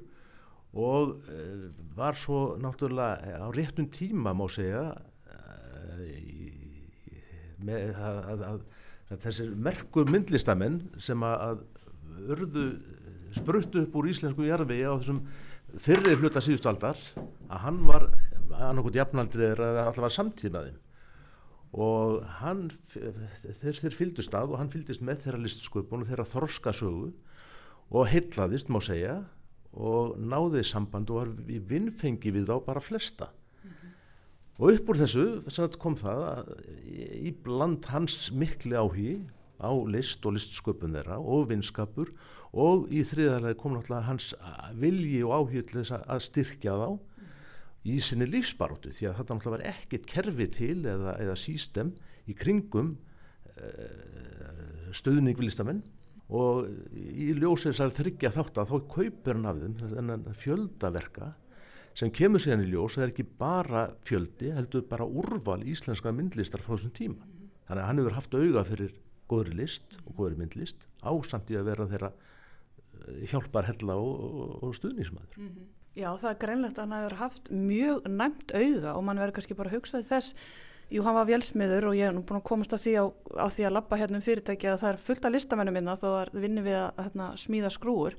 og 0.78 1.16
uh, 1.26 1.68
var 1.96 2.18
svo 2.18 2.56
náttúrulega 2.60 3.40
á 3.42 3.48
réttum 3.54 3.88
tíma 3.90 4.34
má 4.36 4.46
segja 4.52 4.92
með 7.58 7.96
að, 7.96 8.18
að, 8.22 8.42
að, 8.48 8.60
að 9.10 9.22
þessir 9.26 9.54
merku 9.66 10.04
myndlistamenn 10.06 10.80
sem 11.02 11.22
að 11.26 11.64
urðu 12.28 12.66
spruttu 13.36 13.82
upp 13.84 13.96
úr 13.98 14.10
íslensku 14.12 14.46
jarfi 14.46 14.80
á 14.86 14.94
þessum 14.94 15.22
fyrri 15.82 16.14
hluta 16.16 16.42
síðustu 16.44 16.70
aldar 16.70 17.00
að 17.48 17.62
hann 17.64 17.80
var 17.88 18.08
annarkot 18.56 18.96
jafnaldrið 18.96 19.62
alltaf 19.62 20.04
var 20.04 20.14
samtíð 20.14 20.54
með 20.54 20.68
þeim 20.68 20.84
og 21.78 22.22
hann 22.40 22.62
þeir, 22.88 23.76
þeir 23.76 23.96
fylgdust 23.96 24.36
að 24.36 24.54
og 24.54 24.60
hann 24.62 24.70
fylgdist 24.72 25.02
með 25.04 25.24
þeirra 25.24 25.42
listsköpun 25.44 26.04
og 26.04 26.08
þeirra 26.08 26.28
þorskasögu 26.32 27.10
og 27.88 28.08
heitlaðist 28.08 28.70
má 28.72 28.80
segja 28.84 29.18
og 29.76 30.16
náði 30.16 30.64
samband 30.64 31.10
og 31.12 31.20
var 31.20 31.34
í 31.52 31.58
vinnfengi 31.68 32.32
við 32.32 32.48
þá 32.48 32.56
bara 32.64 32.80
flesta 32.80 33.28
mm 33.28 33.70
-hmm. 33.70 33.90
og 34.58 34.72
upp 34.72 34.88
úr 34.88 35.00
þessu 35.02 35.76
kom 35.78 35.96
það 35.96 36.22
að 36.32 36.54
í 37.28 37.34
bland 37.44 37.84
hans 37.84 38.32
mikli 38.32 38.72
áhí 38.72 39.10
á 39.60 39.70
list 39.90 40.24
og 40.26 40.36
listsköpun 40.38 40.94
þeirra 40.94 41.18
og 41.18 41.48
vinskapur 41.50 42.12
og 42.52 42.88
í 42.88 43.02
þriðarlega 43.04 43.58
kom 43.58 43.74
náttúrulega 43.74 44.08
hans 44.08 44.34
vilji 44.74 45.22
og 45.24 45.34
áhí 45.34 45.62
til 45.66 45.82
þess 45.82 45.98
að 45.98 46.22
styrkja 46.24 46.76
þá. 46.78 46.88
Í 47.86 47.98
sinni 48.02 48.26
lífsbarótu 48.28 48.92
því 48.94 49.10
að 49.10 49.20
þetta 49.20 49.36
náttúrulega 49.36 49.56
var 49.56 49.66
ekkert 49.74 50.08
kerfi 50.10 50.48
til 50.54 50.78
eða, 50.82 51.14
eða 51.22 51.36
sístem 51.38 51.92
í 52.28 52.34
kringum 52.36 52.96
uh, 53.54 54.90
stöðning 54.96 55.38
við 55.38 55.50
listamenn. 55.50 55.84
Og 56.28 56.66
í 56.92 57.30
ljósið 57.38 57.72
þessar 57.72 57.94
þryggja 57.96 58.34
þátt 58.34 58.58
að 58.60 58.72
þá 58.72 58.88
kaupir 58.92 59.38
hann 59.38 59.48
af 59.48 59.60
þeim 59.62 59.76
þennan 59.80 60.26
fjöldaverka 60.36 61.30
sem 61.96 62.12
kemur 62.14 62.42
síðan 62.42 62.66
í 62.66 62.68
ljós 62.68 62.98
það 62.98 63.06
er 63.06 63.12
ekki 63.14 63.24
bara 63.40 63.86
fjöldi 64.06 64.52
heldur 64.54 64.84
bara 64.90 65.06
úrval 65.08 65.62
íslenska 65.64 66.12
myndlistar 66.12 66.62
frá 66.62 66.74
þessum 66.74 66.92
tíma. 66.98 67.24
Þannig 67.68 67.82
að 67.82 67.88
hann 67.88 68.02
hefur 68.02 68.18
haft 68.18 68.36
auga 68.36 68.64
fyrir 68.68 68.92
góðri 69.28 69.56
list 69.62 69.96
og 70.04 70.12
góðri 70.20 70.38
myndlist 70.42 70.84
ásamt 71.00 71.50
í 71.52 71.58
að 71.58 71.70
vera 71.70 71.88
þeirra 71.88 72.12
eh, 72.12 73.24
hjálpar 73.32 73.68
hella 73.68 73.98
og, 74.00 74.22
og, 74.28 74.54
og 74.68 74.76
stuðnismæður 74.78 75.40
mm 75.40 75.48
-hmm. 75.48 75.66
Já 75.98 76.08
það 76.14 76.30
er 76.30 76.40
greinlegt 76.44 76.78
að 76.78 76.84
hann 76.84 76.96
hefur 76.98 77.18
haft 77.18 77.50
mjög 77.50 78.08
næmt 78.12 78.52
auga 78.54 78.94
og 78.94 79.04
mann 79.06 79.18
verður 79.18 79.38
kannski 79.38 79.56
bara 79.58 79.72
að 79.72 79.80
hugsa 79.80 80.02
þess 80.06 80.34
Jú, 80.88 81.02
hann 81.04 81.18
var 81.18 81.26
vélsmiður 81.28 81.90
og 81.90 81.96
ég 81.98 82.08
hef 82.08 82.14
nú 82.16 82.22
búin 82.24 82.38
að 82.38 82.46
komast 82.48 82.72
að 82.72 82.86
því 82.86 82.92
á, 82.96 83.04
á 83.44 83.46
því 83.52 83.64
að 83.68 83.74
lappa 83.76 83.96
hérna 84.00 84.16
um 84.16 84.24
fyrirtæki 84.24 84.70
að 84.70 84.78
það 84.80 84.92
er 84.94 85.00
fullt 85.04 85.26
af 85.28 85.34
listamennum 85.34 85.76
minna 85.76 85.96
þó 86.00 86.06
að 86.22 86.38
vinni 86.40 86.62
við 86.64 86.76
að 86.80 87.02
hérna, 87.02 87.26
smíða 87.36 87.72
skrúur. 87.74 88.16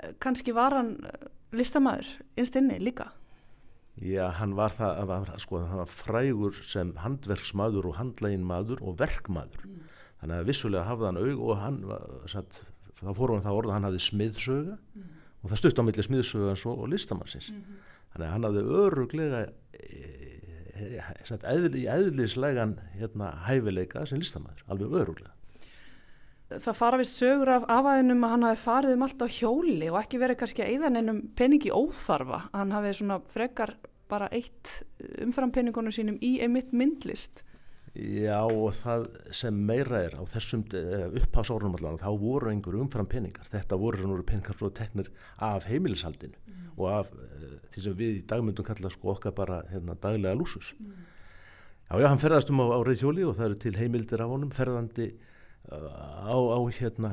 Eh, 0.00 0.16
Kanski 0.18 0.54
var 0.56 0.74
hann 0.74 0.90
eh, 1.06 1.28
listamæður 1.54 2.10
innst 2.34 2.58
inni 2.58 2.80
líka? 2.82 3.06
Já, 4.02 4.24
hann 4.40 4.56
var 4.58 4.74
það, 4.74 5.04
var, 5.12 5.30
sko, 5.44 5.62
hann 5.70 5.82
var 5.84 5.92
frægur 5.92 6.58
sem 6.66 6.90
handverksmaður 6.98 7.92
og 7.92 7.96
handlæginmaður 8.00 8.82
og 8.82 8.98
verkmaður. 8.98 9.62
Mm. 9.68 9.86
Þannig 10.24 10.42
að 10.42 10.50
vissulega 10.50 10.90
hafði 10.90 11.10
hann 11.12 11.22
aug 11.22 11.46
og 11.46 11.56
hann, 11.62 11.80
satt, 12.32 12.62
þá 12.98 13.10
fór 13.14 13.36
hann 13.36 13.46
það 13.46 13.62
orða 13.62 13.78
hann 13.78 13.86
hafði 13.86 14.02
smiðsöga 14.08 14.78
mm. 14.80 15.08
Og 15.40 15.50
það 15.50 15.62
stutt 15.62 15.80
á 15.80 15.86
milli 15.86 16.04
smiðsögans 16.06 16.66
og, 16.68 16.78
og 16.78 16.88
listamannsins. 16.92 17.50
Mm 17.50 17.60
-hmm. 17.60 17.82
Þannig 18.12 18.26
að 18.26 18.32
hann 18.32 18.44
hafði 18.44 18.62
öruglega... 18.84 19.46
E, 19.72 20.30
í 20.80 21.84
eðlislegan 21.92 22.78
hérna, 22.96 23.34
hæfileika 23.44 24.06
sem 24.06 24.18
listamæður, 24.18 24.64
alveg 24.68 24.94
öruglega. 25.02 25.34
Það 26.50 26.74
fara 26.74 26.98
vist 26.98 27.18
sögur 27.20 27.48
af 27.52 27.66
afæðinum 27.70 28.24
að 28.26 28.32
hann 28.34 28.46
hafi 28.48 28.62
farið 28.64 28.96
um 28.96 29.02
allt 29.06 29.20
á 29.22 29.28
hjóli 29.30 29.90
og 29.90 30.00
ekki 30.00 30.18
verið 30.18 30.40
kannski 30.40 30.64
að 30.64 30.72
eða 30.74 30.88
neinum 30.90 31.20
peningi 31.38 31.70
óþarfa. 31.70 32.40
Hann 32.52 32.72
hafi 32.74 32.94
svona 32.98 33.20
frekar 33.30 33.76
bara 34.10 34.26
eitt 34.34 34.80
umfram 35.22 35.52
peningunum 35.54 35.94
sínum 35.94 36.18
í 36.18 36.40
einmitt 36.42 36.72
myndlist. 36.74 37.44
Já 37.90 38.44
og 38.46 38.70
það 38.78 39.06
sem 39.34 39.56
meira 39.66 39.98
er 40.06 40.12
á 40.14 40.22
þessum 40.30 40.60
eh, 40.78 41.08
upphásórnum 41.18 41.74
allavega 41.74 42.04
þá 42.04 42.20
voru 42.22 42.52
einhver 42.52 42.76
umfram 42.78 43.08
peningar. 43.10 43.48
Þetta 43.50 43.78
voru 43.80 44.22
peningar 44.22 44.54
frá 44.54 44.68
teknir 44.70 45.08
af 45.42 45.66
heimilishaldinu 45.66 46.38
mm. 46.38 46.68
og 46.76 46.86
af 46.86 47.10
uh, 47.10 47.56
því 47.72 47.82
sem 47.82 47.96
við 47.98 48.12
í 48.20 48.26
dagmyndum 48.30 48.66
kalla 48.68 48.92
sko 48.94 49.16
okkar 49.16 49.34
bara 49.34 49.64
hérna, 49.72 49.96
daglega 49.98 50.38
lúsus. 50.38 50.70
Mm. 50.78 50.92
Já, 51.90 51.98
já, 51.98 52.06
hann 52.06 52.22
ferðast 52.22 52.52
um 52.54 52.62
á, 52.62 52.66
á 52.70 52.80
reyðhjóli 52.86 53.26
og 53.26 53.34
það 53.40 53.48
eru 53.48 53.58
til 53.64 53.74
heimildir 53.80 54.22
af 54.22 54.30
honum, 54.30 54.52
ferðandi 54.54 55.08
uh, 55.10 56.30
á, 56.30 56.36
á 56.38 56.58
hérna, 56.78 57.10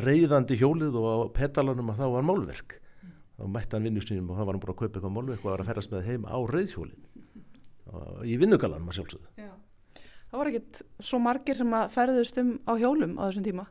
reyðandi 0.00 0.56
hjólið 0.56 0.96
og 1.02 1.08
á 1.12 1.16
petalanum 1.36 1.92
að 1.92 2.00
þá 2.00 2.06
var 2.16 2.24
málverk. 2.30 2.78
Mm. 3.02 3.18
Og 3.44 3.52
mætti 3.58 3.76
hann 3.76 3.90
vinnusnýjum 3.90 4.32
og 4.32 4.40
hann 4.40 4.48
var 4.48 4.56
hann 4.56 4.64
búin 4.64 4.72
að 4.72 4.80
kaupa 4.80 4.96
eitthvað 4.96 5.14
málverk 5.18 5.44
og 5.44 5.52
var 5.52 5.66
að 5.66 5.74
ferðast 5.74 5.92
með 5.92 6.08
heim 6.08 6.24
á 6.24 6.38
reyðhjólin. 6.48 7.10
Í 8.24 8.38
vinnugalanum 8.40 8.88
að 8.88 9.02
sjálfsögðu. 9.02 9.52
Það 10.32 10.40
var 10.40 10.48
ekkert 10.48 10.78
svo 11.04 11.18
margir 11.20 11.58
sem 11.58 11.74
að 11.76 11.90
ferðust 11.92 12.38
um 12.40 12.52
á 12.64 12.72
hjólum 12.80 13.18
á 13.20 13.28
þessum 13.28 13.44
tíma. 13.44 13.66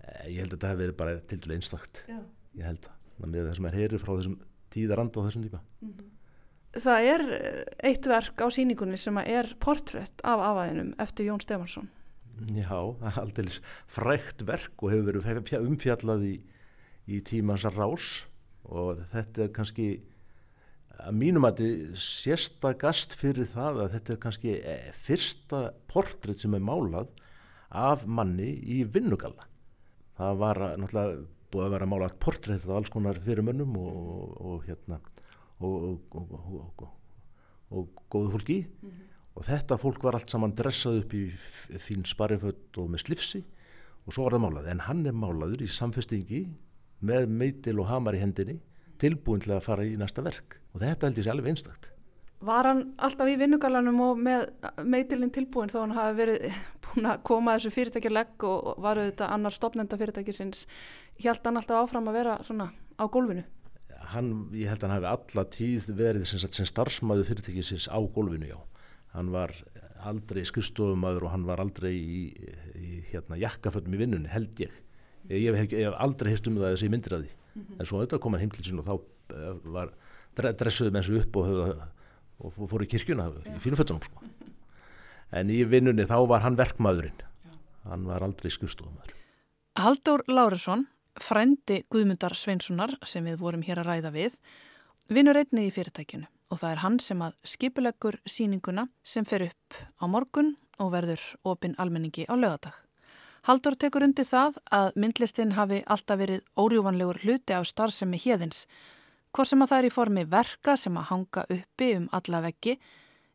Eh, 0.00 0.30
ég 0.32 0.38
held 0.40 0.54
að 0.54 0.54
þetta 0.54 0.70
hef 0.70 0.78
verið 0.80 0.96
bara 0.96 1.16
til 1.28 1.38
dælu 1.42 1.56
einstakt. 1.58 2.00
Já. 2.08 2.16
Ég 2.56 2.64
held 2.64 2.80
það. 2.86 2.94
Þannig 3.18 3.40
að 3.42 3.48
það 3.50 3.58
sem 3.58 3.68
er 3.68 3.76
heyri 3.76 4.00
frá 4.00 4.12
þessum 4.14 4.38
tíðaranda 4.72 5.20
á 5.20 5.26
þessum 5.26 5.44
tíma. 5.44 5.60
Mm 5.84 5.90
-hmm. 5.92 6.08
Það 6.80 7.10
er 7.10 7.24
eh, 7.36 7.64
eitt 7.90 8.06
verk 8.06 8.40
á 8.40 8.46
síningunni 8.48 8.96
sem 8.96 9.18
er 9.18 9.52
portrétt 9.60 10.24
af 10.24 10.40
afæðinum 10.40 10.94
eftir 10.98 11.26
Jón 11.28 11.42
Stefansson. 11.44 11.90
Já, 12.56 12.96
aldrei 13.20 13.60
frækt 13.86 14.46
verk 14.48 14.82
og 14.82 14.94
hefur 14.94 15.20
verið 15.20 15.60
umfjallað 15.60 16.24
í, 16.24 16.34
í 17.12 17.20
tímans 17.20 17.68
rás 17.76 18.24
og 18.64 19.04
þetta 19.12 19.44
er 19.44 19.52
kannski 19.52 20.00
að 21.06 21.18
mínum 21.20 21.46
að 21.48 21.60
þetta 21.62 22.00
sérstagast 22.04 23.16
fyrir 23.18 23.48
það 23.50 23.84
að 23.84 23.92
þetta 23.96 24.12
er 24.12 24.22
kannski 24.24 24.54
eh, 24.58 24.88
fyrsta 24.96 25.60
portrétt 25.90 26.42
sem 26.42 26.54
er 26.56 26.64
málað 26.64 27.10
af 27.70 28.06
manni 28.06 28.50
í 28.66 28.82
vinnugalla. 28.84 29.46
Það 30.18 30.40
var 30.40 30.62
náttúrulega 30.80 31.20
búið 31.50 31.66
að 31.66 31.74
vera 31.74 31.90
málað 31.90 32.16
portrétt 32.22 32.66
af 32.66 32.76
alls 32.76 32.92
konar 32.92 33.20
fyrirmönnum 33.24 33.76
og, 33.80 33.94
og, 33.96 34.34
og 34.50 34.66
hérna 34.68 35.00
og, 35.60 36.00
og 37.70 38.02
góðu 38.10 38.32
fólki 38.34 38.58
mm 38.66 38.88
-hmm. 38.88 39.06
og 39.34 39.44
þetta 39.44 39.78
fólk 39.78 40.02
var 40.02 40.14
allt 40.14 40.30
saman 40.30 40.54
dressað 40.54 41.00
upp 41.02 41.14
í 41.14 41.24
fín 41.78 42.06
spariföld 42.06 42.78
og 42.78 42.90
með 42.90 43.04
slifsi 43.04 43.44
og 44.06 44.12
svo 44.12 44.24
var 44.24 44.32
það 44.32 44.44
málað 44.46 44.70
en 44.70 44.80
hann 44.80 45.06
er 45.06 45.12
málaður 45.12 45.62
í 45.62 45.68
samfestingi 45.68 46.48
með 47.00 47.28
meitil 47.28 47.80
og 47.80 47.88
hamar 47.88 48.14
í 48.14 48.22
hendinni 48.22 48.60
tilbúin 49.00 49.42
til 49.44 49.54
að 49.56 49.64
fara 49.66 49.86
í 49.86 49.96
næsta 50.00 50.24
verk 50.26 50.58
og 50.74 50.84
þetta 50.84 51.08
held 51.08 51.20
ég 51.20 51.26
sé 51.26 51.32
alveg 51.32 51.52
einstakt. 51.54 51.90
Var 52.40 52.64
hann 52.64 52.82
alltaf 53.04 53.28
í 53.28 53.36
vinnugalanum 53.36 53.98
og 54.00 54.20
með 54.24 54.46
meitilinn 54.88 55.32
tilbúin 55.34 55.72
þó 55.72 55.82
hann 55.82 55.96
hafi 55.96 56.16
verið 56.22 56.46
búin 56.86 57.08
að 57.10 57.22
koma 57.28 57.56
þessu 57.56 57.72
fyrirtækjarlegg 57.74 58.46
og 58.48 58.70
var 58.80 59.00
auðvitað 59.00 59.34
annar 59.36 59.54
stopnenda 59.54 59.98
fyrirtækisins 60.00 60.66
held 61.20 61.44
hann 61.44 61.60
alltaf 61.60 61.84
áfram 61.84 62.08
að 62.10 62.20
vera 62.20 62.38
svona 62.46 62.70
á 62.96 63.04
gólfinu? 63.12 63.44
Hann, 64.10 64.48
ég 64.56 64.70
held 64.72 64.82
að 64.82 64.88
hann 64.88 64.96
hafi 64.96 65.10
alla 65.10 65.44
tíð 65.52 65.90
verið 65.98 66.26
sem, 66.30 66.42
sem 66.48 66.68
starfsmæðu 66.68 67.26
fyrirtækisins 67.28 67.90
á 67.92 68.00
gólfinu, 68.00 68.48
já. 68.48 68.58
Hann 69.14 69.30
var 69.34 69.52
aldrei 70.06 70.42
skrifstofumæður 70.48 71.26
og 71.26 71.34
hann 71.34 71.44
var 71.48 71.60
aldrei 71.62 71.92
í, 71.92 72.22
í 72.78 73.02
hérna, 73.10 73.38
jakkaföldum 73.40 73.94
í 73.98 74.00
vinnunni, 74.00 74.30
held 74.32 74.64
ég. 74.64 74.72
Ég 75.30 75.54
hef, 75.54 75.72
ég 75.72 75.86
hef 75.86 75.96
aldrei 75.98 76.34
hirt 76.34 76.46
um 76.50 76.58
það 76.58 76.74
þessi 76.74 76.90
myndir 76.90 77.14
af 77.16 77.24
því. 77.24 77.30
Mm 77.30 77.62
-hmm. 77.62 77.80
En 77.80 77.86
svo 77.86 78.00
auðvitað 78.00 78.20
kom 78.20 78.32
hann 78.34 78.40
heim 78.40 78.50
til 78.50 78.64
sín 78.64 78.78
og 78.82 78.86
þá 78.86 78.94
uh, 78.96 79.72
var 79.72 79.92
dressuði 80.36 80.94
með 80.94 81.06
þessu 81.06 81.20
upp 81.24 81.36
og, 81.40 81.82
og 82.40 82.70
fór 82.70 82.84
í 82.84 82.88
kirkjuna 82.90 83.28
Já. 83.28 83.56
í 83.56 83.62
fínufötunum 83.62 84.02
sko. 84.04 84.24
en 85.38 85.52
í 85.52 85.62
vinnunni 85.68 86.06
þá 86.08 86.18
var 86.30 86.44
hann 86.46 86.58
verkmaðurinn 86.58 87.20
Já. 87.20 87.54
hann 87.90 88.06
var 88.08 88.24
aldrei 88.26 88.50
skustofumöður 88.52 89.16
Haldur 89.80 90.24
Lárusson 90.28 90.86
frendi 91.20 91.82
Guðmundar 91.90 92.36
Sveinssonar 92.38 92.96
sem 93.06 93.24
við 93.26 93.40
vorum 93.42 93.64
hér 93.66 93.82
að 93.82 93.90
ræða 93.90 94.12
við 94.14 94.36
vinnur 95.10 95.38
einni 95.40 95.68
í 95.68 95.74
fyrirtækinu 95.74 96.28
og 96.50 96.58
það 96.58 96.72
er 96.74 96.82
hann 96.84 96.98
sem 97.02 97.20
að 97.22 97.36
skipuleggur 97.46 98.18
síninguna 98.26 98.88
sem 99.06 99.26
fer 99.26 99.50
upp 99.50 99.78
á 100.02 100.04
morgun 100.10 100.56
og 100.80 100.94
verður 100.94 101.22
opinn 101.46 101.76
almenningi 101.78 102.24
á 102.26 102.34
lögadag. 102.34 102.74
Haldur 103.48 103.72
tekur 103.80 104.04
undir 104.04 104.26
það 104.28 104.58
að 104.68 104.90
myndlistin 105.00 105.54
hafi 105.56 105.80
alltaf 105.88 106.18
verið 106.20 106.42
órjúvanlegur 106.60 107.22
hluti 107.24 107.56
á 107.56 107.64
starfsemi 107.64 108.20
hérðins 108.20 108.66
hvort 109.32 109.48
sem 109.48 109.62
að 109.64 109.70
það 109.70 109.78
er 109.78 109.86
í 109.88 109.92
formi 109.94 110.24
verka 110.28 110.74
sem 110.76 110.96
að 111.00 111.06
hanga 111.08 111.44
uppi 111.56 111.88
um 111.96 112.08
alla 112.12 112.42
veggi 112.44 112.74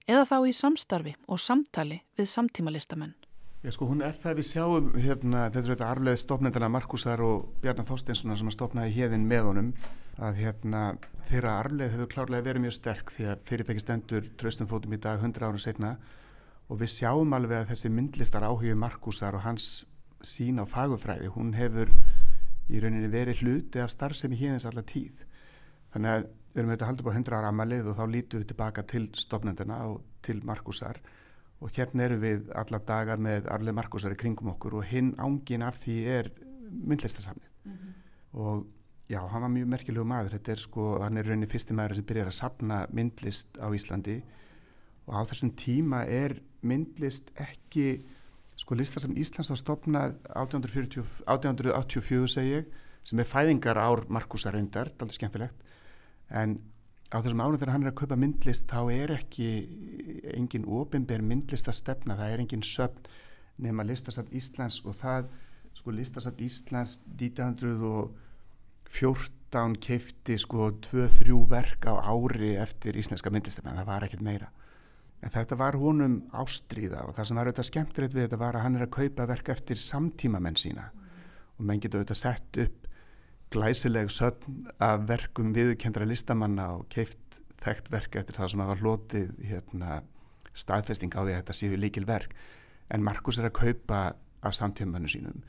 eða 0.05 0.25
þá 0.29 0.35
í 0.45 0.53
samstarfi 0.53 1.15
og 1.25 1.41
samtali 1.41 2.01
við 2.19 2.29
samtímalistamenn. 2.29 3.15
Já 3.65 3.71
sko 3.73 3.87
hún 3.89 4.03
er 4.05 4.13
það 4.21 4.37
við 4.37 4.47
sjáum 4.51 4.89
hérna, 4.93 5.47
þetta 5.49 5.61
er 5.63 5.71
þetta 5.71 5.87
arfleð 5.89 6.19
stopnendana 6.21 6.69
Markusar 6.69 7.23
og 7.25 7.47
Bjarnar 7.63 7.87
Þorsteinssonar 7.87 8.37
sem 8.37 8.51
að 8.51 8.57
stopnaði 8.59 8.93
hérðin 8.99 9.25
með 9.25 9.47
honum 9.47 9.71
að 10.21 10.37
hérna 10.43 10.83
þeirra 11.31 11.55
arfleð 11.63 11.95
hefur 11.95 12.11
klárlega 12.11 12.45
verið 12.45 12.67
mjög 12.67 12.75
sterk 12.77 13.09
því 13.15 13.25
að 13.31 13.41
fyrirtæki 13.49 13.81
stendur 13.81 14.29
tröstum 14.37 14.69
fótum 14.69 14.93
í 14.93 15.01
dag 15.01 15.17
100 15.17 15.49
árum 15.49 15.63
setna 15.65 15.95
og 16.69 16.77
við 16.83 16.93
sjáum 16.93 17.33
alveg 17.33 17.63
að 17.63 17.73
þessi 17.73 17.93
myndlistar 17.95 18.45
áhugi 18.45 18.77
Markusar 18.77 19.39
og 19.39 19.47
hans 19.47 19.71
sín 20.27 20.61
á 20.61 20.65
fagufræði, 20.67 21.31
hún 21.35 21.53
hefur 21.57 21.91
í 22.69 22.81
rauninni 22.81 23.11
verið 23.13 23.43
hluti 23.43 23.81
af 23.81 23.93
starfsemi 23.93 24.37
hérðins 24.39 24.65
alla 24.65 24.83
tíð. 24.85 25.25
Þannig 25.93 26.11
að 26.11 26.25
við 26.25 26.61
erum 26.61 26.71
auðvitað 26.71 26.85
að 26.85 26.89
halda 26.89 27.03
upp 27.03 27.09
á 27.11 27.17
100 27.17 27.37
ára 27.37 27.51
amalið 27.51 27.89
og 27.91 27.97
þá 27.99 28.05
lítum 28.11 28.41
við 28.41 28.49
tilbaka 28.51 28.83
til 28.89 29.05
stopnendana 29.19 29.79
og 29.89 30.01
til 30.25 30.39
Markusar 30.47 31.01
og 31.63 31.71
hérna 31.75 32.05
eru 32.07 32.17
við 32.21 32.49
alla 32.55 32.79
daga 32.83 33.17
með 33.19 33.49
Arlið 33.51 33.77
Markusari 33.77 34.17
kringum 34.19 34.53
okkur 34.53 34.79
og 34.79 34.87
hinn 34.89 35.13
ángin 35.21 35.65
af 35.65 35.79
því 35.83 35.97
er 36.17 36.31
myndlistarsamnið 36.71 37.51
mm 37.63 37.71
-hmm. 37.71 37.93
og 38.33 38.65
já, 39.09 39.19
hann 39.27 39.41
var 39.41 39.49
mjög 39.49 39.67
merkilegu 39.67 40.05
maður, 40.05 40.31
þetta 40.31 40.51
er 40.51 40.57
sko, 40.57 40.99
hann 41.01 41.17
er 41.17 41.27
rauninni 41.27 41.47
fyrsti 41.47 41.73
maður 41.73 41.95
sem 41.95 42.05
byrjar 42.05 42.27
að 42.27 42.39
sapna 42.39 42.87
myndlist 42.91 43.57
á 43.57 43.67
Íslandi 43.69 44.21
og 45.07 45.13
á 45.13 45.21
þessum 45.29 45.51
tíma 45.55 46.05
er 46.07 46.41
myndlist 46.61 47.31
ekki, 47.35 48.05
sko 48.59 48.75
listarsam 48.77 49.15
Íslands 49.19 49.49
var 49.51 49.59
stopnað 49.59 50.15
1840, 50.31 51.03
1884 51.27 52.27
segi 52.31 52.51
ég, 52.59 52.65
sem 53.05 53.19
er 53.21 53.27
fæðingar 53.29 53.77
ár 53.77 53.99
Markusar 54.09 54.53
reyndar, 54.55 54.87
þetta 54.89 55.03
er 55.03 55.05
alveg 55.05 55.17
skemmtilegt. 55.19 55.57
En 56.31 56.49
á 57.13 57.17
þessum 57.19 57.43
ánum 57.43 57.59
þegar 57.59 57.73
hann 57.75 57.85
er 57.85 57.91
að 57.91 57.99
kaupa 58.01 58.17
myndlist 58.19 58.65
þá 58.71 58.81
er 58.95 59.09
ekki 59.19 59.49
engin 60.33 60.65
ofinber 60.65 61.21
myndlist 61.21 61.67
að 61.69 61.79
stefna, 61.81 62.17
það 62.17 62.31
er 62.31 62.39
engin 62.45 62.65
söfn 62.65 63.03
nema 63.61 63.81
listasafn 63.87 64.35
Íslands 64.35 64.77
og 64.87 64.93
það 64.99 65.23
sko 65.75 65.89
listasafn 65.93 66.43
Íslands 66.47 66.91
1914 67.13 69.75
keifti 69.85 70.35
sko 70.41 70.59
2-3 70.89 71.49
verk 71.51 71.81
á 71.87 71.93
ári 72.01 72.51
eftir 72.59 72.93
íslenska 72.99 73.29
myndlistafna, 73.31 73.77
það 73.77 73.89
var 73.91 74.01
ekkert 74.07 74.25
meira 74.25 74.47
en 75.23 75.33
þetta 75.33 75.57
var 75.59 75.77
honum 75.79 76.17
ástríða 76.35 77.05
og 77.07 77.15
það 77.17 77.29
sem 77.29 77.39
var 77.39 77.49
auðvitað 77.49 77.69
skemmtilegt 77.69 78.15
við 78.15 78.27
þetta 78.27 78.41
var 78.41 78.57
að 78.57 78.65
hann 78.65 78.77
er 78.77 78.85
að 78.85 78.95
kaupa 78.95 79.27
verk 79.31 79.51
eftir 79.55 79.81
samtímamenn 79.81 80.59
sína. 80.59 80.89
Og 81.55 81.65
menn 81.65 81.81
getur 81.81 82.01
auðvitað 82.01 82.21
sett 82.21 82.59
upp 82.65 82.89
glæsileg 83.55 84.11
söfn 84.11 84.65
af 84.83 85.05
verkum 85.09 85.53
viðkendra 85.55 86.07
listamanna 86.09 86.67
og 86.75 86.87
keift 86.93 87.39
þekkt 87.63 87.91
verk 87.93 88.17
eftir 88.19 88.37
það 88.37 88.51
sem 88.51 88.63
hafa 88.65 88.77
hlotið 88.81 89.31
hérna, 89.47 90.01
staðfesting 90.53 91.15
á 91.15 91.21
því 91.23 91.33
að 91.33 91.39
þetta 91.39 91.57
séu 91.57 91.79
líkil 91.79 92.05
verk 92.07 92.35
en 92.93 93.05
Markus 93.05 93.39
er 93.39 93.49
að 93.49 93.57
kaupa 93.61 94.01
af 94.45 94.57
samtíðumönnu 94.57 95.09
sínum. 95.09 95.39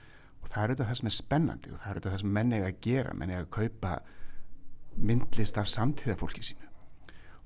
Og 0.41 0.49
það 0.49 0.63
er 0.63 0.71
auðvitað 0.71 0.89
það 0.89 1.01
sem 1.01 1.11
er 1.11 1.17
spennandi 1.17 1.73
og 1.73 1.81
það 1.83 1.91
er 1.91 1.99
auðvitað 1.99 2.15
það 2.15 2.23
sem 2.23 2.37
menn 2.39 2.55
eiga 2.55 2.71
að 2.71 2.81
gera. 2.87 3.17
Menn 3.19 3.35
eiga 3.35 3.43
að 3.43 3.53
kaupa 3.59 3.97
myndlist 4.97 5.61
af 5.61 5.69
samtíðafólki 5.69 6.47
sínu 6.47 6.66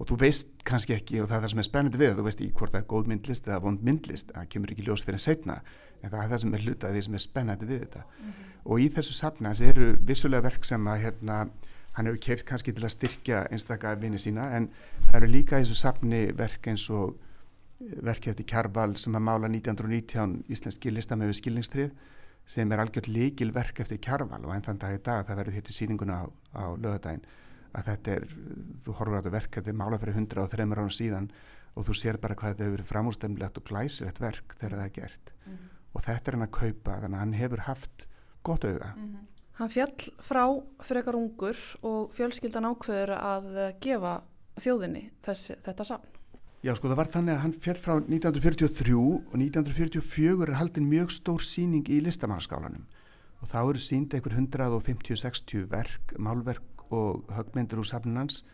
og 0.00 0.08
þú 0.08 0.20
veist 0.24 0.52
kannski 0.64 0.96
ekki 0.96 1.20
og 1.20 1.28
það 1.28 1.36
er 1.36 1.42
það 1.44 1.54
sem 1.54 1.62
er 1.62 1.68
spennandi 1.68 2.00
við 2.00 2.14
þú 2.18 2.26
veist 2.26 2.40
í 2.40 2.50
hvort 2.56 2.72
það 2.72 2.82
er 2.82 2.90
góð 2.92 3.10
myndlist 3.12 3.48
eða 3.48 3.62
vond 3.66 3.82
myndlist 3.84 4.32
það 4.32 4.52
kemur 4.54 4.72
ekki 4.72 4.86
ljós 4.86 5.04
fyrir 5.04 5.20
setna 5.20 5.60
en 6.00 6.08
það 6.08 6.22
er 6.22 6.30
það 6.30 6.44
sem 6.44 6.54
er 6.56 6.64
hlutað 6.64 6.94
því 6.96 7.02
sem 7.06 7.18
er 7.18 7.22
spennandi 7.26 7.68
við 7.68 7.84
þetta. 7.84 8.06
Mm 8.06 8.30
-hmm 8.30 8.50
og 8.64 8.82
í 8.82 8.90
þessu 8.92 9.16
safnans 9.16 9.62
eru 9.64 9.94
vissulega 10.06 10.44
verk 10.48 10.66
sem 10.68 10.86
að 10.90 11.04
hérna, 11.06 11.40
hann 11.96 12.08
hefur 12.08 12.22
keift 12.26 12.46
kannski 12.48 12.74
til 12.76 12.84
að 12.86 12.94
styrkja 12.94 13.42
einstakka 13.50 13.96
vinni 14.00 14.20
sína 14.20 14.50
en 14.56 14.68
það 15.08 15.18
eru 15.20 15.32
líka 15.32 15.58
í 15.58 15.64
þessu 15.64 15.80
safni 15.80 16.22
verk 16.36 16.70
eins 16.70 16.86
og 16.94 17.16
verkið 17.80 18.34
eftir 18.34 18.48
Kjarval 18.52 18.94
sem 19.00 19.16
að 19.16 19.26
mála 19.26 19.48
1919 19.48 20.40
íslenski 20.52 20.92
listamöfu 20.92 21.38
skilningstrið 21.38 21.92
sem 22.50 22.72
er 22.72 22.82
algjört 22.82 23.08
líkil 23.08 23.50
verk 23.56 23.80
eftir 23.80 24.00
Kjarval 24.04 24.42
og 24.44 24.54
enn 24.54 24.66
þann 24.66 24.80
dag 24.82 24.96
í 24.98 25.02
dag 25.02 25.24
það 25.26 25.40
verður 25.40 25.56
hér 25.56 25.66
til 25.66 25.76
síninguna 25.76 26.20
á, 26.20 26.24
á 26.54 26.64
lögadaginn 26.76 27.24
að 27.74 27.88
þetta 27.90 28.14
er, 28.16 28.28
þú 28.84 28.94
horfur 28.98 29.16
á 29.16 29.18
þetta 29.20 29.34
verk 29.36 29.56
þetta 29.58 29.72
er 29.72 29.80
mála 29.80 29.98
fyrir 30.02 30.20
103 30.20 30.68
ára 30.74 30.86
síðan 30.94 31.30
og 31.78 31.86
þú 31.86 31.96
sér 31.96 32.18
bara 32.22 32.36
hvað 32.38 32.54
þetta 32.54 32.64
hefur 32.66 32.76
verið 32.76 32.90
framúrstemlegt 32.90 33.58
og 33.60 33.66
glæsilegt 33.68 34.22
verk 34.22 34.54
þegar 34.58 34.78
það 34.78 34.86
er 34.86 34.94
gert 34.96 35.32
mm 35.32 35.52
-hmm. 35.52 35.68
og 35.94 36.02
þetta 36.06 36.30
er 36.30 36.36
hann 36.36 36.48
að 36.48 36.56
kaupa 36.58 37.00
þannig 37.00 37.18
að 37.18 37.24
hann 37.24 37.32
hefur 37.40 37.60
haft 37.60 38.06
gott 38.42 38.64
auða. 38.64 38.94
Mm 38.96 39.08
-hmm. 39.08 39.26
Hann 39.60 39.68
fjall 39.68 40.00
frá 40.24 40.44
frekar 40.80 41.14
ungur 41.14 41.58
og 41.82 42.12
fjölskyldan 42.16 42.64
ákveður 42.64 43.10
að 43.12 43.74
gefa 43.80 44.22
þjóðinni 44.56 45.10
þessi, 45.22 45.56
þetta 45.62 45.84
safn. 45.84 46.08
Já 46.60 46.74
sko 46.76 46.88
það 46.88 46.96
var 46.96 47.08
þannig 47.08 47.34
að 47.34 47.42
hann 47.42 47.52
fjall 47.52 47.76
frá 47.76 47.94
1943 48.00 48.94
og 48.94 49.36
1944 49.36 50.42
er 50.48 50.58
haldin 50.60 50.88
mjög 50.88 51.10
stór 51.10 51.40
síning 51.40 51.88
í 51.88 52.00
listamannaskálanum 52.04 52.86
og 53.40 53.48
þá 53.48 53.60
eru 53.62 53.80
sínd 53.80 54.14
einhver 54.14 54.36
150-60 54.36 55.64
verk, 55.70 56.12
málverk 56.20 56.64
og 56.90 57.24
högmyndur 57.30 57.80
úr 57.82 57.88
safnunans 57.88 58.44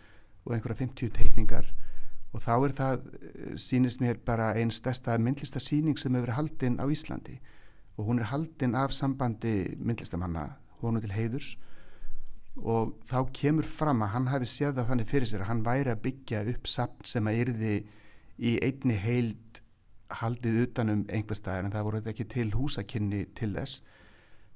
og 0.45 0.55
einhverja 0.55 0.85
50 0.85 1.11
teikningar. 1.11 1.67
Og 2.33 2.43
þá 2.43 2.53
er 2.65 2.73
það, 2.77 3.07
eh, 3.07 3.55
sínist 3.57 4.01
mér 4.01 4.19
bara 4.25 4.55
einn 4.55 4.71
stærsta 4.71 5.19
myndlista 5.19 5.59
síning 5.59 5.99
sem 5.99 6.15
hefur 6.15 6.33
haldin 6.33 6.79
á 6.79 6.85
Íslandi. 6.87 7.39
Og 7.97 8.07
hún 8.07 8.19
er 8.21 8.25
haldinn 8.25 8.75
af 8.75 8.93
sambandi 8.93 9.77
myndlistamanna 9.79 10.57
honu 10.81 11.01
til 11.01 11.11
heiðurs. 11.11 11.57
Og 12.57 12.95
þá 13.09 13.33
kemur 13.33 13.65
fram 13.65 14.03
að 14.03 14.09
hann 14.09 14.27
hafi 14.27 14.45
séð 14.45 14.75
það 14.75 14.89
þannig 14.89 15.09
fyrir 15.09 15.27
sér 15.27 15.41
að 15.41 15.47
hann 15.47 15.65
væri 15.65 15.91
að 15.93 16.03
byggja 16.03 16.49
upp 16.49 16.67
sapn 16.67 17.05
sem 17.05 17.25
að 17.25 17.39
yrði 17.47 17.87
í 18.39 18.59
einni 18.63 18.95
heild 18.95 19.61
haldið 20.11 20.63
utanum 20.63 21.05
einhver 21.09 21.37
staðar 21.37 21.65
en 21.65 21.73
það 21.73 21.85
voru 21.85 22.03
ekki 22.07 22.29
til 22.31 22.51
húsakynni 22.55 23.27
til 23.35 23.55
þess 23.57 23.83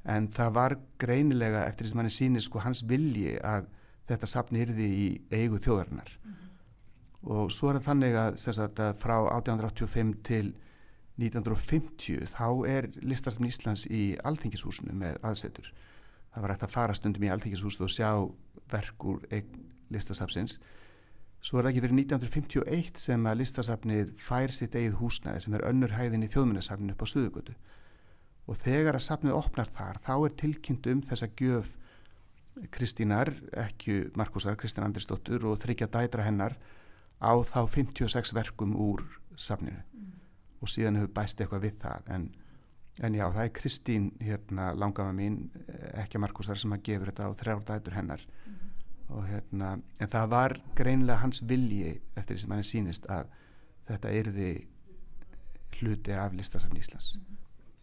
en 0.04 0.28
það 0.32 0.54
var 0.56 0.76
greinilega 0.98 1.66
eftir 1.68 1.86
því 1.86 1.90
sem 1.90 2.00
hann 2.00 2.10
er 2.10 2.16
sínið 2.16 2.46
sko 2.46 2.62
hans 2.64 2.82
vilji 2.88 3.36
að 3.44 3.68
þetta 4.08 4.26
sapn 4.26 4.56
yrði 4.56 4.88
í 4.88 5.08
eigu 5.30 5.60
þjóðarinnar 5.60 6.10
mm 6.10 6.32
-hmm. 6.32 7.36
og 7.36 7.52
svo 7.52 7.70
er 7.70 7.78
það 7.78 7.88
þannig 7.90 8.16
að, 8.16 8.36
sagt, 8.36 8.80
að 8.80 8.96
frá 8.98 9.16
1885 9.20 10.14
til 10.24 10.54
1950 11.20 12.28
þá 12.32 12.48
er 12.68 12.88
listarfn 13.04 13.48
Íslands 13.48 13.86
í 13.90 14.16
Alþingishúsinu 14.24 14.94
með 14.96 15.18
aðsetur. 15.26 15.72
Það 16.32 16.42
var 16.42 16.54
hægt 16.54 16.66
að 16.66 16.76
fara 16.76 16.96
stundum 16.96 17.26
í 17.26 17.32
Alþingishúsinu 17.32 17.84
og 17.84 17.92
sjá 17.92 18.10
verk 18.70 19.04
úr 19.04 19.26
listasafsins. 19.90 20.60
Svo 21.40 21.58
er 21.58 21.66
það 21.66 21.70
ekki 21.70 21.84
verið 21.84 21.98
1951 21.98 23.00
sem 23.00 23.26
að 23.26 23.40
listasafnið 23.40 24.14
fær 24.20 24.52
sitt 24.52 24.76
eigið 24.76 24.98
húsnæði 25.00 25.44
sem 25.44 25.56
er 25.56 25.66
önnur 25.70 25.96
hæðin 25.96 26.24
í 26.24 26.30
þjóðminnarsafninu 26.32 26.94
upp 26.94 27.04
á 27.04 27.12
Suðugötu. 27.12 27.56
Og 28.50 28.58
þegar 28.58 28.98
að 28.98 29.06
safnið 29.06 29.36
opnar 29.38 29.70
þar 29.70 30.00
þá 30.02 30.14
er 30.16 30.34
tilkynnt 30.42 30.88
um 30.90 31.02
þessa 31.06 31.28
gjöf 31.38 31.76
Kristínar, 32.74 33.30
ekki 33.56 34.10
Markusar, 34.18 34.56
Kristinn 34.58 34.84
Andrisdóttur 34.84 35.46
og 35.48 35.60
þryggja 35.62 35.88
dætra 35.92 36.26
hennar 36.26 36.56
á 37.22 37.32
þá 37.46 37.62
56 37.70 38.34
verkum 38.36 38.74
úr 38.76 39.04
safninu. 39.38 39.80
Mm. 39.94 40.12
Og 40.60 40.72
síðan 40.72 40.98
hefur 40.98 41.14
bæst 41.14 41.40
eitthvað 41.40 41.64
við 41.68 41.78
það. 41.84 42.10
En, 42.16 42.26
en 43.06 43.16
já, 43.16 43.24
það 43.28 43.44
er 43.44 43.54
Kristín 43.60 44.10
hérna 44.20 44.72
langafa 44.76 45.14
mín, 45.16 45.38
ekki 46.02 46.20
Markusar 46.20 46.58
sem 46.60 46.74
að 46.74 46.84
gefur 46.90 47.12
þetta 47.12 47.30
á 47.30 47.38
þrjárdætur 47.40 47.96
hennar. 47.96 48.26
Mm. 48.44 48.60
Og 49.14 49.26
hérna 49.30 49.72
en 49.78 50.12
það 50.12 50.30
var 50.34 50.58
greinlega 50.78 51.22
hans 51.22 51.42
vilji 51.46 52.00
eftir 52.16 52.34
því 52.34 52.42
sem 52.42 52.54
hann 52.54 52.64
er 52.64 52.72
sínist 52.74 53.10
að 53.10 53.32
þetta 53.88 54.16
erði 54.20 54.52
hluti 55.80 56.18
af 56.18 56.34
listasafn 56.36 56.82
Íslands. 56.82 57.14
Mm. 57.16 57.29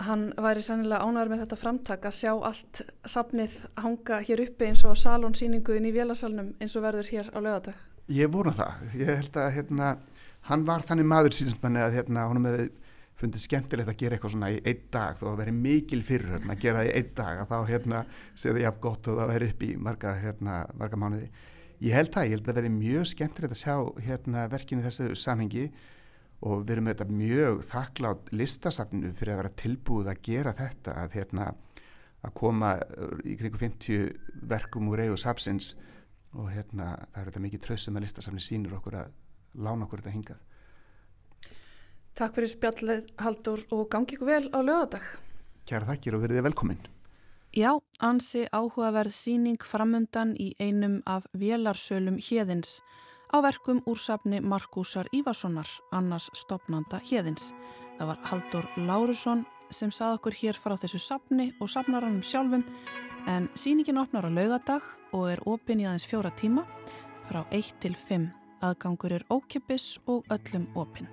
Hann 0.05 0.27
væri 0.37 0.61
sannilega 0.61 1.01
ánæður 1.01 1.31
með 1.31 1.39
þetta 1.43 1.57
framtak 1.57 2.03
að 2.05 2.17
sjá 2.19 2.31
allt 2.35 2.81
safnið 3.09 3.55
hanga 3.81 4.19
hér 4.27 4.43
uppi 4.45 4.67
eins 4.69 4.83
og 4.85 4.97
salonsýningu 5.01 5.77
inn 5.77 5.87
í 5.89 5.93
vélasalnum 5.95 6.51
eins 6.61 6.75
og 6.77 6.85
verður 6.85 7.09
hér 7.15 7.31
á 7.33 7.39
lögadag 7.41 7.79
Ég 8.07 8.29
vona 8.31 8.53
það, 8.55 8.83
ég 8.95 9.09
held 9.09 9.37
að 9.41 9.49
hérna 9.57 9.87
hann 10.47 10.61
var 10.67 10.85
þannig 10.87 11.09
maður 11.11 11.33
síðanstanni 11.35 11.81
að 11.83 11.97
hérna 11.97 12.27
honum 12.29 12.45
hefði 12.47 12.67
fundið 13.17 13.43
skemmtilegt 13.43 13.91
að 13.91 13.97
gera 13.99 14.15
eitthvað 14.15 14.33
svona 14.35 14.51
í 14.53 14.61
einn 14.61 14.85
dag. 14.93 15.17
Þó 15.17 15.25
að 15.31 15.39
veri 15.41 15.53
mikil 15.57 15.99
fyrir 16.05 16.37
að 16.37 16.61
gera 16.61 16.83
það 16.83 16.87
í 16.87 16.93
einn 16.99 17.11
dag 17.17 17.41
að 17.41 17.51
þá 17.51 17.71
hérna 17.71 18.01
séði 18.37 18.63
ég 18.63 18.69
af 18.69 18.79
gott 18.85 19.09
og 19.09 19.19
það 19.19 19.31
veri 19.33 19.49
upp 19.51 19.65
í 19.65 19.69
marga, 19.89 20.13
hérna, 20.21 20.57
marga 20.77 20.99
mánuði. 21.01 21.29
Ég 21.83 21.97
held 21.97 22.13
það, 22.13 22.27
ég 22.27 22.37
held 22.37 22.45
að 22.45 22.51
það 22.51 22.59
veri 22.61 22.73
mjög 22.77 23.09
skemmtilegt 23.11 23.55
að 23.57 23.63
sjá 23.63 23.75
hérna 24.07 24.45
verkinu 24.53 24.85
þessu 24.85 25.09
samhengi 25.17 25.65
og 26.45 26.63
við 26.63 26.73
erum 26.75 26.89
þetta 26.91 27.07
mjög 27.09 27.61
þakklátt 27.71 28.31
listasafnu 28.35 29.13
fyrir 29.17 29.33
að 29.33 29.41
vera 29.41 29.55
tilbúið 29.61 30.11
að 30.11 30.23
gera 30.27 30.53
þetta 30.57 30.97
að 31.01 31.15
hérna 31.17 31.47
að 32.25 32.33
koma 32.37 32.73
í 33.25 33.37
kringu 33.39 33.61
50 33.61 34.43
verkum 34.49 34.89
úr 34.91 35.05
eigu 35.05 35.17
sapsins 35.21 35.75
og 36.37 36.51
hérna 36.53 36.91
það 37.13 37.21
er 37.21 37.29
þetta 37.29 37.45
mikið 37.45 37.63
trössum 37.65 37.97
að 37.97 38.05
listasafni 38.05 38.43
sínur 38.43 38.77
okkur 38.77 38.99
að 39.01 39.15
lána 39.57 39.87
okkur 39.87 40.03
þetta 40.03 40.13
hingað. 40.13 40.43
Takk 42.17 42.37
fyrir 42.37 42.49
spjallið 42.49 43.09
Haldur 43.21 43.63
og 43.73 43.87
gangi 43.93 44.17
ykkur 44.17 44.29
vel 44.29 44.45
á 44.49 44.59
lögadag. 44.61 45.03
Kjæra 45.69 45.89
þakkir 45.91 46.17
og 46.17 46.23
verðið 46.25 46.47
velkominn. 46.49 46.85
Já, 47.57 47.71
ansi 48.03 48.45
áhugaverð 48.53 49.13
síning 49.15 49.61
framundan 49.63 50.35
í 50.37 50.51
einum 50.59 50.99
af 51.05 51.25
vélarsölum 51.33 52.19
hérðins 52.21 52.81
á 53.33 53.37
verkum 53.43 53.81
úr 53.85 53.99
safni 53.99 54.39
Markusar 54.41 55.07
Ívasonar, 55.11 55.67
annars 55.91 56.29
stopnanda 56.33 57.01
hérðins. 57.03 57.53
Það 57.97 58.07
var 58.11 58.19
Haldur 58.29 58.67
Lárusson, 58.77 59.45
sem 59.69 59.91
sað 59.91 60.17
okkur 60.17 60.35
hér 60.37 60.57
frá 60.59 60.77
þessu 60.79 60.99
sapni 61.01 61.51
og 61.59 61.71
sapnaranum 61.71 62.23
sjálfum 62.23 62.63
en 63.27 63.49
síningin 63.55 63.99
opnar 63.99 64.27
á 64.27 64.31
laugadag 64.31 64.83
og 65.11 65.31
er 65.31 65.41
opin 65.45 65.81
í 65.83 65.87
aðeins 65.87 66.07
fjóra 66.07 66.31
tíma 66.31 66.63
frá 67.27 67.43
1 67.51 67.79
til 67.83 67.95
5. 67.95 68.29
Aðgangur 68.63 69.13
er 69.19 69.25
ókipis 69.29 69.97
og 70.07 70.25
öllum 70.33 70.69
opin. 70.75 71.09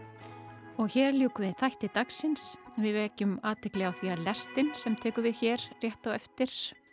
Og 0.78 0.90
hér 0.94 1.14
ljúku 1.14 1.44
við 1.44 1.58
þætti 1.60 1.90
dagsins. 1.94 2.54
Við 2.74 2.96
vekjum 2.98 3.34
aðtikli 3.46 3.86
á 3.86 3.92
því 3.94 4.14
að 4.14 4.24
lestin 4.26 4.70
sem 4.74 4.96
tekum 4.98 5.26
við 5.26 5.42
hér 5.42 5.66
rétt 5.82 6.08
og 6.08 6.16
eftir 6.16 6.50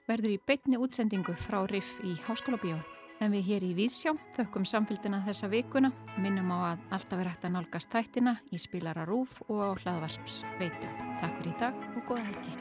verður 0.10 0.36
í 0.36 0.42
beitni 0.46 0.82
útsendingu 0.82 1.38
frá 1.48 1.64
RIF 1.70 1.96
í 2.06 2.18
Háskóla 2.28 2.62
Bíó. 2.62 2.82
En 3.22 3.30
við 3.30 3.52
hér 3.52 3.64
í 3.68 3.76
Vísjá 3.78 4.16
þökkum 4.34 4.64
samfélgina 4.66 5.20
þessa 5.28 5.50
vikuna, 5.52 5.92
minnum 6.18 6.50
á 6.58 6.74
að 6.74 6.88
alltaf 6.98 7.22
er 7.22 7.30
hægt 7.30 7.46
að 7.46 7.54
nálgast 7.54 7.92
tættina 7.94 8.34
í 8.50 8.58
spilara 8.58 9.06
rúf 9.06 9.38
og 9.46 9.62
á 9.62 9.70
hlaðvarsps 9.84 10.42
veitu. 10.58 10.90
Takk 11.22 11.38
fyrir 11.38 11.54
í 11.54 11.58
dag 11.62 11.88
og 11.94 12.04
góða 12.10 12.26
helgi. 12.32 12.58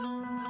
You. 0.00 0.49